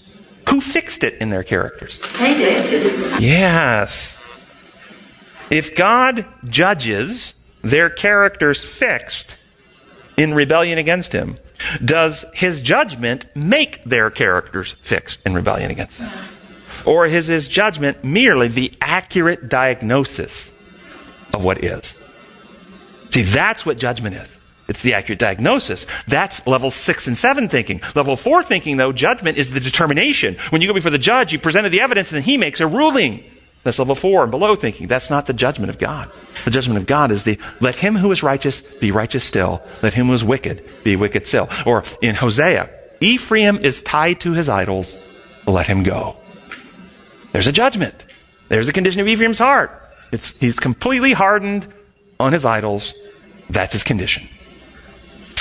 Who 0.49 0.61
fixed 0.61 1.03
it 1.03 1.15
in 1.15 1.29
their 1.29 1.43
characters? 1.43 1.99
They 2.19 2.35
did. 2.35 3.21
Yes. 3.21 4.21
If 5.49 5.75
God 5.75 6.25
judges 6.45 7.51
their 7.63 7.89
characters 7.89 8.63
fixed 8.63 9.37
in 10.17 10.33
rebellion 10.33 10.77
against 10.77 11.13
him, 11.13 11.37
does 11.83 12.25
his 12.33 12.61
judgment 12.61 13.25
make 13.35 13.83
their 13.83 14.09
characters 14.09 14.75
fixed 14.81 15.19
in 15.25 15.33
rebellion 15.33 15.71
against 15.71 16.01
him? 16.01 16.11
Or 16.85 17.05
is 17.05 17.27
his 17.27 17.47
judgment 17.47 18.03
merely 18.03 18.47
the 18.47 18.73
accurate 18.79 19.49
diagnosis 19.49 20.53
of 21.33 21.43
what 21.43 21.63
is? 21.63 22.01
See, 23.11 23.23
that's 23.23 23.65
what 23.65 23.77
judgment 23.77 24.15
is. 24.15 24.35
It's 24.67 24.81
the 24.81 24.95
accurate 24.95 25.19
diagnosis. 25.19 25.85
That's 26.07 26.45
level 26.47 26.71
six 26.71 27.07
and 27.07 27.17
seven 27.17 27.49
thinking. 27.49 27.81
Level 27.95 28.15
four 28.15 28.41
thinking, 28.43 28.77
though, 28.77 28.91
judgment 28.91 29.37
is 29.37 29.51
the 29.51 29.59
determination. 29.59 30.37
When 30.49 30.61
you 30.61 30.67
go 30.67 30.73
before 30.73 30.91
the 30.91 30.97
judge, 30.97 31.31
you 31.31 31.39
presented 31.39 31.69
the 31.69 31.81
evidence 31.81 32.11
and 32.11 32.23
he 32.23 32.37
makes 32.37 32.61
a 32.61 32.67
ruling. 32.67 33.23
That's 33.65 33.79
level 33.79 33.95
four 33.95 34.21
and 34.21 34.29
below 34.29 34.55
thinking. 34.55 34.85
That's 34.85 35.09
not 35.09 35.25
the 35.25 35.33
judgment 35.33 35.71
of 35.71 35.79
God. 35.79 36.11
The 36.45 36.51
judgment 36.51 36.77
of 36.77 36.85
God 36.85 37.11
is 37.11 37.23
the 37.23 37.39
let 37.59 37.75
him 37.75 37.95
who 37.95 38.11
is 38.11 38.21
righteous 38.21 38.61
be 38.61 38.91
righteous 38.91 39.23
still. 39.23 39.63
Let 39.81 39.95
him 39.95 40.05
who 40.05 40.13
is 40.13 40.23
wicked 40.23 40.63
be 40.83 40.95
wicked 40.95 41.27
still. 41.27 41.49
Or 41.65 41.83
in 41.99 42.13
Hosea, 42.13 42.69
Ephraim 43.01 43.57
is 43.57 43.81
tied 43.81 44.21
to 44.21 44.33
his 44.33 44.49
idols. 44.49 45.03
Let 45.47 45.65
him 45.65 45.81
go. 45.81 46.15
There's 47.31 47.47
a 47.47 47.51
judgment. 47.51 48.05
There's 48.49 48.67
the 48.67 48.73
condition 48.73 49.01
of 49.01 49.07
Ephraim's 49.07 49.39
heart. 49.39 49.71
It's, 50.11 50.37
he's 50.37 50.59
completely 50.59 51.13
hardened 51.13 51.67
on 52.19 52.33
his 52.33 52.45
idols. 52.45 52.93
That's 53.49 53.73
his 53.73 53.81
condition. 53.81 54.29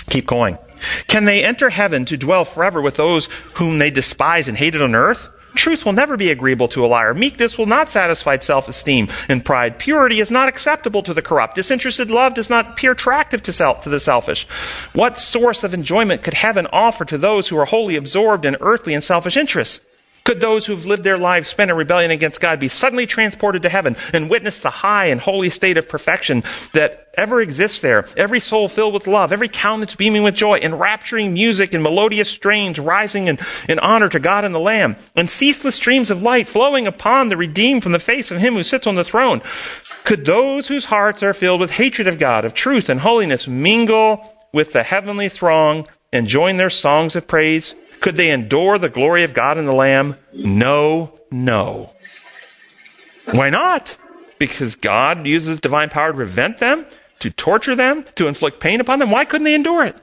Keep 0.08 0.26
going. 0.26 0.56
Can 1.08 1.26
they 1.26 1.44
enter 1.44 1.68
heaven 1.68 2.06
to 2.06 2.16
dwell 2.16 2.46
forever 2.46 2.80
with 2.80 2.96
those 2.96 3.28
whom 3.56 3.78
they 3.78 3.90
despise 3.90 4.48
and 4.48 4.56
hated 4.56 4.80
on 4.80 4.94
earth? 4.94 5.28
Truth 5.54 5.84
will 5.84 5.92
never 5.92 6.16
be 6.16 6.30
agreeable 6.30 6.68
to 6.68 6.84
a 6.84 6.88
liar. 6.88 7.14
Meekness 7.14 7.56
will 7.56 7.66
not 7.66 7.90
satisfy 7.90 8.38
self-esteem 8.38 9.08
and 9.28 9.44
pride. 9.44 9.78
Purity 9.78 10.20
is 10.20 10.30
not 10.30 10.48
acceptable 10.48 11.02
to 11.02 11.14
the 11.14 11.22
corrupt. 11.22 11.54
Disinterested 11.54 12.10
love 12.10 12.34
does 12.34 12.50
not 12.50 12.70
appear 12.70 12.92
attractive 12.92 13.42
to, 13.44 13.52
self, 13.52 13.82
to 13.82 13.88
the 13.88 14.00
selfish. 14.00 14.46
What 14.92 15.18
source 15.18 15.64
of 15.64 15.74
enjoyment 15.74 16.22
could 16.22 16.34
heaven 16.34 16.66
offer 16.72 17.04
to 17.04 17.18
those 17.18 17.48
who 17.48 17.56
are 17.58 17.66
wholly 17.66 17.96
absorbed 17.96 18.44
in 18.44 18.56
earthly 18.60 18.94
and 18.94 19.04
selfish 19.04 19.36
interests? 19.36 19.86
Could 20.24 20.40
those 20.40 20.64
who've 20.64 20.86
lived 20.86 21.04
their 21.04 21.18
lives 21.18 21.50
spent 21.50 21.70
in 21.70 21.76
rebellion 21.76 22.10
against 22.10 22.40
God 22.40 22.58
be 22.58 22.68
suddenly 22.68 23.06
transported 23.06 23.62
to 23.62 23.68
heaven 23.68 23.94
and 24.14 24.30
witness 24.30 24.58
the 24.58 24.70
high 24.70 25.06
and 25.06 25.20
holy 25.20 25.50
state 25.50 25.76
of 25.76 25.86
perfection 25.86 26.42
that 26.72 27.08
ever 27.12 27.42
exists 27.42 27.80
there? 27.80 28.06
Every 28.16 28.40
soul 28.40 28.68
filled 28.68 28.94
with 28.94 29.06
love, 29.06 29.34
every 29.34 29.50
countenance 29.50 29.94
beaming 29.94 30.22
with 30.22 30.34
joy, 30.34 30.60
enrapturing 30.60 31.34
music 31.34 31.74
and 31.74 31.82
melodious 31.82 32.30
strains 32.30 32.78
rising 32.78 33.28
in, 33.28 33.38
in 33.68 33.78
honor 33.80 34.08
to 34.08 34.18
God 34.18 34.46
and 34.46 34.54
the 34.54 34.60
Lamb, 34.60 34.96
and 35.14 35.28
ceaseless 35.28 35.74
streams 35.74 36.10
of 36.10 36.22
light 36.22 36.48
flowing 36.48 36.86
upon 36.86 37.28
the 37.28 37.36
redeemed 37.36 37.82
from 37.82 37.92
the 37.92 37.98
face 37.98 38.30
of 38.30 38.38
Him 38.38 38.54
who 38.54 38.62
sits 38.62 38.86
on 38.86 38.94
the 38.94 39.04
throne. 39.04 39.42
Could 40.04 40.24
those 40.24 40.68
whose 40.68 40.86
hearts 40.86 41.22
are 41.22 41.34
filled 41.34 41.60
with 41.60 41.72
hatred 41.72 42.08
of 42.08 42.18
God, 42.18 42.46
of 42.46 42.54
truth 42.54 42.88
and 42.88 43.00
holiness 43.00 43.46
mingle 43.46 44.26
with 44.54 44.72
the 44.72 44.84
heavenly 44.84 45.28
throng 45.28 45.86
and 46.14 46.28
join 46.28 46.56
their 46.56 46.70
songs 46.70 47.14
of 47.14 47.28
praise? 47.28 47.74
Could 48.04 48.18
they 48.18 48.32
endure 48.32 48.76
the 48.76 48.90
glory 48.90 49.24
of 49.24 49.32
God 49.32 49.56
and 49.56 49.66
the 49.66 49.72
Lamb? 49.72 50.18
No, 50.34 51.18
no. 51.30 51.88
Why 53.30 53.48
not? 53.48 53.96
Because 54.38 54.76
God 54.76 55.26
uses 55.26 55.58
divine 55.58 55.88
power 55.88 56.10
to 56.10 56.14
prevent 56.14 56.58
them, 56.58 56.84
to 57.20 57.30
torture 57.30 57.74
them, 57.74 58.04
to 58.16 58.26
inflict 58.28 58.60
pain 58.60 58.82
upon 58.82 58.98
them. 58.98 59.10
Why 59.10 59.24
couldn't 59.24 59.46
they 59.46 59.54
endure 59.54 59.86
it? 59.86 59.96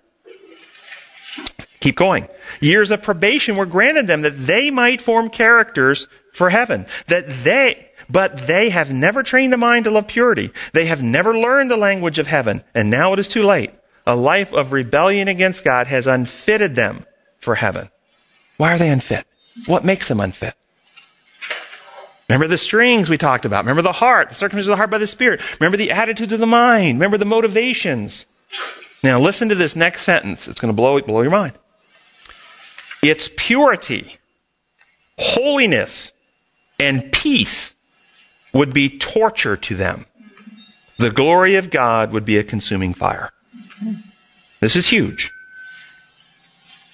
Keep 1.80 1.95
going. 1.95 2.28
Years 2.60 2.89
of 2.89 3.04
probation 3.04 3.56
were 3.56 3.68
granted 3.68 4.08
them 4.08 4.24
that 4.24 4.47
they 4.47 4.72
might 4.72 4.99
form 4.99 5.30
characters 5.30 6.08
for 6.34 6.49
heaven. 6.49 6.88
That 7.06 7.26
they, 7.43 7.91
but 8.10 8.47
they 8.47 8.72
have 8.72 8.91
never 8.91 9.22
trained 9.22 9.54
the 9.54 9.58
mind 9.58 9.86
to 9.86 9.91
love 9.91 10.08
purity. 10.08 10.49
They 10.74 10.86
have 10.86 11.04
never 11.04 11.38
learned 11.38 11.70
the 11.70 11.78
language 11.78 12.18
of 12.18 12.26
heaven. 12.26 12.64
And 12.74 12.89
now 12.89 13.14
it 13.14 13.20
is 13.20 13.28
too 13.28 13.43
late. 13.43 13.70
A 14.08 14.16
life 14.16 14.52
of 14.54 14.74
rebellion 14.74 15.28
against 15.28 15.64
God 15.64 15.86
has 15.86 16.08
unfitted 16.08 16.74
them 16.74 17.06
for 17.42 17.56
heaven. 17.56 17.89
Why 18.58 18.74
are 18.74 18.78
they 18.78 18.89
unfit? 18.89 19.26
What 19.66 19.84
makes 19.84 20.08
them 20.08 20.20
unfit? 20.20 20.54
Remember 22.30 22.48
the 22.48 22.58
strings 22.58 23.10
we 23.10 23.18
talked 23.18 23.44
about. 23.44 23.66
Remember 23.66 23.82
the 23.82 23.92
heart, 23.92 24.30
the 24.30 24.36
circumcision 24.36 24.72
of 24.72 24.74
the 24.74 24.78
heart 24.78 24.89
by 24.89 25.00
the 25.00 25.08
Spirit. 25.08 25.42
Remember 25.60 25.76
the 25.78 25.92
attitudes 25.92 26.32
of 26.32 26.39
the 26.39 26.48
mind. 26.48 26.98
Remember 26.98 27.18
the 27.18 27.26
motivations. 27.26 28.26
Now 29.04 29.20
listen 29.20 29.50
to 29.50 29.56
this 29.56 29.76
next 29.76 30.04
sentence. 30.04 30.48
It's 30.48 30.60
going 30.60 30.72
to 30.72 30.76
blow, 30.76 31.02
blow 31.02 31.22
your 31.24 31.32
mind. 31.32 31.54
Its 33.04 33.30
purity, 33.36 34.18
holiness, 35.18 36.14
and 36.80 37.12
peace 37.12 37.74
would 38.54 38.74
be 38.74 38.98
torture 38.98 39.58
to 39.58 39.76
them. 39.76 40.06
The 41.00 41.10
glory 41.10 41.56
of 41.56 41.70
God 41.70 42.12
would 42.12 42.26
be 42.26 42.38
a 42.38 42.44
consuming 42.44 42.94
fire. 42.94 43.32
This 44.60 44.76
is 44.76 44.88
huge. 44.88 45.34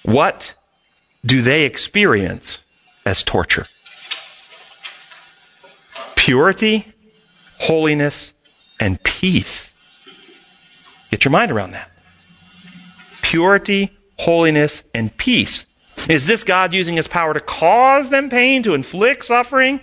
What 0.08 0.54
do 1.22 1.42
they 1.42 1.64
experience 1.64 2.60
as 3.04 3.22
torture? 3.22 3.66
Purity, 6.16 6.94
holiness, 7.58 8.32
and 8.80 9.02
peace. 9.02 9.76
Get 11.10 11.26
your 11.26 11.32
mind 11.32 11.50
around 11.50 11.72
that. 11.72 11.90
Purity, 13.20 13.98
holiness, 14.18 14.82
and 14.94 15.14
peace. 15.18 15.66
Is 16.08 16.24
this 16.24 16.42
God 16.42 16.72
using 16.72 16.96
his 16.96 17.06
power 17.06 17.34
to 17.34 17.40
cause 17.40 18.08
them 18.08 18.30
pain, 18.30 18.62
to 18.62 18.72
inflict 18.72 19.26
suffering? 19.26 19.78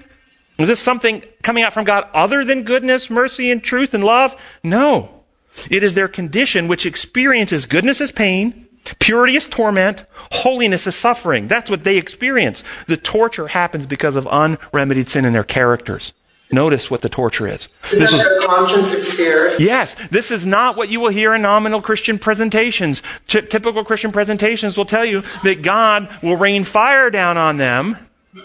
Is 0.57 0.67
this 0.67 0.79
something 0.79 1.23
coming 1.43 1.61
out 1.63 1.73
from 1.73 1.85
God 1.85 2.09
other 2.15 2.43
than 2.43 2.63
goodness, 2.63 3.11
mercy, 3.11 3.51
and 3.51 3.63
truth 3.63 3.93
and 3.93 4.03
love? 4.03 4.35
No. 4.63 5.23
It 5.69 5.83
is 5.83 5.93
their 5.93 6.07
condition 6.07 6.67
which 6.67 6.87
experiences 6.87 7.67
goodness 7.67 8.01
as 8.01 8.11
pain, 8.11 8.64
Purity 8.99 9.35
is 9.35 9.47
torment. 9.47 10.05
Holiness 10.31 10.87
is 10.87 10.95
suffering. 10.95 11.47
That's 11.47 11.69
what 11.69 11.83
they 11.83 11.97
experience. 11.97 12.63
The 12.87 12.97
torture 12.97 13.47
happens 13.47 13.85
because 13.85 14.15
of 14.15 14.27
unremedied 14.27 15.09
sin 15.09 15.25
in 15.25 15.33
their 15.33 15.43
characters. 15.43 16.13
Notice 16.51 16.91
what 16.91 17.01
the 17.01 17.09
torture 17.09 17.47
is. 17.47 17.67
Is 17.91 17.99
this 17.99 18.11
that 18.11 18.19
is, 18.19 18.23
their 18.23 18.47
conscience 18.47 18.93
is 18.93 19.17
seared? 19.17 19.59
Yes. 19.59 19.95
This 20.09 20.29
is 20.29 20.45
not 20.45 20.77
what 20.77 20.89
you 20.89 20.99
will 20.99 21.09
hear 21.09 21.33
in 21.33 21.41
nominal 21.41 21.81
Christian 21.81 22.19
presentations. 22.19 23.01
T- 23.27 23.41
typical 23.41 23.83
Christian 23.83 24.11
presentations 24.11 24.77
will 24.77 24.85
tell 24.85 25.05
you 25.05 25.23
that 25.43 25.63
God 25.63 26.07
will 26.21 26.37
rain 26.37 26.63
fire 26.63 27.09
down 27.09 27.37
on 27.37 27.57
them, 27.57 27.97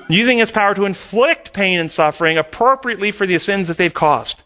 using 0.08 0.38
his 0.38 0.50
power 0.50 0.74
to 0.74 0.86
inflict 0.86 1.52
pain 1.52 1.78
and 1.78 1.90
suffering 1.90 2.38
appropriately 2.38 3.10
for 3.12 3.26
the 3.26 3.38
sins 3.38 3.68
that 3.68 3.76
they've 3.76 3.92
caused. 3.92 4.42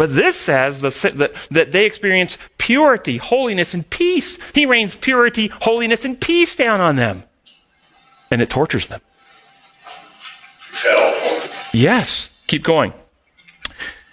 But 0.00 0.14
this 0.14 0.34
says 0.34 0.80
that, 0.80 1.34
that 1.50 1.72
they 1.72 1.84
experience 1.84 2.38
purity, 2.56 3.18
holiness, 3.18 3.74
and 3.74 3.90
peace. 3.90 4.38
He 4.54 4.64
rains 4.64 4.96
purity, 4.96 5.48
holiness, 5.48 6.06
and 6.06 6.18
peace 6.18 6.56
down 6.56 6.80
on 6.80 6.96
them. 6.96 7.24
And 8.30 8.40
it 8.40 8.48
tortures 8.48 8.88
them. 8.88 9.02
Hell. 10.72 11.50
Yes. 11.74 12.30
Keep 12.46 12.64
going. 12.64 12.94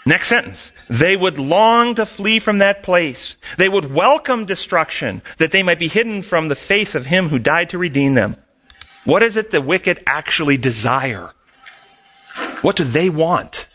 Next 0.06 0.28
sentence. 0.28 0.74
They 0.90 1.16
would 1.16 1.40
long 1.40 1.96
to 1.96 2.06
flee 2.06 2.40
from 2.40 2.58
that 2.58 2.84
place. 2.84 3.38
They 3.58 3.70
would 3.70 3.94
welcome 3.94 4.44
destruction 4.44 5.22
that 5.38 5.52
they 5.52 5.64
might 5.64 5.80
be 5.80 5.88
hidden 5.88 6.22
from 6.22 6.50
the 6.50 6.56
face 6.56 6.96
of 6.96 7.06
him 7.06 7.30
who 7.30 7.40
died 7.40 7.70
to 7.70 7.78
redeem 7.78 8.14
them. 8.14 8.36
What 9.06 9.24
is 9.24 9.38
it 9.38 9.52
the 9.52 9.62
wicked 9.62 10.04
actually 10.06 10.58
desire? 10.58 11.32
What 12.62 12.76
do 12.76 12.84
they 12.84 13.10
want? 13.10 13.68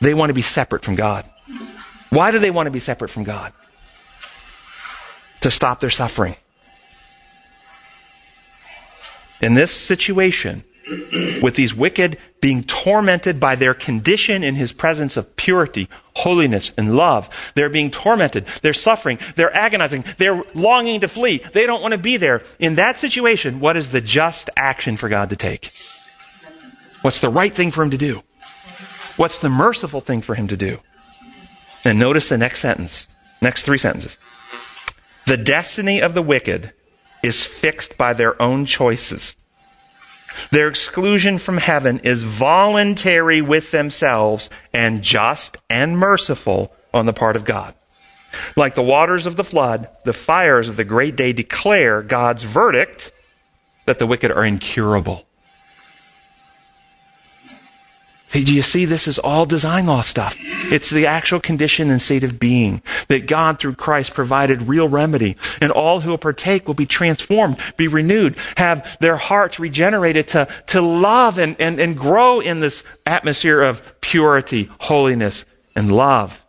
They 0.00 0.14
want 0.14 0.30
to 0.30 0.34
be 0.34 0.42
separate 0.42 0.84
from 0.84 0.94
God. 0.94 1.24
Why 2.10 2.30
do 2.30 2.38
they 2.38 2.50
want 2.50 2.66
to 2.66 2.70
be 2.70 2.80
separate 2.80 3.10
from 3.10 3.24
God? 3.24 3.52
To 5.42 5.50
stop 5.50 5.80
their 5.80 5.90
suffering. 5.90 6.36
In 9.40 9.54
this 9.54 9.72
situation, 9.72 10.64
with 11.42 11.54
these 11.54 11.74
wicked 11.74 12.18
being 12.40 12.62
tormented 12.64 13.38
by 13.38 13.54
their 13.54 13.74
condition 13.74 14.42
in 14.42 14.54
his 14.54 14.72
presence 14.72 15.16
of 15.16 15.36
purity, 15.36 15.88
holiness, 16.16 16.72
and 16.76 16.96
love. 16.96 17.28
They're 17.54 17.68
being 17.68 17.90
tormented. 17.90 18.46
They're 18.62 18.72
suffering. 18.72 19.18
They're 19.36 19.54
agonizing. 19.54 20.04
They're 20.16 20.42
longing 20.54 21.00
to 21.00 21.08
flee. 21.08 21.42
They 21.52 21.66
don't 21.66 21.82
want 21.82 21.92
to 21.92 21.98
be 21.98 22.16
there. 22.16 22.42
In 22.58 22.74
that 22.74 22.98
situation, 22.98 23.60
what 23.60 23.76
is 23.76 23.90
the 23.90 24.00
just 24.00 24.50
action 24.56 24.96
for 24.96 25.08
God 25.08 25.30
to 25.30 25.36
take? 25.36 25.72
What's 27.02 27.20
the 27.20 27.30
right 27.30 27.54
thing 27.54 27.70
for 27.70 27.82
him 27.82 27.90
to 27.90 27.98
do? 27.98 28.22
What's 29.20 29.40
the 29.40 29.50
merciful 29.50 30.00
thing 30.00 30.22
for 30.22 30.34
him 30.34 30.48
to 30.48 30.56
do? 30.56 30.78
And 31.84 31.98
notice 31.98 32.30
the 32.30 32.38
next 32.38 32.60
sentence, 32.60 33.06
next 33.42 33.64
three 33.64 33.76
sentences. 33.76 34.16
The 35.26 35.36
destiny 35.36 36.00
of 36.00 36.14
the 36.14 36.22
wicked 36.22 36.72
is 37.22 37.44
fixed 37.44 37.98
by 37.98 38.14
their 38.14 38.40
own 38.40 38.64
choices. 38.64 39.34
Their 40.52 40.68
exclusion 40.68 41.36
from 41.36 41.58
heaven 41.58 41.98
is 41.98 42.22
voluntary 42.22 43.42
with 43.42 43.72
themselves 43.72 44.48
and 44.72 45.02
just 45.02 45.58
and 45.68 45.98
merciful 45.98 46.72
on 46.94 47.04
the 47.04 47.12
part 47.12 47.36
of 47.36 47.44
God. 47.44 47.74
Like 48.56 48.74
the 48.74 48.82
waters 48.82 49.26
of 49.26 49.36
the 49.36 49.44
flood, 49.44 49.90
the 50.06 50.14
fires 50.14 50.66
of 50.66 50.76
the 50.76 50.84
great 50.84 51.14
day 51.14 51.34
declare 51.34 52.00
God's 52.00 52.44
verdict 52.44 53.12
that 53.84 53.98
the 53.98 54.06
wicked 54.06 54.30
are 54.30 54.46
incurable. 54.46 55.26
Hey, 58.30 58.44
do 58.44 58.54
you 58.54 58.62
see 58.62 58.84
this 58.84 59.08
is 59.08 59.18
all 59.18 59.44
design 59.44 59.86
law 59.86 60.02
stuff? 60.02 60.36
It's 60.38 60.88
the 60.88 61.06
actual 61.06 61.40
condition 61.40 61.90
and 61.90 62.00
state 62.00 62.22
of 62.22 62.38
being 62.38 62.80
that 63.08 63.26
God 63.26 63.58
through 63.58 63.74
Christ 63.74 64.14
provided 64.14 64.68
real 64.68 64.88
remedy. 64.88 65.36
And 65.60 65.72
all 65.72 66.00
who 66.00 66.10
will 66.10 66.18
partake 66.18 66.68
will 66.68 66.74
be 66.74 66.86
transformed, 66.86 67.56
be 67.76 67.88
renewed, 67.88 68.36
have 68.56 68.96
their 69.00 69.16
hearts 69.16 69.58
regenerated 69.58 70.28
to, 70.28 70.46
to 70.68 70.80
love 70.80 71.38
and, 71.38 71.56
and, 71.58 71.80
and 71.80 71.98
grow 71.98 72.38
in 72.38 72.60
this 72.60 72.84
atmosphere 73.04 73.62
of 73.62 73.82
purity, 74.00 74.70
holiness, 74.78 75.44
and 75.74 75.90
love. 75.90 76.44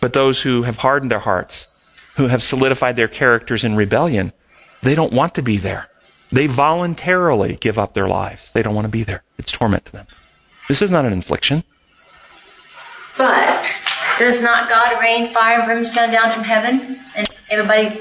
But 0.00 0.14
those 0.14 0.40
who 0.40 0.62
have 0.62 0.78
hardened 0.78 1.10
their 1.10 1.18
hearts, 1.18 1.66
who 2.16 2.28
have 2.28 2.42
solidified 2.42 2.96
their 2.96 3.08
characters 3.08 3.64
in 3.64 3.76
rebellion, 3.76 4.32
they 4.82 4.94
don't 4.94 5.12
want 5.12 5.34
to 5.34 5.42
be 5.42 5.58
there. 5.58 5.88
They 6.32 6.46
voluntarily 6.46 7.56
give 7.56 7.78
up 7.78 7.92
their 7.92 8.08
lives. 8.08 8.50
They 8.54 8.62
don't 8.62 8.74
want 8.74 8.86
to 8.86 8.90
be 8.90 9.02
there. 9.02 9.24
It's 9.36 9.52
torment 9.52 9.84
to 9.86 9.92
them. 9.92 10.06
This 10.70 10.82
is 10.82 10.92
not 10.92 11.04
an 11.04 11.12
infliction. 11.12 11.64
But 13.18 13.74
does 14.20 14.40
not 14.40 14.68
God 14.68 15.00
rain 15.00 15.34
fire 15.34 15.56
and 15.56 15.64
brimstone 15.64 16.12
down 16.12 16.30
from 16.30 16.44
heaven? 16.44 17.00
And 17.16 17.28
everybody. 17.50 18.00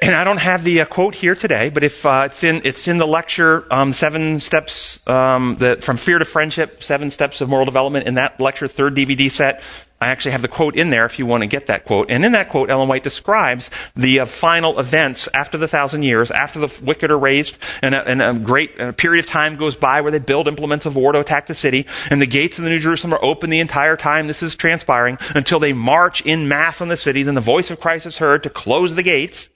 And 0.00 0.14
I 0.14 0.22
don't 0.22 0.38
have 0.38 0.62
the 0.62 0.82
uh, 0.82 0.84
quote 0.84 1.16
here 1.16 1.34
today, 1.34 1.70
but 1.70 1.82
if 1.82 2.06
uh, 2.06 2.22
it's 2.26 2.44
in 2.44 2.60
it's 2.62 2.86
in 2.86 2.98
the 2.98 3.06
lecture 3.06 3.66
um, 3.72 3.92
seven 3.92 4.38
steps 4.38 5.04
um, 5.08 5.56
the, 5.58 5.80
from 5.82 5.96
fear 5.96 6.20
to 6.20 6.24
friendship, 6.24 6.84
seven 6.84 7.10
steps 7.10 7.40
of 7.40 7.48
moral 7.48 7.64
development 7.64 8.06
in 8.06 8.14
that 8.14 8.38
lecture 8.38 8.68
third 8.68 8.94
DVD 8.94 9.28
set. 9.28 9.60
I 10.00 10.08
actually 10.08 10.30
have 10.30 10.42
the 10.42 10.48
quote 10.48 10.76
in 10.76 10.90
there 10.90 11.06
if 11.06 11.18
you 11.18 11.26
want 11.26 11.42
to 11.42 11.48
get 11.48 11.66
that 11.66 11.84
quote. 11.84 12.08
And 12.08 12.24
in 12.24 12.32
that 12.32 12.50
quote, 12.50 12.70
Ellen 12.70 12.88
White 12.88 13.02
describes 13.02 13.68
the 13.96 14.20
uh, 14.20 14.26
final 14.26 14.78
events 14.78 15.28
after 15.34 15.58
the 15.58 15.66
thousand 15.66 16.04
years, 16.04 16.30
after 16.30 16.60
the 16.60 16.72
wicked 16.80 17.10
are 17.10 17.18
raised, 17.18 17.58
and 17.82 17.96
a, 17.96 18.08
and 18.08 18.22
a 18.22 18.32
great 18.34 18.80
uh, 18.80 18.92
period 18.92 19.24
of 19.24 19.30
time 19.30 19.56
goes 19.56 19.74
by 19.74 20.00
where 20.00 20.12
they 20.12 20.20
build 20.20 20.46
implements 20.46 20.86
of 20.86 20.94
war 20.94 21.10
to 21.12 21.18
attack 21.18 21.46
the 21.46 21.54
city, 21.54 21.84
and 22.10 22.22
the 22.22 22.26
gates 22.26 22.58
of 22.58 22.64
the 22.64 22.70
New 22.70 22.78
Jerusalem 22.78 23.12
are 23.12 23.24
open 23.24 23.50
the 23.50 23.58
entire 23.58 23.96
time 23.96 24.28
this 24.28 24.42
is 24.42 24.54
transpiring 24.54 25.18
until 25.34 25.58
they 25.58 25.72
march 25.72 26.20
in 26.22 26.46
mass 26.46 26.80
on 26.80 26.86
the 26.88 26.96
city. 26.96 27.24
Then 27.24 27.34
the 27.34 27.40
voice 27.40 27.70
of 27.70 27.80
Christ 27.80 28.06
is 28.06 28.18
heard 28.18 28.44
to 28.44 28.50
close 28.50 28.94
the 28.94 29.02
gates. 29.02 29.50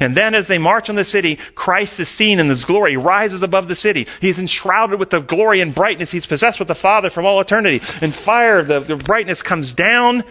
And 0.00 0.16
then 0.16 0.34
as 0.34 0.46
they 0.46 0.58
march 0.58 0.88
on 0.88 0.96
the 0.96 1.04
city, 1.04 1.36
Christ 1.54 1.98
is 1.98 2.08
seen 2.08 2.38
in 2.38 2.48
his 2.48 2.64
glory, 2.64 2.96
rises 2.96 3.42
above 3.42 3.68
the 3.68 3.74
city. 3.74 4.06
He's 4.20 4.38
enshrouded 4.38 4.98
with 4.98 5.10
the 5.10 5.20
glory 5.20 5.60
and 5.60 5.74
brightness. 5.74 6.10
He's 6.10 6.26
possessed 6.26 6.58
with 6.58 6.68
the 6.68 6.74
Father 6.74 7.10
from 7.10 7.26
all 7.26 7.40
eternity. 7.40 7.84
And 8.00 8.14
fire, 8.14 8.62
the, 8.62 8.80
the 8.80 8.96
brightness 8.96 9.42
comes 9.42 9.72
down 9.72 10.22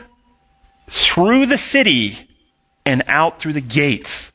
through 0.87 1.47
the 1.47 1.57
city 1.57 2.29
and 2.85 3.03
out 3.07 3.39
through 3.39 3.53
the 3.53 3.61
gates 3.61 4.31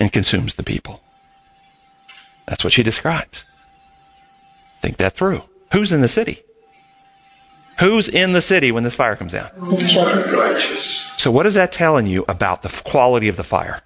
and 0.00 0.12
consumes 0.12 0.54
the 0.54 0.62
people. 0.62 1.00
That's 2.46 2.64
what 2.64 2.72
she 2.72 2.82
describes. 2.82 3.44
Think 4.82 4.98
that 4.98 5.14
through. 5.14 5.42
Who's 5.72 5.92
in 5.92 6.00
the 6.00 6.08
city? 6.08 6.42
Who's 7.80 8.08
in 8.08 8.32
the 8.32 8.40
city 8.40 8.70
when 8.70 8.84
this 8.84 8.94
fire 8.94 9.16
comes 9.16 9.32
down? 9.32 9.50
Righteous. 9.56 11.12
So, 11.18 11.30
what 11.30 11.46
is 11.46 11.54
that 11.54 11.72
telling 11.72 12.06
you 12.06 12.24
about 12.28 12.62
the 12.62 12.68
quality 12.68 13.28
of 13.28 13.36
the 13.36 13.44
fire? 13.44 13.80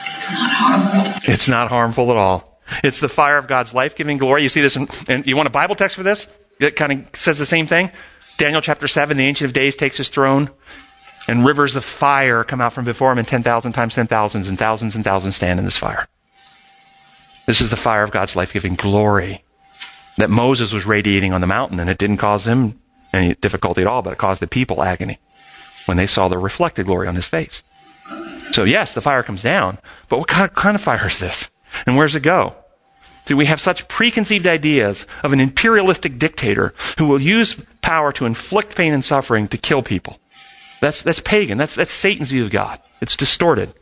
It's 0.00 0.30
not 0.30 0.50
harmful. 0.50 1.32
It's 1.32 1.48
not 1.48 1.68
harmful 1.68 2.10
at 2.10 2.16
all. 2.16 2.60
It's 2.82 3.00
the 3.00 3.08
fire 3.08 3.36
of 3.36 3.46
God's 3.46 3.74
life 3.74 3.94
giving 3.96 4.18
glory. 4.18 4.42
You 4.42 4.48
see 4.48 4.62
this, 4.62 4.76
and 4.76 5.26
you 5.26 5.36
want 5.36 5.46
a 5.46 5.50
Bible 5.50 5.74
text 5.74 5.96
for 5.96 6.02
this? 6.02 6.26
It 6.60 6.76
kind 6.76 6.92
of 6.92 7.16
says 7.16 7.38
the 7.38 7.46
same 7.46 7.66
thing. 7.66 7.90
Daniel 8.38 8.62
chapter 8.62 8.88
7, 8.88 9.16
the 9.16 9.24
Ancient 9.24 9.48
of 9.48 9.52
Days 9.52 9.76
takes 9.76 9.98
his 9.98 10.08
throne, 10.08 10.50
and 11.28 11.44
rivers 11.44 11.76
of 11.76 11.84
fire 11.84 12.42
come 12.44 12.60
out 12.60 12.72
from 12.72 12.84
before 12.84 13.12
him, 13.12 13.18
and 13.18 13.28
10,000 13.28 13.72
times 13.72 13.94
10,000s, 13.94 14.48
and 14.48 14.58
thousands 14.58 14.94
and 14.94 15.04
thousands 15.04 15.36
stand 15.36 15.58
in 15.58 15.64
this 15.64 15.76
fire. 15.76 16.08
This 17.46 17.60
is 17.60 17.70
the 17.70 17.76
fire 17.76 18.02
of 18.02 18.10
God's 18.10 18.34
life 18.34 18.52
giving 18.52 18.74
glory 18.74 19.44
that 20.16 20.30
Moses 20.30 20.72
was 20.72 20.86
radiating 20.86 21.32
on 21.32 21.40
the 21.40 21.46
mountain, 21.46 21.80
and 21.80 21.90
it 21.90 21.98
didn't 21.98 22.18
cause 22.18 22.46
him 22.46 22.80
any 23.12 23.34
difficulty 23.34 23.80
at 23.80 23.86
all, 23.86 24.02
but 24.02 24.12
it 24.12 24.18
caused 24.18 24.40
the 24.40 24.46
people 24.46 24.82
agony 24.82 25.18
when 25.86 25.96
they 25.96 26.06
saw 26.06 26.28
the 26.28 26.38
reflected 26.38 26.86
glory 26.86 27.08
on 27.08 27.14
his 27.14 27.26
face. 27.26 27.62
So, 28.52 28.64
yes, 28.64 28.94
the 28.94 29.00
fire 29.00 29.22
comes 29.22 29.42
down, 29.42 29.78
but 30.08 30.18
what 30.18 30.28
kind 30.28 30.48
of, 30.48 30.54
kind 30.54 30.74
of 30.74 30.80
fire 30.80 31.08
is 31.08 31.18
this? 31.18 31.48
And 31.86 31.96
where's 31.96 32.14
it 32.14 32.20
go? 32.20 32.54
See, 33.26 33.34
we 33.34 33.46
have 33.46 33.60
such 33.60 33.88
preconceived 33.88 34.46
ideas 34.46 35.06
of 35.22 35.32
an 35.32 35.40
imperialistic 35.40 36.18
dictator 36.18 36.74
who 36.98 37.06
will 37.06 37.20
use 37.20 37.54
power 37.80 38.12
to 38.12 38.26
inflict 38.26 38.76
pain 38.76 38.92
and 38.92 39.04
suffering 39.04 39.48
to 39.48 39.58
kill 39.58 39.82
people. 39.82 40.18
That's, 40.80 41.02
that's 41.02 41.20
pagan. 41.20 41.56
That's, 41.56 41.74
that's 41.74 41.92
Satan's 41.92 42.30
view 42.30 42.44
of 42.44 42.50
God. 42.50 42.80
It's 43.00 43.16
distorted. 43.16 43.72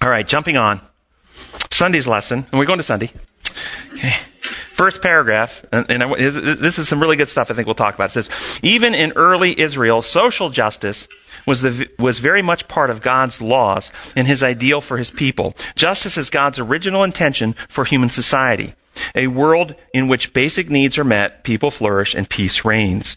All 0.00 0.08
right, 0.08 0.26
jumping 0.26 0.56
on. 0.56 0.80
Sunday's 1.70 2.06
lesson, 2.06 2.46
and 2.50 2.58
we're 2.58 2.66
going 2.66 2.78
to 2.78 2.84
Sunday. 2.84 3.10
Okay. 3.94 4.14
First 4.72 5.02
paragraph, 5.02 5.64
and, 5.70 5.90
and 5.90 6.14
this 6.14 6.78
is 6.78 6.88
some 6.88 7.00
really 7.00 7.16
good 7.16 7.28
stuff 7.28 7.50
I 7.50 7.54
think 7.54 7.66
we'll 7.66 7.74
talk 7.74 7.94
about. 7.94 8.10
It 8.16 8.24
says, 8.24 8.60
even 8.62 8.94
in 8.94 9.12
early 9.16 9.58
Israel, 9.60 10.00
social 10.00 10.48
justice 10.48 11.06
was, 11.46 11.60
the, 11.60 11.90
was 11.98 12.20
very 12.20 12.40
much 12.40 12.68
part 12.68 12.88
of 12.88 13.02
God's 13.02 13.42
laws 13.42 13.90
and 14.16 14.26
his 14.26 14.42
ideal 14.42 14.80
for 14.80 14.96
his 14.96 15.10
people. 15.10 15.54
Justice 15.76 16.16
is 16.16 16.30
God's 16.30 16.58
original 16.58 17.04
intention 17.04 17.54
for 17.68 17.84
human 17.84 18.08
society. 18.08 18.74
A 19.14 19.26
world 19.26 19.74
in 19.92 20.08
which 20.08 20.32
basic 20.32 20.70
needs 20.70 20.98
are 20.98 21.04
met, 21.04 21.44
people 21.44 21.70
flourish, 21.70 22.14
and 22.14 22.28
peace 22.28 22.64
reigns. 22.64 23.16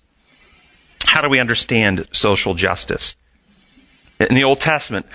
How 1.06 1.22
do 1.22 1.30
we 1.30 1.40
understand 1.40 2.08
social 2.12 2.54
justice? 2.54 3.16
In 4.20 4.36
the 4.36 4.44
Old 4.44 4.60
Testament, 4.60 5.06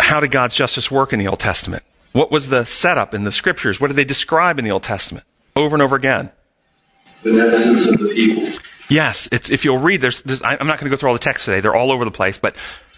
how 0.00 0.20
did 0.20 0.30
God's 0.30 0.54
justice 0.54 0.90
work 0.90 1.12
in 1.12 1.18
the 1.18 1.28
Old 1.28 1.40
Testament? 1.40 1.82
What 2.12 2.30
was 2.30 2.48
the 2.48 2.64
setup 2.64 3.14
in 3.14 3.24
the 3.24 3.32
scriptures? 3.32 3.80
What 3.80 3.88
did 3.88 3.96
they 3.96 4.04
describe 4.04 4.58
in 4.58 4.64
the 4.64 4.70
Old 4.70 4.82
Testament? 4.82 5.24
Over 5.58 5.74
and 5.74 5.82
over 5.82 5.96
again. 5.96 6.30
Of 7.24 7.32
the 7.32 8.12
people. 8.14 8.60
Yes, 8.88 9.28
it's, 9.32 9.50
if 9.50 9.64
you'll 9.64 9.78
read, 9.78 10.00
there's, 10.00 10.22
there's, 10.22 10.40
I'm 10.42 10.66
not 10.66 10.78
going 10.78 10.84
to 10.84 10.90
go 10.90 10.96
through 10.96 11.08
all 11.08 11.14
the 11.14 11.18
texts 11.18 11.44
today. 11.46 11.60
They're 11.60 11.74
all 11.74 11.90
over 11.90 12.04
the 12.04 12.12
place, 12.12 12.38
but 12.38 12.54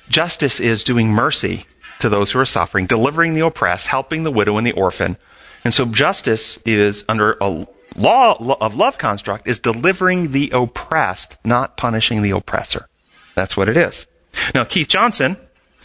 justice 0.08 0.60
is 0.60 0.84
doing 0.84 1.08
mercy 1.10 1.64
to 2.00 2.08
those 2.08 2.30
who 2.30 2.38
are 2.38 2.44
suffering, 2.44 2.86
delivering 2.86 3.34
the 3.34 3.46
oppressed, 3.46 3.86
helping 3.86 4.22
the 4.22 4.30
widow 4.30 4.58
and 4.58 4.66
the 4.66 4.72
orphan. 4.72 5.16
And 5.64 5.72
so 5.72 5.86
justice 5.86 6.58
is 6.66 7.04
under 7.08 7.36
a 7.40 7.66
law 7.96 8.56
of 8.60 8.76
love 8.76 8.98
construct 8.98 9.48
is 9.48 9.58
delivering 9.58 10.32
the 10.32 10.50
oppressed, 10.52 11.36
not 11.44 11.76
punishing 11.76 12.22
the 12.22 12.30
oppressor. 12.30 12.86
That's 13.34 13.56
what 13.56 13.68
it 13.68 13.76
is. 13.76 14.06
Now, 14.54 14.64
Keith 14.64 14.88
Johnson, 14.88 15.36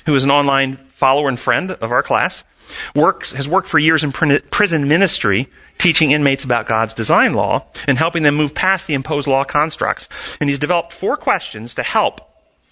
who 0.06 0.16
is 0.16 0.24
an 0.24 0.32
online 0.32 0.78
follower 0.94 1.30
and 1.30 1.40
friend 1.40 1.72
of 1.72 1.92
our 1.92 2.04
class, 2.04 2.44
works, 2.94 3.32
has 3.34 3.48
worked 3.48 3.68
for 3.68 3.80
years 3.80 4.04
in 4.04 4.12
prison 4.12 4.88
ministry, 4.88 5.48
teaching 5.78 6.12
inmates 6.12 6.44
about 6.44 6.66
God's 6.68 6.94
design 6.94 7.34
law 7.34 7.66
and 7.88 7.98
helping 7.98 8.24
them 8.24 8.36
move 8.36 8.56
past 8.56 8.88
the 8.88 8.94
imposed 8.94 9.28
law 9.28 9.44
constructs. 9.44 10.08
And 10.40 10.50
he's 10.50 10.60
developed 10.60 10.94
four 10.94 11.18
questions 11.18 11.74
to 11.76 11.84
help 11.84 12.22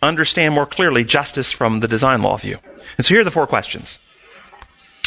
understand 0.02 0.54
more 0.54 0.66
clearly 0.66 1.04
justice 1.04 1.52
from 1.52 1.80
the 1.80 1.88
design 1.88 2.22
law 2.22 2.38
view. 2.38 2.60
And 2.98 3.06
so 3.06 3.14
here 3.14 3.22
are 3.22 3.26
the 3.26 3.32
four 3.32 3.48
questions. 3.48 4.00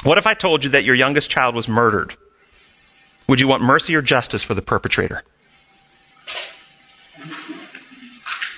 What 0.03 0.19
if 0.19 0.27
I 0.27 0.35
told 0.35 0.65
you 0.65 0.71
that 0.71 0.85
your 0.85 0.95
youngest 0.95 1.31
child 1.31 1.55
was 1.55 1.69
murdered? 1.69 2.17
Would 3.29 3.41
you 3.41 3.49
want 3.49 3.63
mercy 3.63 3.95
or 3.95 4.03
justice 4.03 4.43
for 4.43 4.55
the 4.55 4.63
perpetrator? 4.63 5.23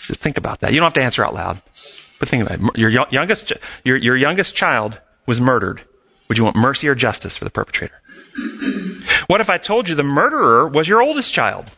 Just 0.06 0.20
think 0.20 0.36
about 0.36 0.60
that. 0.60 0.72
You 0.72 0.80
don't 0.80 0.86
have 0.86 0.94
to 0.94 1.02
answer 1.02 1.24
out 1.24 1.34
loud, 1.34 1.60
but 2.18 2.28
think 2.28 2.44
about 2.44 2.60
it. 2.60 2.78
Your 2.78 2.90
youngest, 3.10 3.52
your, 3.84 3.96
your 3.96 4.16
youngest 4.16 4.54
child 4.54 4.98
was 5.26 5.40
murdered. 5.40 5.82
Would 6.28 6.38
you 6.38 6.44
want 6.44 6.56
mercy 6.56 6.88
or 6.88 6.94
justice 6.94 7.36
for 7.36 7.44
the 7.44 7.50
perpetrator? 7.50 8.00
What 9.26 9.40
if 9.40 9.50
I 9.50 9.58
told 9.58 9.88
you 9.88 9.94
the 9.94 10.02
murderer 10.02 10.68
was 10.68 10.88
your 10.88 11.02
oldest 11.02 11.32
child? 11.32 11.70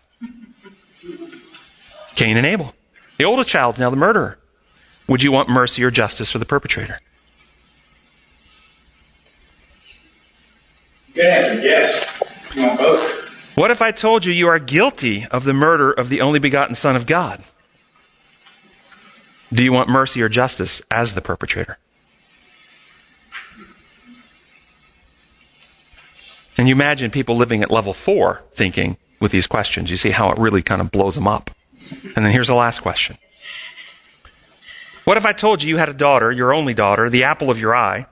Cain 2.17 2.37
and 2.37 2.47
Abel. 2.47 2.75
The 3.19 3.25
oldest 3.25 3.49
child 3.49 3.77
is 3.77 3.81
now 3.81 3.91
the 3.91 3.97
murderer. 3.97 4.39
Would 5.09 5.23
you 5.23 5.33
want 5.33 5.49
mercy 5.49 5.83
or 5.83 5.91
justice 5.91 6.31
for 6.31 6.39
the 6.39 6.45
perpetrator? 6.45 7.01
Good 11.15 11.27
answer, 11.27 11.61
yes. 11.61 12.23
You 12.55 12.67
want 12.67 12.79
both? 12.79 13.57
What 13.57 13.71
if 13.71 13.83
I 13.83 13.91
told 13.91 14.25
you 14.25 14.33
you 14.33 14.49
are 14.49 14.59
guilty 14.59 15.27
of 15.27 15.45
the 15.45 15.53
murder 15.53 15.93
of 15.93 16.09
the 16.09 16.21
only 16.21 16.39
begotten 16.39 16.75
Son 16.75 16.97
of 16.97 17.07
God? 17.07 17.43
Do 19.53 19.65
you 19.65 19.73
want 19.73 19.89
mercy 19.89 20.23
or 20.23 20.29
justice 20.29 20.81
as 20.91 21.15
the 21.15 21.21
perpetrator? 21.21 21.79
And 26.61 26.69
you 26.69 26.75
imagine 26.75 27.11
people 27.11 27.37
living 27.37 27.63
at 27.63 27.71
level 27.71 27.95
four 27.95 28.43
thinking 28.53 28.99
with 29.19 29.33
these 29.33 29.47
questions. 29.47 29.89
You 29.89 29.97
see 29.97 30.11
how 30.11 30.31
it 30.31 30.37
really 30.37 30.61
kind 30.61 30.83
of 30.83 30.91
blows 30.91 31.15
them 31.15 31.27
up. 31.27 31.51
And 32.15 32.23
then 32.23 32.33
here's 32.33 32.49
the 32.49 32.55
last 32.55 32.81
question. 32.81 33.17
What 35.05 35.17
if 35.17 35.25
I 35.25 35.33
told 35.33 35.63
you 35.63 35.71
you 35.71 35.79
had 35.79 35.89
a 35.89 35.95
daughter, 35.95 36.31
your 36.31 36.53
only 36.53 36.75
daughter, 36.75 37.09
the 37.09 37.25
apple 37.25 37.49
of 37.49 37.59
your 37.59 37.75
eye, 37.75 38.05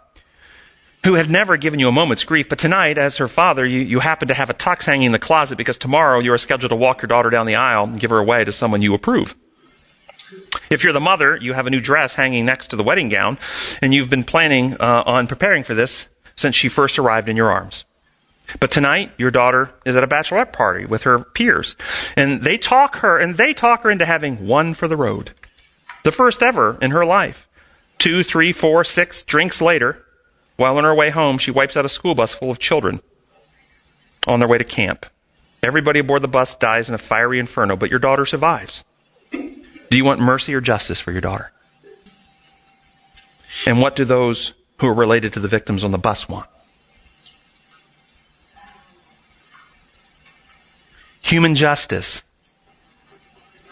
who 1.04 1.12
had 1.12 1.28
never 1.28 1.58
given 1.58 1.78
you 1.78 1.90
a 1.90 1.92
moment's 1.92 2.24
grief, 2.24 2.48
but 2.48 2.58
tonight, 2.58 2.96
as 2.96 3.18
her 3.18 3.28
father, 3.28 3.66
you, 3.66 3.80
you 3.80 4.00
happen 4.00 4.28
to 4.28 4.34
have 4.34 4.48
a 4.48 4.54
tux 4.54 4.86
hanging 4.86 5.04
in 5.04 5.12
the 5.12 5.18
closet 5.18 5.58
because 5.58 5.76
tomorrow 5.76 6.18
you 6.18 6.32
are 6.32 6.38
scheduled 6.38 6.70
to 6.70 6.76
walk 6.76 7.02
your 7.02 7.08
daughter 7.08 7.28
down 7.28 7.44
the 7.44 7.56
aisle 7.56 7.84
and 7.84 8.00
give 8.00 8.08
her 8.08 8.18
away 8.18 8.46
to 8.46 8.52
someone 8.52 8.80
you 8.80 8.94
approve. 8.94 9.36
If 10.70 10.82
you're 10.82 10.94
the 10.94 11.00
mother, 11.00 11.36
you 11.36 11.52
have 11.52 11.66
a 11.66 11.70
new 11.70 11.82
dress 11.82 12.14
hanging 12.14 12.46
next 12.46 12.68
to 12.68 12.76
the 12.76 12.82
wedding 12.82 13.10
gown, 13.10 13.36
and 13.82 13.92
you've 13.92 14.08
been 14.08 14.24
planning 14.24 14.72
uh, 14.80 15.02
on 15.04 15.26
preparing 15.26 15.64
for 15.64 15.74
this 15.74 16.08
since 16.34 16.56
she 16.56 16.70
first 16.70 16.98
arrived 16.98 17.28
in 17.28 17.36
your 17.36 17.52
arms. 17.52 17.84
But 18.60 18.70
tonight, 18.70 19.12
your 19.18 19.30
daughter 19.30 19.70
is 19.84 19.94
at 19.94 20.04
a 20.04 20.08
bachelorette 20.08 20.52
party 20.52 20.86
with 20.86 21.02
her 21.02 21.18
peers, 21.18 21.76
and 22.16 22.42
they 22.42 22.56
talk 22.56 22.96
her, 22.96 23.18
and 23.18 23.36
they 23.36 23.52
talk 23.52 23.82
her 23.82 23.90
into 23.90 24.06
having 24.06 24.46
one 24.46 24.74
for 24.74 24.88
the 24.88 24.96
road. 24.96 25.32
The 26.04 26.12
first 26.12 26.42
ever 26.42 26.78
in 26.80 26.90
her 26.92 27.04
life. 27.04 27.46
Two, 27.98 28.22
three, 28.22 28.52
four, 28.52 28.84
six 28.84 29.22
drinks 29.22 29.60
later, 29.60 30.04
while 30.56 30.78
on 30.78 30.84
her 30.84 30.94
way 30.94 31.10
home, 31.10 31.38
she 31.38 31.50
wipes 31.50 31.76
out 31.76 31.84
a 31.84 31.88
school 31.88 32.14
bus 32.14 32.32
full 32.32 32.50
of 32.50 32.58
children 32.58 33.00
on 34.26 34.38
their 34.38 34.48
way 34.48 34.58
to 34.58 34.64
camp. 34.64 35.06
Everybody 35.62 36.00
aboard 36.00 36.22
the 36.22 36.28
bus 36.28 36.54
dies 36.54 36.88
in 36.88 36.94
a 36.94 36.98
fiery 36.98 37.38
inferno, 37.38 37.76
but 37.76 37.90
your 37.90 37.98
daughter 37.98 38.24
survives. 38.24 38.84
Do 39.32 39.96
you 39.96 40.04
want 40.04 40.20
mercy 40.20 40.54
or 40.54 40.60
justice 40.60 41.00
for 41.00 41.12
your 41.12 41.20
daughter? 41.20 41.52
And 43.66 43.80
what 43.80 43.96
do 43.96 44.04
those 44.04 44.54
who 44.78 44.86
are 44.86 44.94
related 44.94 45.32
to 45.32 45.40
the 45.40 45.48
victims 45.48 45.82
on 45.82 45.90
the 45.90 45.98
bus 45.98 46.28
want? 46.28 46.48
Human 51.28 51.54
justice. 51.56 52.22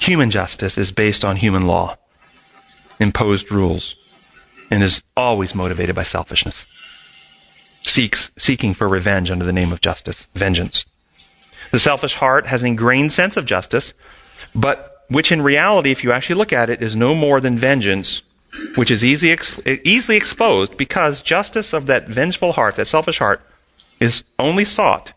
Human 0.00 0.30
justice 0.30 0.76
is 0.76 0.92
based 0.92 1.24
on 1.24 1.36
human 1.36 1.66
law, 1.66 1.96
imposed 3.00 3.50
rules, 3.50 3.96
and 4.70 4.82
is 4.82 5.02
always 5.16 5.54
motivated 5.54 5.96
by 5.96 6.02
selfishness. 6.02 6.66
Seeks, 7.80 8.30
seeking 8.36 8.74
for 8.74 8.86
revenge 8.86 9.30
under 9.30 9.46
the 9.46 9.54
name 9.54 9.72
of 9.72 9.80
justice, 9.80 10.26
vengeance. 10.34 10.84
The 11.70 11.80
selfish 11.80 12.16
heart 12.16 12.46
has 12.48 12.60
an 12.60 12.68
ingrained 12.68 13.14
sense 13.14 13.38
of 13.38 13.46
justice, 13.46 13.94
but 14.54 15.06
which 15.08 15.32
in 15.32 15.40
reality, 15.40 15.90
if 15.90 16.04
you 16.04 16.12
actually 16.12 16.36
look 16.36 16.52
at 16.52 16.68
it, 16.68 16.82
is 16.82 16.94
no 16.94 17.14
more 17.14 17.40
than 17.40 17.56
vengeance, 17.56 18.20
which 18.74 18.90
is 18.90 19.02
easy, 19.02 19.32
ex- 19.32 19.58
easily 19.82 20.18
exposed 20.18 20.76
because 20.76 21.22
justice 21.22 21.72
of 21.72 21.86
that 21.86 22.06
vengeful 22.06 22.52
heart, 22.52 22.76
that 22.76 22.86
selfish 22.86 23.18
heart, 23.18 23.40
is 23.98 24.24
only 24.38 24.66
sought 24.66 25.14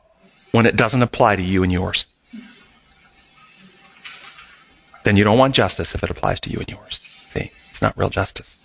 when 0.51 0.65
it 0.65 0.77
doesn't 0.77 1.03
apply 1.03 1.35
to 1.35 1.43
you 1.43 1.63
and 1.63 1.73
yours. 1.73 2.05
Then 5.03 5.17
you 5.17 5.23
don't 5.23 5.37
want 5.37 5.55
justice 5.55 5.95
if 5.95 6.03
it 6.03 6.09
applies 6.09 6.39
to 6.41 6.49
you 6.49 6.59
and 6.59 6.69
yours. 6.69 6.99
See, 7.31 7.51
it's 7.69 7.81
not 7.81 7.97
real 7.97 8.09
justice. 8.09 8.57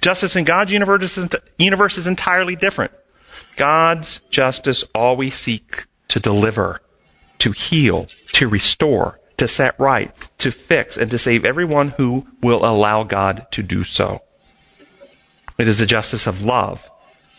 Justice 0.00 0.36
in 0.36 0.44
God's 0.44 0.72
universe 0.72 1.16
is, 1.16 1.28
universe 1.58 1.98
is 1.98 2.06
entirely 2.06 2.56
different. 2.56 2.92
God's 3.56 4.20
justice 4.30 4.84
always 4.94 5.34
seeks 5.34 5.86
to 6.08 6.20
deliver, 6.20 6.80
to 7.38 7.52
heal, 7.52 8.06
to 8.32 8.48
restore, 8.48 9.20
to 9.36 9.48
set 9.48 9.78
right, 9.78 10.14
to 10.38 10.50
fix, 10.50 10.96
and 10.96 11.10
to 11.10 11.18
save 11.18 11.44
everyone 11.44 11.90
who 11.90 12.26
will 12.42 12.64
allow 12.64 13.02
God 13.02 13.46
to 13.52 13.62
do 13.62 13.84
so. 13.84 14.22
It 15.58 15.68
is 15.68 15.78
the 15.78 15.86
justice 15.86 16.26
of 16.26 16.42
love, 16.42 16.88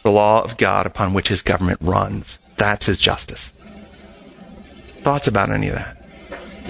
the 0.04 0.12
law 0.12 0.42
of 0.42 0.58
God 0.58 0.86
upon 0.86 1.14
which 1.14 1.28
his 1.28 1.42
government 1.42 1.80
runs. 1.82 2.40
That's 2.58 2.88
his 2.88 2.98
justice. 2.98 3.52
Thoughts 5.02 5.28
about 5.28 5.52
any 5.52 5.68
of 5.68 5.76
that? 5.76 5.97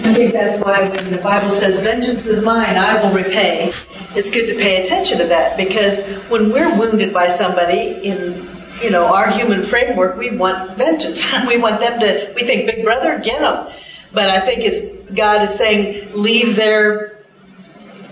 I 0.00 0.14
think 0.14 0.32
that's 0.32 0.62
why 0.62 0.88
when 0.88 1.10
the 1.10 1.18
Bible 1.18 1.50
says, 1.50 1.80
Vengeance 1.80 2.24
is 2.24 2.42
mine, 2.42 2.76
I 2.76 3.02
will 3.02 3.12
repay, 3.12 3.72
it's 4.14 4.30
good 4.30 4.46
to 4.46 4.54
pay 4.54 4.82
attention 4.82 5.18
to 5.18 5.24
that 5.24 5.56
because 5.56 6.02
when 6.30 6.52
we're 6.52 6.76
wounded 6.78 7.12
by 7.12 7.28
somebody 7.28 8.00
in 8.04 8.48
you 8.82 8.90
know 8.90 9.06
our 9.06 9.30
human 9.30 9.64
framework, 9.64 10.16
we 10.16 10.30
want 10.30 10.76
vengeance. 10.76 11.26
we 11.46 11.58
want 11.58 11.80
them 11.80 11.98
to, 12.00 12.32
we 12.34 12.44
think, 12.44 12.66
Big 12.66 12.84
Brother, 12.84 13.18
get 13.18 13.40
them. 13.40 13.72
But 14.12 14.28
I 14.28 14.40
think 14.40 14.62
it's 14.62 15.10
God 15.12 15.42
is 15.42 15.54
saying, 15.54 16.12
leave 16.14 16.56
their 16.56 17.17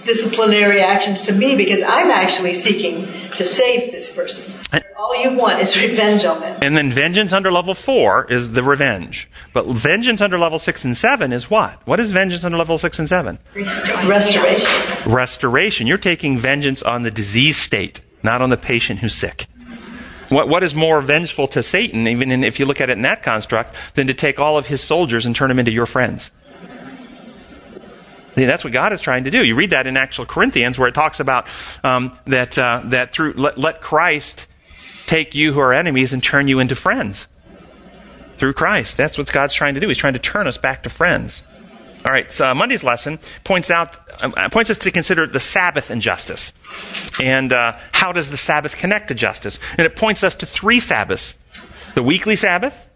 disciplinary 0.07 0.81
actions 0.81 1.23
to 1.23 1.33
me 1.33 1.57
because 1.57 1.83
I'm 1.83 2.11
actually 2.11 2.55
seeking 2.55 3.07
to 3.37 3.45
save 3.45 3.93
this 3.93 4.09
person. 4.09 4.53
All 4.97 5.21
you 5.21 5.35
want 5.35 5.61
is 5.61 5.77
revenge 5.81 6.25
on 6.25 6.41
them. 6.41 6.59
And 6.63 6.77
then 6.77 6.91
vengeance 6.91 7.33
under 7.33 7.53
level 7.53 7.75
four 7.75 8.31
is 8.31 8.53
the 8.53 8.63
revenge. 8.63 9.29
But 9.53 9.67
vengeance 9.67 10.21
under 10.21 10.39
level 10.39 10.59
six 10.59 10.85
and 10.85 10.97
seven 10.97 11.33
is 11.33 11.51
what? 11.51 11.87
What 11.87 12.01
is 12.01 12.11
vengeance 12.11 12.45
under 12.45 12.57
level 12.57 12.79
six 12.79 12.99
and 12.99 13.09
seven? 13.09 13.39
Restoration. 13.55 15.13
Restoration. 15.13 15.87
You're 15.87 15.99
taking 15.99 16.39
vengeance 16.39 16.83
on 16.83 17.03
the 17.03 17.11
disease 17.11 17.57
state, 17.57 18.01
not 18.23 18.41
on 18.41 18.51
the 18.51 18.57
patient 18.57 19.01
who's 19.01 19.15
sick. 19.15 19.47
What, 20.29 20.49
what 20.49 20.65
is 20.65 20.75
more 20.75 21.01
vengeful 21.01 21.47
to 21.49 21.63
Satan, 21.63 22.09
even 22.09 22.33
in, 22.33 22.43
if 22.43 22.59
you 22.59 22.67
look 22.67 22.81
at 22.81 22.91
it 22.91 22.95
in 22.95 23.03
that 23.03 23.23
construct, 23.23 23.75
than 23.95 24.09
to 24.09 24.15
take 24.15 24.41
all 24.41 24.59
of 24.59 24.67
his 24.67 24.81
soldiers 24.81 25.25
and 25.25 25.37
turn 25.37 25.49
them 25.49 25.59
into 25.59 25.71
your 25.71 25.87
friends? 25.87 26.31
That's 28.45 28.65
what 28.65 28.73
God 28.73 28.93
is 28.93 29.01
trying 29.01 29.25
to 29.25 29.31
do. 29.31 29.43
You 29.43 29.55
read 29.55 29.71
that 29.71 29.87
in 29.87 29.97
actual 29.97 30.27
Corinthians, 30.27 30.79
where 30.79 30.89
it 30.89 30.95
talks 30.95 31.21
about 31.21 31.47
um, 31.83 32.17
that 32.27 32.59
uh, 32.59 32.83
that 32.85 33.13
through 33.13 33.33
let, 33.33 33.57
let 33.57 33.81
Christ 33.81 34.47
take 35.07 35.35
you 35.35 35.53
who 35.55 35.61
are 35.61 35.73
enemies 35.73 36.13
and 36.13 36.23
turn 36.23 36.47
you 36.47 36.61
into 36.61 36.77
friends 36.77 37.27
through 38.37 38.53
Christ. 38.53 38.97
That's 38.97 39.17
what 39.17 39.33
God's 39.33 39.55
trying 39.55 39.75
to 39.75 39.81
do. 39.81 39.89
He's 39.89 39.97
trying 39.97 40.13
to 40.13 40.19
turn 40.19 40.47
us 40.47 40.59
back 40.59 40.83
to 40.83 40.91
friends. 40.91 41.47
All 42.05 42.13
right. 42.13 42.31
So 42.31 42.51
uh, 42.51 42.55
Monday's 42.55 42.85
lesson 42.85 43.19
points 43.43 43.71
out 43.71 43.99
uh, 44.23 44.49
points 44.51 44.71
us 44.71 44.79
to 44.79 44.91
consider 44.91 45.27
the 45.27 45.41
Sabbath 45.41 45.91
injustice, 45.91 46.53
and 47.21 47.53
uh, 47.53 47.77
how 47.93 48.13
does 48.13 48.31
the 48.31 48.37
Sabbath 48.37 48.77
connect 48.77 49.09
to 49.09 49.15
justice? 49.15 49.59
And 49.79 49.87
it 49.87 49.97
points 49.97 50.23
us 50.23 50.37
to 50.37 50.47
three 50.47 50.79
Sabbaths: 50.79 51.37
the 51.95 52.03
weekly 52.03 52.37
Sabbath, 52.37 52.87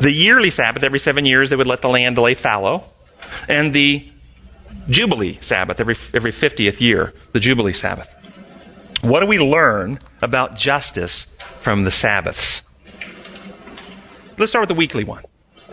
the 0.00 0.12
yearly 0.12 0.50
Sabbath. 0.50 0.84
Every 0.84 1.00
seven 1.00 1.26
years, 1.26 1.50
they 1.50 1.56
would 1.56 1.66
let 1.66 1.82
the 1.82 1.88
land 1.88 2.16
lay 2.16 2.34
fallow, 2.34 2.84
and 3.48 3.74
the 3.74 4.08
Jubilee 4.88 5.38
Sabbath 5.40 5.80
every, 5.80 5.96
every 6.12 6.32
50th 6.32 6.80
year, 6.80 7.14
the 7.32 7.40
Jubilee 7.40 7.72
Sabbath. 7.72 8.08
What 9.02 9.20
do 9.20 9.26
we 9.26 9.38
learn 9.38 9.98
about 10.22 10.56
justice 10.56 11.26
from 11.60 11.84
the 11.84 11.90
Sabbaths? 11.90 12.62
Let's 14.38 14.50
start 14.50 14.62
with 14.62 14.68
the 14.68 14.74
weekly 14.74 15.04
one. 15.04 15.22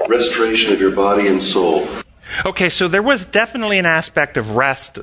Restoration 0.07 0.73
of 0.73 0.79
your 0.79 0.91
body 0.91 1.27
and 1.27 1.41
soul. 1.41 1.87
Okay, 2.45 2.69
so 2.69 2.87
there 2.87 3.01
was 3.01 3.25
definitely 3.25 3.77
an 3.77 3.85
aspect 3.85 4.37
of 4.37 4.55
rest 4.55 4.99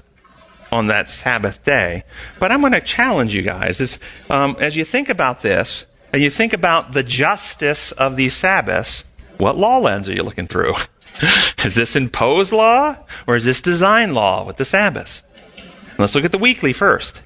on 0.70 0.88
that 0.88 1.10
Sabbath 1.10 1.64
day, 1.64 2.04
but 2.38 2.52
I'm 2.52 2.60
going 2.60 2.72
to 2.72 2.80
challenge 2.80 3.34
you 3.34 3.42
guys. 3.42 3.80
Is, 3.80 3.98
um, 4.28 4.56
as 4.60 4.76
you 4.76 4.84
think 4.84 5.08
about 5.08 5.42
this, 5.42 5.86
and 6.12 6.22
you 6.22 6.30
think 6.30 6.52
about 6.52 6.92
the 6.92 7.02
justice 7.02 7.92
of 7.92 8.16
these 8.16 8.34
Sabbaths, 8.34 9.04
what 9.38 9.56
law 9.56 9.78
lens 9.78 10.08
are 10.08 10.14
you 10.14 10.22
looking 10.22 10.46
through? 10.46 10.74
is 11.64 11.74
this 11.74 11.96
imposed 11.96 12.52
law 12.52 12.96
or 13.26 13.36
is 13.36 13.44
this 13.44 13.60
design 13.60 14.14
law 14.14 14.44
with 14.44 14.56
the 14.56 14.64
Sabbaths? 14.64 15.22
Let's 15.98 16.14
look 16.14 16.24
at 16.24 16.32
the 16.32 16.38
weekly 16.38 16.72
first. 16.72 17.20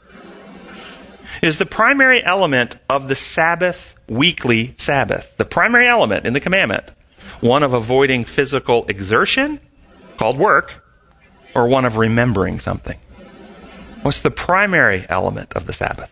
Is 1.43 1.59
the 1.59 1.67
primary 1.67 2.25
element 2.25 2.77
of 2.89 3.09
the 3.09 3.17
Sabbath 3.17 3.95
weekly 4.09 4.75
Sabbath, 4.79 5.37
the 5.37 5.45
primary 5.45 5.89
element 5.89 6.25
in 6.25 6.33
the 6.33 6.41
commandment, 6.41 6.91
one 7.41 7.63
of 7.63 7.75
avoiding 7.75 8.25
physical 8.25 8.87
exertion, 8.87 9.59
called 10.19 10.39
work, 10.39 10.83
or 11.55 11.67
one 11.67 11.85
of 11.85 11.97
remembering 11.97 12.61
something? 12.61 12.99
What's 14.03 14.21
the 14.21 14.31
primary 14.31 15.05
element 15.09 15.53
of 15.55 15.67
the 15.67 15.73
Sabbath? 15.73 16.11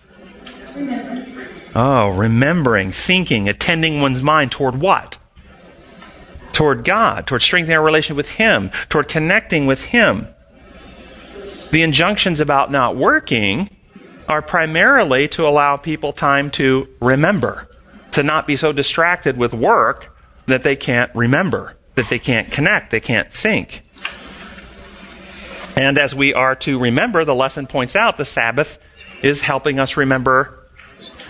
Oh, 1.75 2.09
remembering, 2.09 2.91
thinking, 2.91 3.49
attending 3.49 4.01
one's 4.01 4.23
mind 4.23 4.51
toward 4.51 4.81
what? 4.81 5.19
Toward 6.61 6.85
God, 6.85 7.27
toward 7.27 7.41
strengthening 7.41 7.75
our 7.75 7.83
relation 7.83 8.17
with 8.17 8.33
Him, 8.33 8.71
toward 8.91 9.09
connecting 9.09 9.65
with 9.65 9.83
Him. 9.85 10.29
The 11.71 11.83
injunctions 11.83 12.39
about 12.39 12.71
not 12.71 12.97
working 12.97 13.71
are 14.29 14.43
primarily 14.43 15.27
to 15.29 15.49
allow 15.49 15.79
people 15.79 16.13
time 16.13 16.51
to 16.51 16.87
remember, 17.01 17.67
to 18.13 18.23
not 18.23 18.47
be 18.47 18.57
so 18.57 18.73
distracted 18.73 19.39
with 19.39 19.55
work 19.55 20.15
that 20.45 20.63
they 20.63 20.77
can't 20.77 21.11
remember, 21.15 21.79
that 21.95 22.11
they 22.11 22.19
can't 22.19 22.53
connect, 22.53 22.91
they 22.91 23.01
can't 23.01 23.33
think. 23.33 23.81
And 25.77 25.97
as 25.97 26.15
we 26.15 26.35
are 26.35 26.57
to 26.57 26.79
remember, 26.79 27.25
the 27.25 27.35
lesson 27.35 27.69
points 27.69 27.97
out 27.97 28.19
the 28.19 28.27
Sabbath 28.27 28.79
is 29.23 29.41
helping 29.41 29.81
us 29.81 29.97
remember 29.97 30.69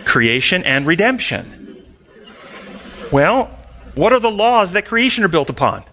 creation 0.04 0.64
and 0.64 0.88
redemption. 0.88 1.84
Well, 3.12 3.59
what 4.00 4.14
are 4.14 4.18
the 4.18 4.30
laws 4.30 4.72
that 4.72 4.86
creation 4.86 5.24
are 5.24 5.28
built 5.28 5.50
upon? 5.50 5.84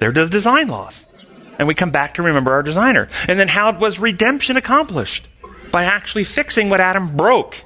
They're 0.00 0.10
the 0.10 0.26
design 0.26 0.66
laws. 0.66 1.06
And 1.60 1.68
we 1.68 1.74
come 1.74 1.92
back 1.92 2.14
to 2.14 2.22
remember 2.22 2.52
our 2.52 2.62
designer. 2.64 3.08
And 3.28 3.38
then 3.38 3.46
how 3.46 3.70
was 3.78 4.00
redemption 4.00 4.56
accomplished? 4.56 5.28
By 5.70 5.84
actually 5.84 6.24
fixing 6.24 6.70
what 6.70 6.80
Adam 6.80 7.16
broke 7.16 7.56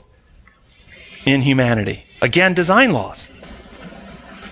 in 1.25 1.41
humanity. 1.41 2.05
Again, 2.21 2.53
design 2.53 2.93
laws. 2.93 3.31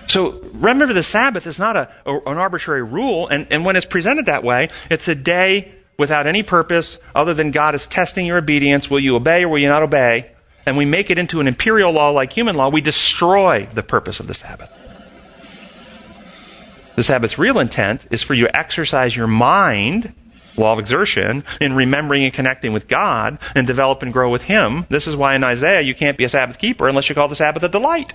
So 0.07 0.41
remember, 0.53 0.91
the 0.91 1.03
Sabbath 1.03 1.45
is 1.45 1.59
not 1.59 1.77
a, 1.77 1.89
an 2.07 2.37
arbitrary 2.37 2.83
rule, 2.83 3.27
and, 3.27 3.47
and 3.51 3.63
when 3.65 3.75
it's 3.75 3.85
presented 3.85 4.25
that 4.25 4.43
way, 4.43 4.69
it's 4.89 5.07
a 5.07 5.15
day 5.15 5.73
without 5.97 6.25
any 6.25 6.41
purpose 6.41 6.97
other 7.13 7.35
than 7.35 7.51
God 7.51 7.75
is 7.75 7.85
testing 7.85 8.25
your 8.25 8.37
obedience. 8.37 8.89
Will 8.89 8.99
you 8.99 9.15
obey 9.15 9.43
or 9.43 9.49
will 9.49 9.59
you 9.59 9.69
not 9.69 9.83
obey? 9.83 10.31
And 10.65 10.75
we 10.75 10.85
make 10.85 11.11
it 11.11 11.19
into 11.19 11.39
an 11.39 11.47
imperial 11.47 11.91
law 11.91 12.09
like 12.09 12.33
human 12.33 12.55
law, 12.55 12.69
we 12.69 12.81
destroy 12.81 13.67
the 13.73 13.83
purpose 13.83 14.19
of 14.19 14.27
the 14.27 14.33
Sabbath. 14.33 14.71
The 16.95 17.03
Sabbath's 17.03 17.37
real 17.37 17.59
intent 17.59 18.05
is 18.11 18.21
for 18.21 18.33
you 18.33 18.45
to 18.45 18.55
exercise 18.55 19.15
your 19.15 19.27
mind 19.27 20.13
law 20.57 20.73
of 20.73 20.79
exertion, 20.79 21.43
in 21.59 21.73
remembering 21.73 22.23
and 22.23 22.33
connecting 22.33 22.73
with 22.73 22.87
God 22.87 23.39
and 23.55 23.65
develop 23.65 24.01
and 24.01 24.13
grow 24.13 24.29
with 24.29 24.43
Him. 24.43 24.85
This 24.89 25.07
is 25.07 25.15
why 25.15 25.35
in 25.35 25.43
Isaiah 25.43 25.81
you 25.81 25.95
can't 25.95 26.17
be 26.17 26.23
a 26.23 26.29
Sabbath 26.29 26.57
keeper 26.57 26.87
unless 26.87 27.09
you 27.09 27.15
call 27.15 27.27
the 27.27 27.35
Sabbath 27.35 27.63
a 27.63 27.69
delight. 27.69 28.13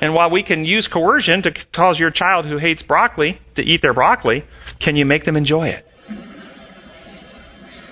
And 0.00 0.14
while 0.14 0.30
we 0.30 0.42
can 0.42 0.64
use 0.64 0.88
coercion 0.88 1.42
to 1.42 1.52
cause 1.52 2.00
your 2.00 2.10
child 2.10 2.46
who 2.46 2.58
hates 2.58 2.82
broccoli 2.82 3.38
to 3.54 3.62
eat 3.62 3.82
their 3.82 3.94
broccoli, 3.94 4.44
can 4.78 4.96
you 4.96 5.04
make 5.04 5.24
them 5.24 5.36
enjoy 5.36 5.68
it? 5.68 5.86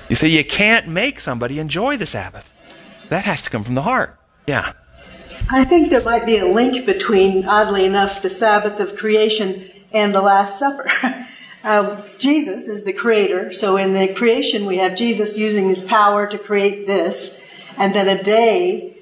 You 0.08 0.16
see, 0.16 0.28
you 0.28 0.44
can't 0.44 0.88
make 0.88 1.20
somebody 1.20 1.58
enjoy 1.58 1.98
the 1.98 2.06
Sabbath. 2.06 2.52
That 3.10 3.24
has 3.24 3.42
to 3.42 3.50
come 3.50 3.62
from 3.62 3.74
the 3.74 3.82
heart. 3.82 4.18
Yeah. 4.46 4.72
I 5.50 5.64
think 5.64 5.88
there 5.88 6.02
might 6.02 6.26
be 6.26 6.36
a 6.36 6.46
link 6.46 6.84
between, 6.84 7.46
oddly 7.46 7.86
enough, 7.86 8.20
the 8.20 8.28
Sabbath 8.28 8.80
of 8.80 8.96
creation 8.96 9.70
and 9.92 10.14
the 10.14 10.20
Last 10.20 10.58
Supper. 10.58 10.90
Uh, 11.64 12.00
Jesus 12.18 12.68
is 12.68 12.84
the 12.84 12.92
creator, 12.92 13.52
so 13.52 13.76
in 13.76 13.92
the 13.92 14.14
creation 14.14 14.64
we 14.64 14.78
have 14.78 14.94
Jesus 14.94 15.36
using 15.36 15.68
his 15.68 15.82
power 15.82 16.24
to 16.24 16.38
create 16.38 16.86
this, 16.86 17.44
and 17.76 17.92
then 17.92 18.06
a 18.08 18.22
day 18.22 18.96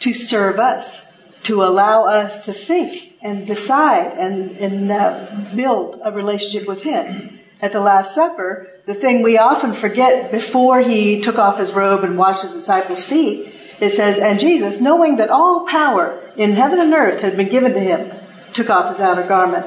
to 0.00 0.12
serve 0.12 0.58
us, 0.58 1.06
to 1.44 1.62
allow 1.62 2.06
us 2.06 2.44
to 2.44 2.52
think 2.52 3.14
and 3.22 3.46
decide 3.46 4.12
and, 4.18 4.56
and 4.56 4.90
uh, 4.90 5.24
build 5.54 6.00
a 6.02 6.10
relationship 6.10 6.66
with 6.66 6.82
him. 6.82 7.38
At 7.62 7.70
the 7.70 7.80
Last 7.80 8.12
Supper, 8.12 8.68
the 8.86 8.94
thing 8.94 9.22
we 9.22 9.38
often 9.38 9.72
forget 9.72 10.32
before 10.32 10.80
he 10.80 11.20
took 11.20 11.38
off 11.38 11.58
his 11.58 11.72
robe 11.72 12.02
and 12.02 12.18
washed 12.18 12.42
his 12.42 12.54
disciples' 12.54 13.04
feet, 13.04 13.54
it 13.80 13.92
says, 13.92 14.18
And 14.18 14.38
Jesus, 14.38 14.80
knowing 14.80 15.16
that 15.16 15.30
all 15.30 15.66
power 15.66 16.20
in 16.36 16.52
heaven 16.52 16.78
and 16.78 16.92
earth 16.92 17.20
had 17.20 17.36
been 17.36 17.48
given 17.48 17.72
to 17.72 17.80
him, 17.80 18.12
took 18.52 18.70
off 18.70 18.88
his 18.88 19.00
outer 19.00 19.26
garment 19.26 19.66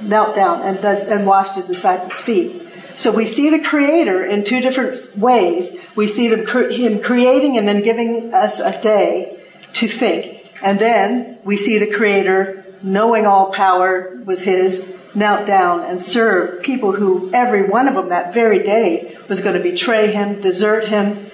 knelt 0.00 0.34
down 0.34 0.62
and, 0.62 0.80
does, 0.80 1.02
and 1.04 1.26
washed 1.26 1.56
his 1.56 1.66
disciples' 1.66 2.20
feet. 2.20 2.62
So 2.96 3.12
we 3.12 3.26
see 3.26 3.50
the 3.50 3.62
Creator 3.62 4.24
in 4.24 4.44
two 4.44 4.60
different 4.60 5.16
ways. 5.16 5.76
We 5.94 6.08
see 6.08 6.28
Him 6.28 7.00
creating 7.00 7.56
and 7.56 7.68
then 7.68 7.82
giving 7.82 8.34
us 8.34 8.58
a 8.58 8.80
day 8.80 9.40
to 9.74 9.86
think. 9.86 10.52
And 10.62 10.80
then 10.80 11.38
we 11.44 11.56
see 11.56 11.78
the 11.78 11.92
Creator, 11.92 12.64
knowing 12.82 13.24
all 13.24 13.52
power 13.52 14.18
was 14.24 14.42
His, 14.42 14.96
knelt 15.14 15.46
down 15.46 15.80
and 15.82 16.02
served 16.02 16.64
people 16.64 16.92
who, 16.92 17.30
every 17.32 17.68
one 17.68 17.86
of 17.86 17.94
them 17.94 18.08
that 18.08 18.34
very 18.34 18.64
day, 18.64 19.16
was 19.28 19.40
going 19.40 19.56
to 19.56 19.62
betray 19.62 20.10
Him, 20.10 20.40
desert 20.40 20.88
Him, 20.88 21.30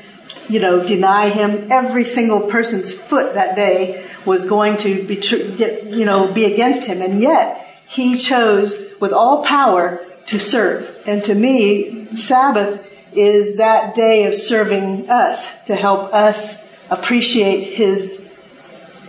you 0.49 0.61
know, 0.61 0.85
deny 0.85 1.29
Him. 1.29 1.70
Every 1.70 2.05
single 2.05 2.43
person's 2.43 2.93
foot 2.93 3.35
that 3.35 3.57
day 3.57 4.07
was 4.25 4.45
going 4.45 4.77
to 4.79 5.05
be, 5.07 5.16
get, 5.16 5.85
you 5.85 6.05
know, 6.05 6.33
be 6.33 6.45
against 6.45 6.87
Him. 6.87 7.03
And 7.03 7.20
yet, 7.20 7.61
he 7.87 8.16
chose 8.16 8.75
with 9.01 9.12
all 9.12 9.45
power 9.45 10.05
to 10.27 10.39
serve. 10.39 10.97
And 11.07 11.22
to 11.25 11.35
me, 11.35 12.07
Sabbath 12.16 12.91
is 13.14 13.57
that 13.57 13.95
day 13.95 14.27
of 14.27 14.35
serving 14.35 15.09
us 15.09 15.64
to 15.64 15.77
help 15.77 16.12
us 16.12 16.62
appreciate 16.91 17.75
his, 17.75 18.29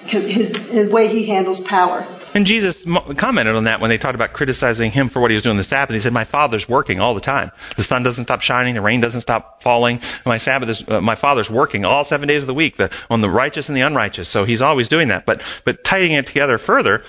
his, 0.06 0.56
his 0.56 0.90
way 0.90 1.08
he 1.08 1.26
handles 1.26 1.60
power. 1.60 2.06
And 2.36 2.46
Jesus 2.46 2.84
commented 2.84 3.56
on 3.56 3.64
that 3.64 3.80
when 3.80 3.90
they 3.90 3.98
talked 3.98 4.14
about 4.14 4.34
criticizing 4.34 4.92
him 4.92 5.08
for 5.08 5.22
what 5.22 5.32
he 5.32 5.36
was 5.36 5.44
doing 5.44 5.56
the 5.56 5.64
Sabbath. 5.64 5.94
He 5.94 6.02
said, 6.02 6.12
"My 6.12 6.26
Father's 6.26 6.68
working 6.68 7.00
all 7.00 7.14
the 7.16 7.22
time. 7.22 7.50
The 7.78 7.84
sun 7.84 8.04
doesn't 8.04 8.26
stop 8.26 8.42
shining, 8.42 8.76
the 8.76 8.82
rain 8.82 9.00
doesn't 9.00 9.22
stop 9.22 9.64
falling. 9.64 10.02
My 10.26 10.38
Sabbath 10.38 10.68
is 10.68 10.84
uh, 10.90 11.00
my 11.00 11.16
Father's 11.16 11.50
working 11.50 11.86
all 11.86 12.04
seven 12.04 12.28
days 12.28 12.44
of 12.44 12.48
the 12.48 12.54
week 12.54 12.76
the, 12.76 12.94
on 13.10 13.22
the 13.22 13.30
righteous 13.30 13.70
and 13.70 13.78
the 13.78 13.82
unrighteous. 13.82 14.28
So 14.28 14.44
he's 14.44 14.62
always 14.62 14.90
doing 14.90 15.08
that. 15.08 15.26
But 15.26 15.42
but 15.64 15.86
tying 15.86 16.12
it 16.12 16.28
together 16.28 16.58
further, 16.58 17.06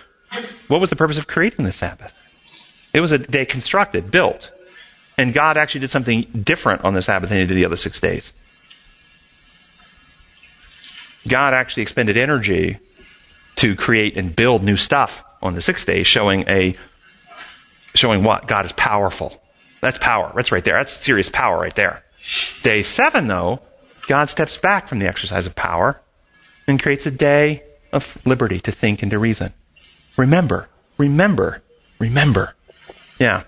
what 0.68 0.80
was 0.80 0.90
the 0.90 0.96
purpose 0.96 1.18
of 1.18 1.26
creating 1.26 1.64
the 1.64 1.72
Sabbath? 1.72 2.14
It 2.94 3.00
was 3.00 3.10
a 3.10 3.18
day 3.18 3.44
constructed, 3.44 4.12
built. 4.12 4.52
And 5.18 5.34
God 5.34 5.56
actually 5.56 5.80
did 5.80 5.90
something 5.90 6.22
different 6.40 6.84
on 6.84 6.94
the 6.94 7.02
Sabbath 7.02 7.30
than 7.30 7.38
he 7.40 7.46
did 7.46 7.56
the 7.56 7.64
other 7.64 7.76
six 7.76 7.98
days. 7.98 8.32
God 11.26 11.52
actually 11.52 11.82
expended 11.82 12.16
energy 12.16 12.78
to 13.56 13.74
create 13.74 14.16
and 14.16 14.34
build 14.34 14.62
new 14.62 14.76
stuff 14.76 15.24
on 15.42 15.54
the 15.54 15.60
sixth 15.60 15.86
day, 15.86 16.02
showing 16.02 16.48
a 16.48 16.76
showing 17.94 18.22
what? 18.22 18.46
God 18.46 18.66
is 18.66 18.72
powerful. 18.72 19.42
That's 19.80 19.98
power. 19.98 20.32
That's 20.34 20.52
right 20.52 20.64
there. 20.64 20.76
That's 20.76 20.92
serious 20.92 21.28
power 21.28 21.60
right 21.60 21.74
there. 21.74 22.02
Day 22.62 22.82
seven, 22.82 23.28
though, 23.28 23.60
God 24.06 24.28
steps 24.28 24.56
back 24.56 24.88
from 24.88 24.98
the 24.98 25.06
exercise 25.06 25.46
of 25.46 25.54
power 25.54 26.00
and 26.66 26.82
creates 26.82 27.06
a 27.06 27.10
day 27.10 27.62
of 27.92 28.18
liberty 28.24 28.60
to 28.60 28.72
think 28.72 29.02
and 29.02 29.10
to 29.10 29.18
reason. 29.18 29.52
Remember, 30.16 30.68
remember, 30.98 31.62
remember. 31.98 32.54
Yeah. 33.18 33.44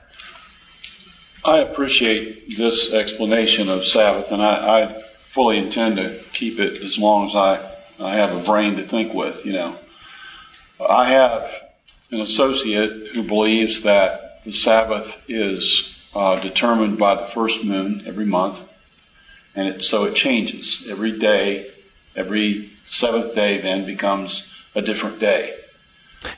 I 1.45 1.59
appreciate 1.59 2.57
this 2.57 2.93
explanation 2.93 3.69
of 3.69 3.85
Sabbath, 3.85 4.31
and 4.31 4.43
I, 4.43 4.83
I 4.83 5.03
fully 5.31 5.59
intend 5.59 5.97
to 5.97 6.21
keep 6.33 6.59
it 6.59 6.83
as 6.83 6.99
long 6.99 7.27
as 7.27 7.35
I, 7.35 7.75
I 7.99 8.17
have 8.17 8.35
a 8.35 8.43
brain 8.43 8.77
to 8.77 8.87
think 8.87 9.15
with, 9.15 9.45
you 9.47 9.53
know. 9.53 9.77
I 10.81 11.11
have 11.11 11.51
an 12.11 12.21
associate 12.21 13.15
who 13.15 13.23
believes 13.23 13.83
that 13.83 14.45
the 14.45 14.53
Sabbath 14.53 15.17
is 15.29 16.07
uh, 16.15 16.41
determined 16.41 16.99
by 16.99 17.15
the 17.15 17.27
first 17.27 17.65
moon 17.65 18.03
every 18.07 18.25
month, 18.25 18.61
and 19.55 19.69
it, 19.69 19.83
so 19.83 20.05
it 20.05 20.15
changes 20.15 20.87
every 20.89 21.19
day. 21.19 21.71
Every 22.17 22.71
seventh 22.89 23.35
day 23.35 23.59
then 23.61 23.85
becomes 23.87 24.53
a 24.75 24.83
different 24.83 25.21
day. 25.21 25.55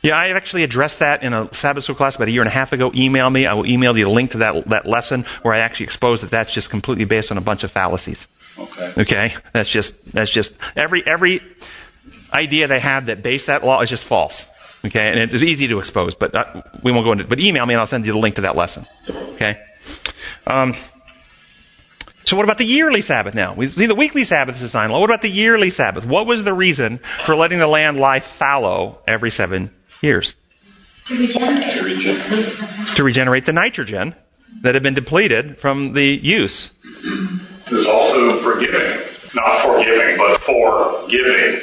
Yeah, 0.02 0.16
I 0.16 0.28
actually 0.28 0.62
addressed 0.62 0.98
that 0.98 1.22
in 1.22 1.32
a 1.32 1.52
Sabbath 1.54 1.84
school 1.84 1.96
class 1.96 2.16
about 2.16 2.28
a 2.28 2.30
year 2.30 2.42
and 2.42 2.48
a 2.48 2.52
half 2.52 2.72
ago. 2.72 2.90
Email 2.94 3.30
me. 3.30 3.46
I 3.46 3.54
will 3.54 3.66
email 3.66 3.96
you 3.96 4.08
a 4.08 4.10
link 4.10 4.32
to 4.32 4.38
that, 4.38 4.68
that 4.68 4.86
lesson 4.86 5.24
where 5.42 5.54
I 5.54 5.58
actually 5.58 5.84
expose 5.84 6.20
that 6.20 6.30
that's 6.30 6.52
just 6.52 6.68
completely 6.68 7.04
based 7.06 7.30
on 7.30 7.38
a 7.38 7.40
bunch 7.40 7.64
of 7.64 7.70
fallacies. 7.70 8.26
Okay. 8.58 8.92
Okay? 8.98 9.34
That's 9.52 9.70
just, 9.70 10.12
that's 10.12 10.30
just, 10.30 10.52
every, 10.76 11.06
every 11.06 11.40
idea 12.32 12.66
they 12.66 12.80
have 12.80 13.06
that 13.06 13.22
base 13.22 13.46
that 13.46 13.64
law 13.64 13.80
is 13.80 13.90
just 13.90 14.04
false. 14.04 14.46
Okay? 14.84 15.08
And 15.08 15.18
it's 15.18 15.42
easy 15.42 15.68
to 15.68 15.78
expose, 15.78 16.14
but 16.14 16.34
uh, 16.34 16.62
we 16.82 16.92
won't 16.92 17.04
go 17.04 17.12
into 17.12 17.24
it. 17.24 17.30
But 17.30 17.40
email 17.40 17.66
me 17.66 17.74
and 17.74 17.80
I'll 17.80 17.86
send 17.86 18.06
you 18.06 18.12
the 18.12 18.18
link 18.18 18.36
to 18.36 18.42
that 18.42 18.56
lesson. 18.56 18.86
Okay? 19.34 19.60
Um, 20.46 20.74
so 22.24 22.36
what 22.36 22.44
about 22.44 22.58
the 22.58 22.64
yearly 22.64 23.02
Sabbath 23.02 23.34
now? 23.34 23.54
We 23.54 23.66
see 23.66 23.86
the 23.86 23.94
weekly 23.94 24.24
Sabbath 24.24 24.54
is 24.54 24.60
design 24.60 24.90
law. 24.90 25.00
What 25.00 25.10
about 25.10 25.22
the 25.22 25.28
yearly 25.28 25.70
Sabbath? 25.70 26.06
What 26.06 26.26
was 26.26 26.44
the 26.44 26.54
reason 26.54 26.98
for 27.24 27.34
letting 27.34 27.58
the 27.58 27.66
land 27.66 27.98
lie 27.98 28.20
fallow 28.20 29.00
every 29.06 29.30
seven 29.30 29.70
years? 30.00 30.34
To 31.06 31.18
regenerate. 31.18 32.96
To 32.96 33.02
regenerate 33.02 33.46
the 33.46 33.52
nitrogen 33.52 34.14
that 34.62 34.74
had 34.74 34.82
been 34.82 34.94
depleted 34.94 35.58
from 35.58 35.94
the 35.94 36.04
use. 36.04 36.70
There's 37.68 37.86
also 37.86 38.40
forgiving. 38.42 39.00
Not 39.34 39.60
forgiving, 39.62 40.16
but 40.16 40.40
forgiving. 40.40 41.60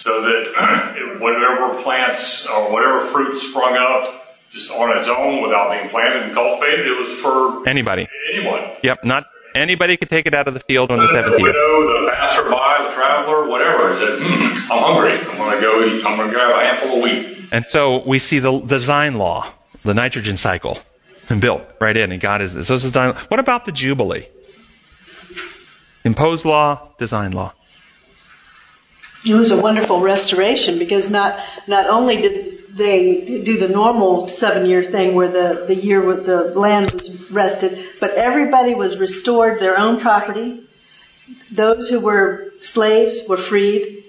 So 0.00 0.22
that 0.22 1.16
whatever 1.20 1.82
plants 1.82 2.46
or 2.48 2.72
whatever 2.72 3.04
fruit 3.06 3.36
sprung 3.36 3.76
up 3.76 4.38
just 4.50 4.70
on 4.72 4.96
its 4.96 5.08
own 5.08 5.42
without 5.42 5.70
being 5.70 5.90
planted 5.90 6.22
and 6.22 6.32
cultivated, 6.32 6.86
it 6.86 6.98
was 6.98 7.08
for 7.20 7.68
Anybody. 7.68 8.08
anyone. 8.34 8.62
Yep, 8.82 9.04
not 9.04 9.26
anybody 9.54 9.96
could 9.98 10.08
take 10.08 10.26
it 10.26 10.32
out 10.34 10.48
of 10.48 10.54
the 10.54 10.60
field 10.60 10.90
on 10.90 10.98
the 10.98 11.06
The 11.06 11.12
seventh 11.12 11.38
year. 11.38 11.48
widow, 11.48 12.04
the 12.06 12.10
passerby, 12.12 12.48
the 12.48 12.94
traveler, 12.94 13.46
whatever, 13.46 13.94
said, 13.96 14.18
hmm, 14.22 14.72
I'm 14.72 14.82
hungry. 14.82 15.12
I'm 15.12 15.36
going 15.36 15.54
to 15.56 15.60
go 15.60 15.84
eat. 15.84 16.06
I'm 16.06 16.16
going 16.16 16.28
to 16.30 16.34
grab 16.34 16.50
a 16.50 16.64
handful 16.66 16.96
of 16.96 17.02
wheat. 17.04 17.48
And 17.52 17.66
so 17.66 18.02
we 18.06 18.18
see 18.18 18.38
the 18.38 18.58
design 18.60 19.16
law, 19.18 19.46
the 19.84 19.92
nitrogen 19.92 20.36
cycle, 20.38 20.78
built 21.40 21.62
right 21.78 21.96
in, 21.96 22.10
and 22.10 22.20
God 22.22 22.40
is 22.40 22.54
this. 22.54 22.66
So 22.68 22.74
this 22.74 22.84
is 22.84 22.90
design. 22.90 23.14
What 23.28 23.38
about 23.38 23.66
the 23.66 23.72
Jubilee? 23.72 24.26
Imposed 26.04 26.44
law, 26.46 26.88
design 26.98 27.32
law. 27.32 27.52
It 29.24 29.34
was 29.34 29.50
a 29.50 29.60
wonderful 29.60 30.00
restoration 30.00 30.78
because 30.78 31.10
not 31.10 31.38
not 31.66 31.86
only 31.88 32.16
did 32.16 32.76
they 32.76 33.42
do 33.44 33.58
the 33.58 33.68
normal 33.68 34.26
seven 34.26 34.66
year 34.66 34.82
thing 34.82 35.14
where 35.14 35.28
the, 35.28 35.64
the 35.66 35.74
year 35.74 36.00
with 36.04 36.24
the 36.26 36.54
land 36.58 36.92
was 36.92 37.30
rested, 37.30 37.84
but 38.00 38.12
everybody 38.12 38.74
was 38.74 38.98
restored 38.98 39.60
their 39.60 39.78
own 39.78 40.00
property. 40.00 40.62
Those 41.50 41.88
who 41.88 42.00
were 42.00 42.52
slaves 42.60 43.20
were 43.28 43.36
freed. 43.36 44.04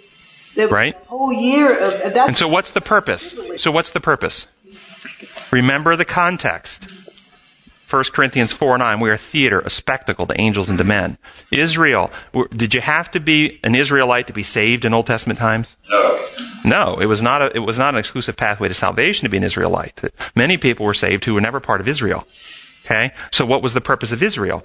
There 0.56 0.68
Right. 0.68 0.96
a 0.96 1.06
whole 1.06 1.32
year 1.34 1.78
of 1.78 2.16
And 2.16 2.38
so 2.38 2.48
what's 2.48 2.72
the 2.72 2.82
purpose? 2.82 3.36
So 3.58 3.72
what's 3.72 3.92
the 3.92 4.02
purpose? 4.02 4.48
Remember 5.50 5.96
the 5.96 6.06
context. 6.06 6.88
1 7.92 8.04
Corinthians 8.14 8.54
4 8.54 8.78
9, 8.78 9.00
we 9.02 9.10
are 9.10 9.14
a 9.14 9.18
theater, 9.18 9.60
a 9.60 9.70
spectacle 9.70 10.26
to 10.26 10.40
angels 10.40 10.70
and 10.70 10.78
to 10.78 10.84
men. 10.84 11.18
Israel, 11.52 12.10
did 12.52 12.74
you 12.74 12.80
have 12.80 13.12
to 13.12 13.20
be 13.20 13.60
an 13.66 13.76
Israelite 13.76 14.28
to 14.28 14.34
be 14.34 14.44
saved 14.44 14.86
in 14.86 14.94
Old 14.94 15.08
Testament 15.08 15.40
times? 15.40 15.76
No. 15.90 16.28
No, 16.64 17.00
it 17.00 17.08
was 17.08 17.22
not 17.22 17.42
a, 17.42 17.56
it 17.56 17.60
was 17.60 17.78
not 17.78 17.94
an 17.94 18.00
exclusive 18.00 18.38
pathway 18.38 18.68
to 18.68 18.74
salvation 18.74 19.26
to 19.26 19.30
be 19.30 19.38
an 19.38 19.44
Israelite. 19.44 20.02
Many 20.36 20.58
people 20.58 20.86
were 20.86 20.94
saved 20.94 21.26
who 21.26 21.34
were 21.34 21.42
never 21.42 21.60
part 21.60 21.82
of 21.82 21.88
Israel. 21.88 22.26
Okay? 22.86 23.12
So 23.32 23.46
what 23.46 23.62
was 23.62 23.74
the 23.74 23.82
purpose 23.82 24.12
of 24.12 24.24
Israel? 24.24 24.64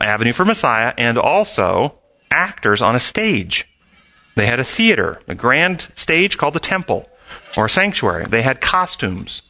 Avenue 0.00 0.32
for 0.32 0.44
Messiah 0.44 0.94
and 0.96 1.18
also 1.18 1.98
actors 2.30 2.82
on 2.82 2.94
a 2.94 3.00
stage. 3.00 3.66
They 4.36 4.46
had 4.46 4.60
a 4.60 4.64
theater, 4.64 5.20
a 5.26 5.34
grand 5.34 5.88
stage 5.94 6.38
called 6.38 6.54
the 6.54 6.60
temple 6.60 7.08
or 7.56 7.66
a 7.66 7.70
sanctuary. 7.70 8.26
They 8.26 8.42
had 8.42 8.60
costumes. 8.60 9.42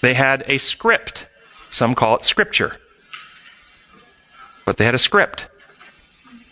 They 0.00 0.14
had 0.14 0.44
a 0.48 0.58
script. 0.58 1.26
Some 1.74 1.96
call 1.96 2.14
it 2.14 2.24
scripture. 2.24 2.76
But 4.64 4.76
they 4.76 4.84
had 4.84 4.94
a 4.94 4.98
script. 4.98 5.48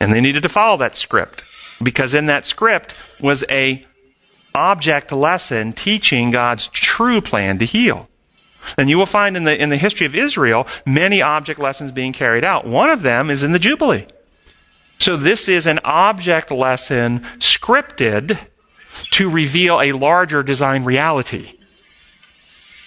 And 0.00 0.12
they 0.12 0.20
needed 0.20 0.42
to 0.42 0.48
follow 0.48 0.76
that 0.78 0.96
script. 0.96 1.44
Because 1.80 2.12
in 2.12 2.26
that 2.26 2.44
script 2.44 2.96
was 3.20 3.44
a 3.48 3.86
object 4.52 5.12
lesson 5.12 5.74
teaching 5.74 6.32
God's 6.32 6.66
true 6.66 7.20
plan 7.20 7.60
to 7.60 7.64
heal. 7.64 8.08
And 8.76 8.90
you 8.90 8.98
will 8.98 9.06
find 9.06 9.36
in 9.36 9.44
the, 9.44 9.56
in 9.56 9.68
the 9.68 9.76
history 9.76 10.06
of 10.06 10.14
Israel 10.16 10.66
many 10.84 11.22
object 11.22 11.60
lessons 11.60 11.92
being 11.92 12.12
carried 12.12 12.42
out. 12.42 12.66
One 12.66 12.90
of 12.90 13.02
them 13.02 13.30
is 13.30 13.44
in 13.44 13.52
the 13.52 13.60
Jubilee. 13.60 14.08
So 14.98 15.16
this 15.16 15.48
is 15.48 15.68
an 15.68 15.78
object 15.84 16.50
lesson 16.50 17.20
scripted 17.38 18.40
to 19.12 19.30
reveal 19.30 19.80
a 19.80 19.92
larger 19.92 20.42
design 20.42 20.82
reality. 20.82 21.60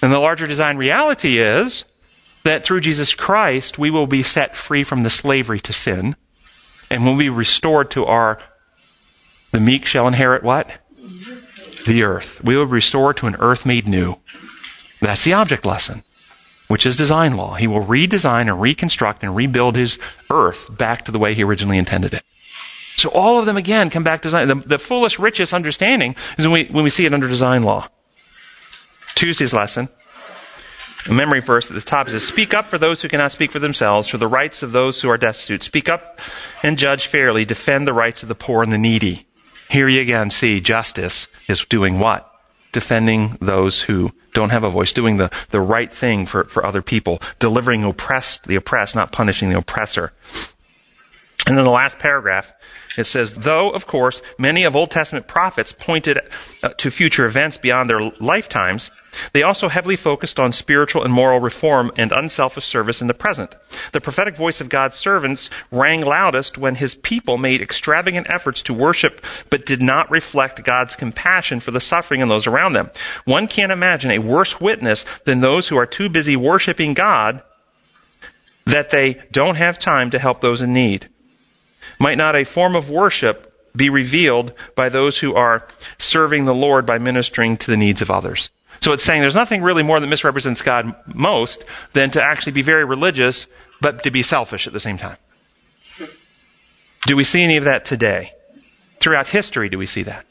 And 0.01 0.11
the 0.11 0.19
larger 0.19 0.47
design 0.47 0.75
reality 0.75 1.39
is 1.39 1.85
that 2.45 2.63
through 2.63 2.79
Jesus 2.79 3.15
Christ, 3.15 3.77
we 3.79 3.89
will 3.89 4.05
be 4.05 4.21
set 4.21 4.55
free 4.55 4.83
from 4.83 5.01
the 5.01 5.09
slavery 5.09 5.59
to 5.61 5.73
sin 5.73 6.15
and 6.91 7.03
will 7.03 7.17
be 7.17 7.27
restored 7.27 7.89
to 7.91 8.05
our, 8.05 8.39
the 9.51 9.59
meek 9.59 9.85
shall 9.85 10.07
inherit 10.07 10.43
what? 10.43 10.69
The 11.87 12.03
earth. 12.03 12.43
We 12.43 12.55
will 12.55 12.67
be 12.67 12.73
restored 12.73 13.17
to 13.17 13.27
an 13.27 13.35
earth 13.39 13.65
made 13.65 13.87
new. 13.87 14.17
That's 15.01 15.23
the 15.23 15.33
object 15.33 15.65
lesson, 15.65 16.03
which 16.67 16.85
is 16.85 16.95
design 16.95 17.35
law. 17.35 17.55
He 17.55 17.65
will 17.65 17.83
redesign 17.83 18.41
and 18.41 18.61
reconstruct 18.61 19.23
and 19.23 19.35
rebuild 19.35 19.75
his 19.75 19.97
earth 20.31 20.67
back 20.69 21.03
to 21.05 21.11
the 21.11 21.19
way 21.19 21.33
he 21.33 21.43
originally 21.43 21.79
intended 21.79 22.13
it. 22.13 22.23
So 22.97 23.09
all 23.09 23.39
of 23.39 23.47
them 23.47 23.57
again 23.57 23.89
come 23.89 24.03
back 24.03 24.21
to 24.21 24.27
design. 24.27 24.47
The, 24.47 24.55
the 24.55 24.79
fullest, 24.79 25.17
richest 25.17 25.51
understanding 25.51 26.15
is 26.37 26.45
when 26.45 26.53
we, 26.53 26.65
when 26.65 26.83
we 26.83 26.91
see 26.91 27.07
it 27.07 27.13
under 27.13 27.27
design 27.27 27.63
law. 27.63 27.87
Tuesday's 29.15 29.53
lesson, 29.53 29.89
a 31.07 31.13
memory 31.13 31.39
verse 31.39 31.69
at 31.69 31.75
the 31.75 31.81
top 31.81 32.09
says, 32.09 32.27
Speak 32.27 32.53
up 32.53 32.65
for 32.65 32.77
those 32.77 33.01
who 33.01 33.09
cannot 33.09 33.31
speak 33.31 33.51
for 33.51 33.59
themselves, 33.59 34.07
for 34.07 34.17
the 34.17 34.27
rights 34.27 34.63
of 34.63 34.71
those 34.71 35.01
who 35.01 35.09
are 35.09 35.17
destitute. 35.17 35.63
Speak 35.63 35.87
up 35.87 36.19
and 36.63 36.77
judge 36.77 37.07
fairly. 37.07 37.45
Defend 37.45 37.87
the 37.87 37.93
rights 37.93 38.23
of 38.23 38.29
the 38.29 38.35
poor 38.35 38.63
and 38.63 38.71
the 38.71 38.77
needy. 38.77 39.27
Here 39.69 39.87
you 39.87 40.01
again 40.01 40.31
see 40.31 40.61
justice 40.61 41.27
is 41.47 41.65
doing 41.65 41.99
what? 41.99 42.29
Defending 42.71 43.37
those 43.39 43.81
who 43.81 44.11
don't 44.33 44.49
have 44.49 44.63
a 44.63 44.69
voice, 44.69 44.93
doing 44.93 45.17
the, 45.17 45.31
the 45.51 45.61
right 45.61 45.93
thing 45.93 46.25
for, 46.25 46.43
for 46.45 46.65
other 46.65 46.81
people, 46.81 47.21
delivering 47.39 47.83
oppressed, 47.83 48.47
the 48.47 48.55
oppressed, 48.55 48.95
not 48.95 49.11
punishing 49.11 49.49
the 49.49 49.57
oppressor. 49.57 50.11
And 51.47 51.57
then 51.57 51.63
the 51.63 51.71
last 51.71 51.99
paragraph, 51.99 52.53
it 52.97 53.05
says, 53.05 53.35
though, 53.35 53.69
of 53.69 53.85
course, 53.87 54.21
many 54.37 54.63
of 54.63 54.75
Old 54.75 54.91
Testament 54.91 55.27
prophets 55.27 55.71
pointed 55.71 56.19
uh, 56.63 56.69
to 56.69 56.89
future 56.89 57.25
events 57.25 57.57
beyond 57.57 57.89
their 57.89 58.11
lifetimes, 58.19 58.89
they 59.33 59.43
also 59.43 59.69
heavily 59.69 59.95
focused 59.95 60.39
on 60.39 60.51
spiritual 60.51 61.03
and 61.03 61.13
moral 61.13 61.39
reform 61.39 61.91
and 61.97 62.11
unselfish 62.11 62.65
service 62.65 63.01
in 63.01 63.07
the 63.07 63.13
present. 63.13 63.55
The 63.91 64.01
prophetic 64.01 64.35
voice 64.35 64.61
of 64.61 64.69
God's 64.69 64.95
servants 64.95 65.49
rang 65.71 66.01
loudest 66.01 66.57
when 66.57 66.75
his 66.75 66.95
people 66.95 67.37
made 67.37 67.61
extravagant 67.61 68.27
efforts 68.29 68.61
to 68.63 68.73
worship 68.73 69.23
but 69.49 69.65
did 69.65 69.81
not 69.81 70.11
reflect 70.11 70.63
God's 70.63 70.95
compassion 70.95 71.59
for 71.59 71.71
the 71.71 71.79
suffering 71.79 72.21
and 72.21 72.29
those 72.29 72.47
around 72.47 72.73
them. 72.73 72.89
One 73.25 73.47
can't 73.47 73.71
imagine 73.71 74.11
a 74.11 74.19
worse 74.19 74.59
witness 74.59 75.05
than 75.25 75.41
those 75.41 75.67
who 75.67 75.77
are 75.77 75.85
too 75.85 76.09
busy 76.09 76.35
worshiping 76.35 76.93
God 76.93 77.41
that 78.65 78.89
they 78.89 79.21
don't 79.31 79.55
have 79.55 79.77
time 79.77 80.11
to 80.11 80.19
help 80.19 80.41
those 80.41 80.61
in 80.61 80.73
need. 80.73 81.07
Might 81.99 82.17
not 82.17 82.35
a 82.35 82.43
form 82.43 82.75
of 82.75 82.89
worship 82.89 83.51
be 83.75 83.89
revealed 83.89 84.53
by 84.75 84.89
those 84.89 85.19
who 85.19 85.35
are 85.35 85.67
serving 85.97 86.45
the 86.45 86.53
Lord 86.53 86.85
by 86.85 86.97
ministering 86.97 87.57
to 87.57 87.71
the 87.71 87.77
needs 87.77 88.01
of 88.01 88.09
others? 88.09 88.49
So 88.85 88.93
it's 88.93 89.03
saying 89.03 89.21
there's 89.21 89.33
nothing 89.33 89.63
really 89.63 89.81
more 89.81 89.99
that 89.99 90.05
misrepresents 90.05 90.61
God 90.61 90.95
most 91.07 91.65
than 91.93 92.11
to 92.11 92.21
actually 92.21 92.51
be 92.51 92.61
very 92.61 92.85
religious, 92.85 93.47
but 93.81 94.03
to 94.03 94.11
be 94.11 94.21
selfish 94.21 94.67
at 94.67 94.73
the 94.73 94.79
same 94.79 94.99
time. 94.99 95.17
Do 97.07 97.15
we 97.15 97.23
see 97.23 97.41
any 97.41 97.57
of 97.57 97.63
that 97.63 97.83
today? 97.83 98.33
Throughout 98.99 99.29
history, 99.29 99.69
do 99.69 99.79
we 99.79 99.87
see 99.87 100.03
that? 100.03 100.27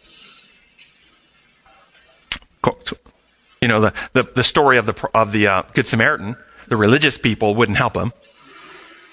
You 3.61 3.67
know, 3.67 3.81
the, 3.81 3.95
the, 4.13 4.23
the 4.23 4.45
story 4.45 4.79
of 4.79 4.87
the, 4.87 5.09
of 5.13 5.33
the 5.33 5.49
uh, 5.49 5.63
Good 5.73 5.89
Samaritan, 5.89 6.37
the 6.69 6.77
religious 6.77 7.19
people 7.19 7.57
wouldn't 7.57 7.79
help 7.79 7.97
him. 7.97 8.13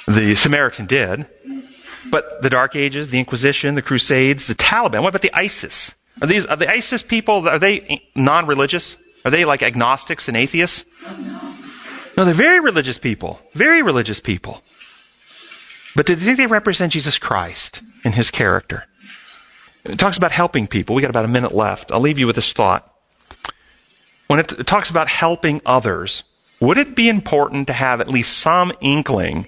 The 0.07 0.35
Samaritan 0.35 0.85
did. 0.85 1.25
But 2.11 2.43
the 2.43 2.49
Dark 2.51 2.75
Ages, 2.75 3.09
the 3.09 3.17
Inquisition, 3.17 3.73
the 3.73 3.81
Crusades, 3.81 4.45
the 4.45 4.53
Taliban, 4.53 5.01
what 5.01 5.09
about 5.09 5.23
the 5.23 5.33
ISIS? 5.33 5.95
Are 6.21 6.27
these, 6.27 6.45
are 6.45 6.57
the 6.57 6.69
ISIS 6.69 7.01
people, 7.01 7.49
are 7.49 7.57
they 7.57 8.03
non-religious? 8.13 8.97
Are 9.23 9.31
they 9.31 9.45
like 9.45 9.63
agnostics 9.63 10.27
and 10.27 10.35
atheists? 10.35 10.85
No, 12.17 12.25
they're 12.25 12.33
very 12.33 12.59
religious 12.59 12.97
people. 12.97 13.39
Very 13.53 13.81
religious 13.81 14.19
people. 14.19 14.61
But 15.95 16.05
do 16.05 16.13
you 16.13 16.19
think 16.19 16.37
they 16.37 16.47
represent 16.47 16.93
Jesus 16.93 17.17
Christ 17.17 17.81
in 18.03 18.13
his 18.13 18.31
character? 18.31 18.85
It 19.85 19.97
talks 19.97 20.17
about 20.17 20.31
helping 20.31 20.67
people. 20.67 20.95
We 20.95 21.01
got 21.01 21.09
about 21.09 21.25
a 21.25 21.29
minute 21.29 21.53
left. 21.53 21.91
I'll 21.91 21.99
leave 21.99 22.19
you 22.19 22.27
with 22.27 22.35
this 22.35 22.53
thought. 22.53 22.87
When 24.27 24.39
it, 24.39 24.51
it 24.53 24.67
talks 24.67 24.89
about 24.89 25.07
helping 25.07 25.61
others, 25.65 26.23
would 26.59 26.77
it 26.77 26.95
be 26.95 27.09
important 27.09 27.67
to 27.67 27.73
have 27.73 27.99
at 27.99 28.07
least 28.07 28.37
some 28.37 28.71
inkling 28.79 29.47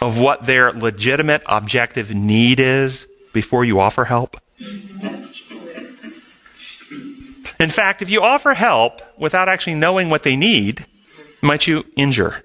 of 0.00 0.18
what 0.18 0.46
their 0.46 0.70
legitimate 0.72 1.42
objective 1.46 2.14
need 2.14 2.60
is 2.60 3.06
before 3.32 3.64
you 3.64 3.80
offer 3.80 4.04
help? 4.04 4.36
In 7.58 7.70
fact, 7.70 8.02
if 8.02 8.10
you 8.10 8.22
offer 8.22 8.54
help 8.54 9.00
without 9.18 9.48
actually 9.48 9.76
knowing 9.76 10.10
what 10.10 10.22
they 10.22 10.36
need, 10.36 10.86
might 11.40 11.66
you 11.66 11.84
injure? 11.96 12.44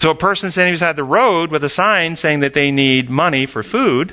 So 0.00 0.10
a 0.10 0.14
person 0.14 0.50
standing 0.50 0.74
beside 0.74 0.96
the 0.96 1.04
road 1.04 1.50
with 1.50 1.64
a 1.64 1.68
sign 1.68 2.16
saying 2.16 2.40
that 2.40 2.54
they 2.54 2.70
need 2.70 3.08
money 3.08 3.46
for 3.46 3.62
food, 3.62 4.12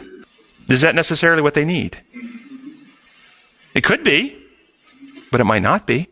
is 0.69 0.81
that 0.81 0.95
necessarily 0.95 1.41
what 1.41 1.53
they 1.53 1.65
need? 1.65 2.01
It 3.73 3.83
could 3.83 4.03
be, 4.03 4.37
but 5.31 5.41
it 5.41 5.45
might 5.45 5.61
not 5.61 5.87
be. 5.87 6.07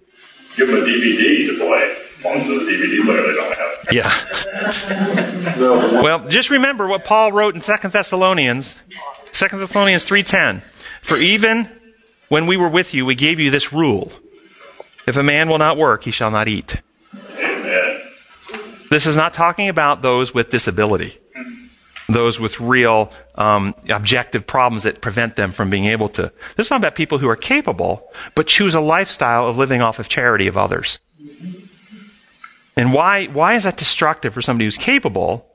Give 0.56 0.68
them 0.68 0.78
a 0.78 0.82
DVD 0.82 1.48
to 1.48 1.58
play. 1.58 1.96
As 2.18 2.26
long 2.26 2.38
as 2.38 2.48
the 2.48 2.54
DVD 2.66 3.06
player 3.06 3.22
they 3.22 3.36
don't 3.36 3.56
have. 3.56 3.70
Yeah. 3.92 4.12
well, 6.02 6.28
just 6.28 6.50
remember 6.50 6.88
what 6.88 7.06
Paul 7.06 7.32
wrote 7.32 7.54
in 7.56 7.62
2 7.62 7.90
Thessalonians, 7.90 8.76
2 9.34 9.60
Thessalonians 9.60 10.06
3.10. 10.06 10.64
For 11.02 11.18
even 11.18 11.70
when 12.30 12.47
we 12.47 12.57
were 12.57 12.69
with 12.69 12.93
you, 12.93 13.05
we 13.05 13.15
gave 13.15 13.39
you 13.39 13.51
this 13.51 13.73
rule. 13.73 14.11
If 15.05 15.17
a 15.17 15.23
man 15.23 15.49
will 15.49 15.57
not 15.57 15.77
work, 15.77 16.03
he 16.03 16.11
shall 16.11 16.32
not 16.32 16.47
eat. 16.47 16.82
Amen. 17.36 18.01
This 18.89 19.05
is 19.05 19.15
not 19.17 19.34
talking 19.34 19.67
about 19.69 20.01
those 20.01 20.34
with 20.34 20.49
disability, 20.49 21.17
those 22.07 22.39
with 22.39 22.59
real 22.59 23.11
um, 23.36 23.75
objective 23.89 24.45
problems 24.47 24.84
that 24.84 25.01
prevent 25.01 25.36
them 25.36 25.51
from 25.51 25.69
being 25.69 25.86
able 25.86 26.09
to. 26.09 26.32
This 26.55 26.67
is 26.67 26.71
not 26.71 26.80
about 26.80 26.95
people 26.95 27.17
who 27.17 27.30
are 27.30 27.36
capable, 27.36 28.07
but 28.36 28.47
choose 28.47 28.75
a 28.75 28.82
lifestyle 28.82 29.47
of 29.47 29.57
living 29.57 29.82
off 29.82 29.99
of 29.99 30.09
charity 30.09 30.47
of 30.47 30.57
others. 30.57 30.99
And 32.75 32.93
why, 32.93 33.25
why 33.25 33.55
is 33.55 33.63
that 33.63 33.77
destructive 33.77 34.34
for 34.34 34.41
somebody 34.41 34.65
who's 34.65 34.77
capable, 34.77 35.45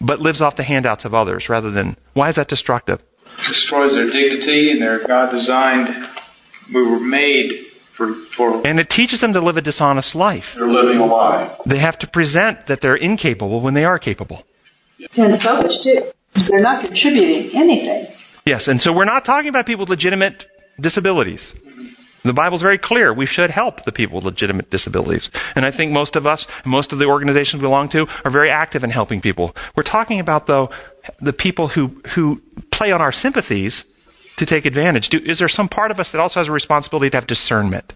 but 0.00 0.20
lives 0.20 0.40
off 0.40 0.56
the 0.56 0.62
handouts 0.62 1.04
of 1.04 1.14
others 1.14 1.48
rather 1.48 1.70
than, 1.70 1.96
why 2.14 2.28
is 2.28 2.36
that 2.36 2.48
destructive? 2.48 3.02
Destroys 3.46 3.94
their 3.94 4.06
dignity 4.06 4.70
and 4.70 4.80
their 4.80 5.06
God 5.06 5.30
designed. 5.30 6.08
We 6.72 6.82
were 6.82 7.00
made 7.00 7.66
for, 7.92 8.14
for. 8.14 8.66
And 8.66 8.80
it 8.80 8.90
teaches 8.90 9.20
them 9.20 9.32
to 9.34 9.40
live 9.40 9.56
a 9.56 9.62
dishonest 9.62 10.14
life. 10.14 10.54
They're 10.54 10.68
living 10.68 10.98
a 10.98 11.06
lie. 11.06 11.56
They 11.66 11.78
have 11.78 11.98
to 12.00 12.06
present 12.06 12.66
that 12.66 12.80
they're 12.80 12.96
incapable 12.96 13.60
when 13.60 13.74
they 13.74 13.84
are 13.84 13.98
capable. 13.98 14.44
And 15.16 15.34
selfish 15.34 15.80
too. 15.80 16.04
Because 16.32 16.48
they're 16.48 16.60
not 16.60 16.84
contributing 16.84 17.54
anything. 17.54 18.06
Yes, 18.46 18.66
and 18.66 18.80
so 18.80 18.92
we're 18.92 19.04
not 19.04 19.24
talking 19.24 19.48
about 19.48 19.66
people 19.66 19.82
with 19.82 19.90
legitimate 19.90 20.46
disabilities. 20.80 21.54
The 22.24 22.32
Bible's 22.32 22.62
very 22.62 22.78
clear. 22.78 23.12
We 23.12 23.26
should 23.26 23.50
help 23.50 23.84
the 23.84 23.92
people 23.92 24.16
with 24.16 24.24
legitimate 24.24 24.70
disabilities. 24.70 25.30
And 25.56 25.66
I 25.66 25.70
think 25.70 25.90
most 25.90 26.14
of 26.14 26.26
us, 26.26 26.46
most 26.64 26.92
of 26.92 26.98
the 26.98 27.06
organizations 27.06 27.60
we 27.60 27.66
belong 27.66 27.88
to, 27.90 28.06
are 28.24 28.30
very 28.30 28.50
active 28.50 28.84
in 28.84 28.90
helping 28.90 29.20
people. 29.20 29.56
We're 29.74 29.82
talking 29.82 30.20
about, 30.20 30.46
though, 30.46 30.70
the 31.20 31.32
people 31.32 31.68
who, 31.68 32.00
who 32.10 32.40
play 32.70 32.92
on 32.92 33.00
our 33.00 33.12
sympathies 33.12 33.84
to 34.36 34.46
take 34.46 34.66
advantage. 34.66 35.08
Do, 35.08 35.18
is 35.18 35.40
there 35.40 35.48
some 35.48 35.68
part 35.68 35.90
of 35.90 35.98
us 35.98 36.12
that 36.12 36.20
also 36.20 36.40
has 36.40 36.48
a 36.48 36.52
responsibility 36.52 37.10
to 37.10 37.16
have 37.16 37.26
discernment? 37.26 37.92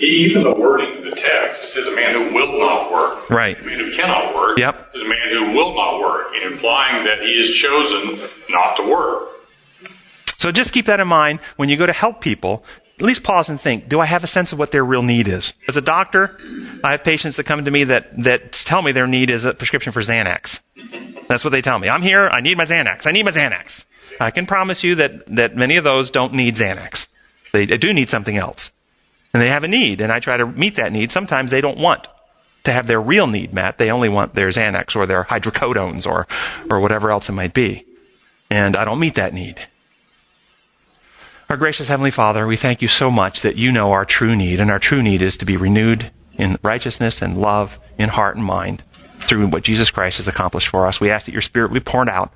Even 0.00 0.44
the 0.44 0.54
wording 0.54 0.98
of 0.98 1.04
the 1.04 1.16
text 1.16 1.72
says 1.72 1.84
a 1.84 1.94
man 1.94 2.14
who 2.14 2.34
will 2.34 2.60
not 2.60 2.92
work. 2.92 3.28
Right. 3.28 3.60
A 3.60 3.64
man 3.64 3.80
who 3.80 3.92
cannot 3.92 4.34
work. 4.34 4.56
Yep. 4.56 4.92
Says 4.92 5.02
a 5.02 5.08
man 5.08 5.28
who 5.32 5.52
will 5.52 5.74
not 5.74 5.98
work, 6.00 6.28
implying 6.44 7.04
that 7.04 7.18
he 7.20 7.32
is 7.32 7.50
chosen 7.50 8.20
not 8.48 8.76
to 8.76 8.88
work. 8.88 9.30
So 10.38 10.52
just 10.52 10.72
keep 10.72 10.86
that 10.86 11.00
in 11.00 11.08
mind 11.08 11.40
when 11.56 11.68
you 11.68 11.76
go 11.76 11.86
to 11.86 11.92
help 11.92 12.20
people. 12.20 12.64
At 12.98 13.04
least 13.04 13.22
pause 13.22 13.48
and 13.48 13.60
think, 13.60 13.88
do 13.88 14.00
I 14.00 14.06
have 14.06 14.24
a 14.24 14.26
sense 14.26 14.52
of 14.52 14.58
what 14.58 14.72
their 14.72 14.84
real 14.84 15.02
need 15.02 15.28
is? 15.28 15.52
As 15.68 15.76
a 15.76 15.80
doctor, 15.80 16.36
I 16.82 16.92
have 16.92 17.04
patients 17.04 17.36
that 17.36 17.44
come 17.44 17.64
to 17.64 17.70
me 17.70 17.84
that, 17.84 18.16
that 18.24 18.52
tell 18.52 18.82
me 18.82 18.90
their 18.90 19.06
need 19.06 19.30
is 19.30 19.44
a 19.44 19.54
prescription 19.54 19.92
for 19.92 20.00
Xanax. 20.00 20.58
That's 21.28 21.44
what 21.44 21.50
they 21.50 21.62
tell 21.62 21.78
me. 21.78 21.88
I'm 21.88 22.02
here, 22.02 22.28
I 22.28 22.40
need 22.40 22.56
my 22.56 22.66
Xanax, 22.66 23.06
I 23.06 23.12
need 23.12 23.24
my 23.24 23.30
Xanax. 23.30 23.84
I 24.18 24.30
can 24.32 24.46
promise 24.46 24.82
you 24.82 24.96
that, 24.96 25.26
that 25.36 25.54
many 25.54 25.76
of 25.76 25.84
those 25.84 26.10
don't 26.10 26.32
need 26.32 26.56
Xanax. 26.56 27.06
They, 27.52 27.66
do 27.66 27.92
need 27.92 28.10
something 28.10 28.36
else. 28.36 28.72
And 29.32 29.42
they 29.42 29.48
have 29.48 29.62
a 29.62 29.68
need, 29.68 30.00
and 30.00 30.10
I 30.10 30.18
try 30.18 30.36
to 30.36 30.46
meet 30.46 30.76
that 30.76 30.92
need. 30.92 31.12
Sometimes 31.12 31.50
they 31.50 31.60
don't 31.60 31.78
want 31.78 32.08
to 32.64 32.72
have 32.72 32.86
their 32.86 33.00
real 33.00 33.26
need 33.26 33.52
met. 33.52 33.78
They 33.78 33.90
only 33.90 34.08
want 34.08 34.34
their 34.34 34.48
Xanax 34.48 34.96
or 34.96 35.06
their 35.06 35.24
hydrocodones 35.24 36.06
or, 36.06 36.26
or 36.70 36.80
whatever 36.80 37.10
else 37.10 37.28
it 37.28 37.32
might 37.32 37.54
be. 37.54 37.84
And 38.50 38.76
I 38.76 38.84
don't 38.84 38.98
meet 38.98 39.16
that 39.16 39.34
need. 39.34 39.60
Our 41.50 41.56
gracious 41.56 41.88
Heavenly 41.88 42.10
Father, 42.10 42.46
we 42.46 42.56
thank 42.56 42.82
you 42.82 42.88
so 42.88 43.10
much 43.10 43.40
that 43.40 43.56
you 43.56 43.72
know 43.72 43.92
our 43.92 44.04
true 44.04 44.36
need, 44.36 44.60
and 44.60 44.70
our 44.70 44.78
true 44.78 45.02
need 45.02 45.22
is 45.22 45.38
to 45.38 45.46
be 45.46 45.56
renewed 45.56 46.10
in 46.36 46.58
righteousness 46.62 47.22
and 47.22 47.40
love 47.40 47.78
in 47.96 48.10
heart 48.10 48.36
and 48.36 48.44
mind 48.44 48.82
through 49.20 49.46
what 49.46 49.62
Jesus 49.62 49.90
Christ 49.90 50.18
has 50.18 50.28
accomplished 50.28 50.68
for 50.68 50.86
us. 50.86 51.00
We 51.00 51.08
ask 51.08 51.24
that 51.24 51.32
your 51.32 51.40
Spirit 51.40 51.72
be 51.72 51.80
poured 51.80 52.10
out 52.10 52.34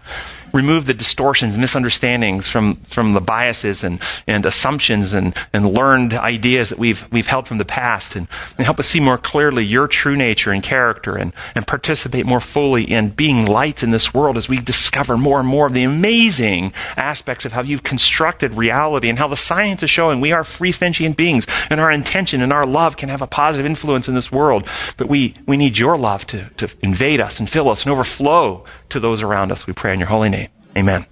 remove 0.52 0.86
the 0.86 0.94
distortions, 0.94 1.56
misunderstandings 1.56 2.48
from, 2.48 2.76
from 2.76 3.14
the 3.14 3.20
biases 3.20 3.84
and, 3.84 4.00
and 4.26 4.44
assumptions 4.46 5.12
and, 5.12 5.34
and 5.52 5.72
learned 5.72 6.14
ideas 6.14 6.70
that 6.70 6.78
we've, 6.78 7.06
we've 7.10 7.26
held 7.26 7.48
from 7.48 7.58
the 7.58 7.64
past 7.64 8.16
and, 8.16 8.28
and 8.56 8.64
help 8.64 8.78
us 8.78 8.86
see 8.86 9.00
more 9.00 9.18
clearly 9.18 9.64
your 9.64 9.88
true 9.88 10.16
nature 10.16 10.52
and 10.52 10.62
character 10.62 11.16
and, 11.16 11.32
and 11.54 11.66
participate 11.66 12.26
more 12.26 12.40
fully 12.40 12.84
in 12.84 13.10
being 13.10 13.46
lights 13.46 13.82
in 13.82 13.90
this 13.90 14.12
world 14.12 14.36
as 14.36 14.48
we 14.48 14.58
discover 14.58 15.16
more 15.16 15.40
and 15.40 15.48
more 15.48 15.66
of 15.66 15.72
the 15.72 15.84
amazing 15.84 16.72
aspects 16.96 17.44
of 17.44 17.52
how 17.52 17.62
you've 17.62 17.82
constructed 17.82 18.54
reality 18.54 19.08
and 19.08 19.18
how 19.18 19.28
the 19.28 19.36
science 19.36 19.82
is 19.82 19.90
showing 19.90 20.20
we 20.20 20.32
are 20.32 20.44
free 20.44 20.72
sentient 20.72 21.16
beings 21.16 21.46
and 21.70 21.80
our 21.80 21.90
intention 21.90 22.42
and 22.42 22.52
our 22.52 22.66
love 22.66 22.96
can 22.96 23.08
have 23.08 23.22
a 23.22 23.26
positive 23.26 23.66
influence 23.66 24.08
in 24.08 24.14
this 24.14 24.30
world. 24.30 24.68
But 24.96 25.08
we, 25.08 25.34
we 25.46 25.56
need 25.56 25.78
your 25.78 25.96
love 25.96 26.26
to, 26.28 26.48
to 26.58 26.68
invade 26.82 27.20
us 27.20 27.38
and 27.38 27.48
fill 27.48 27.68
us 27.68 27.84
and 27.84 27.92
overflow 27.92 28.64
to 28.92 29.00
those 29.00 29.22
around 29.22 29.52
us. 29.52 29.66
We 29.66 29.72
pray 29.72 29.92
in 29.92 29.98
your 29.98 30.08
holy 30.08 30.28
name. 30.28 30.48
Amen. 30.76 31.06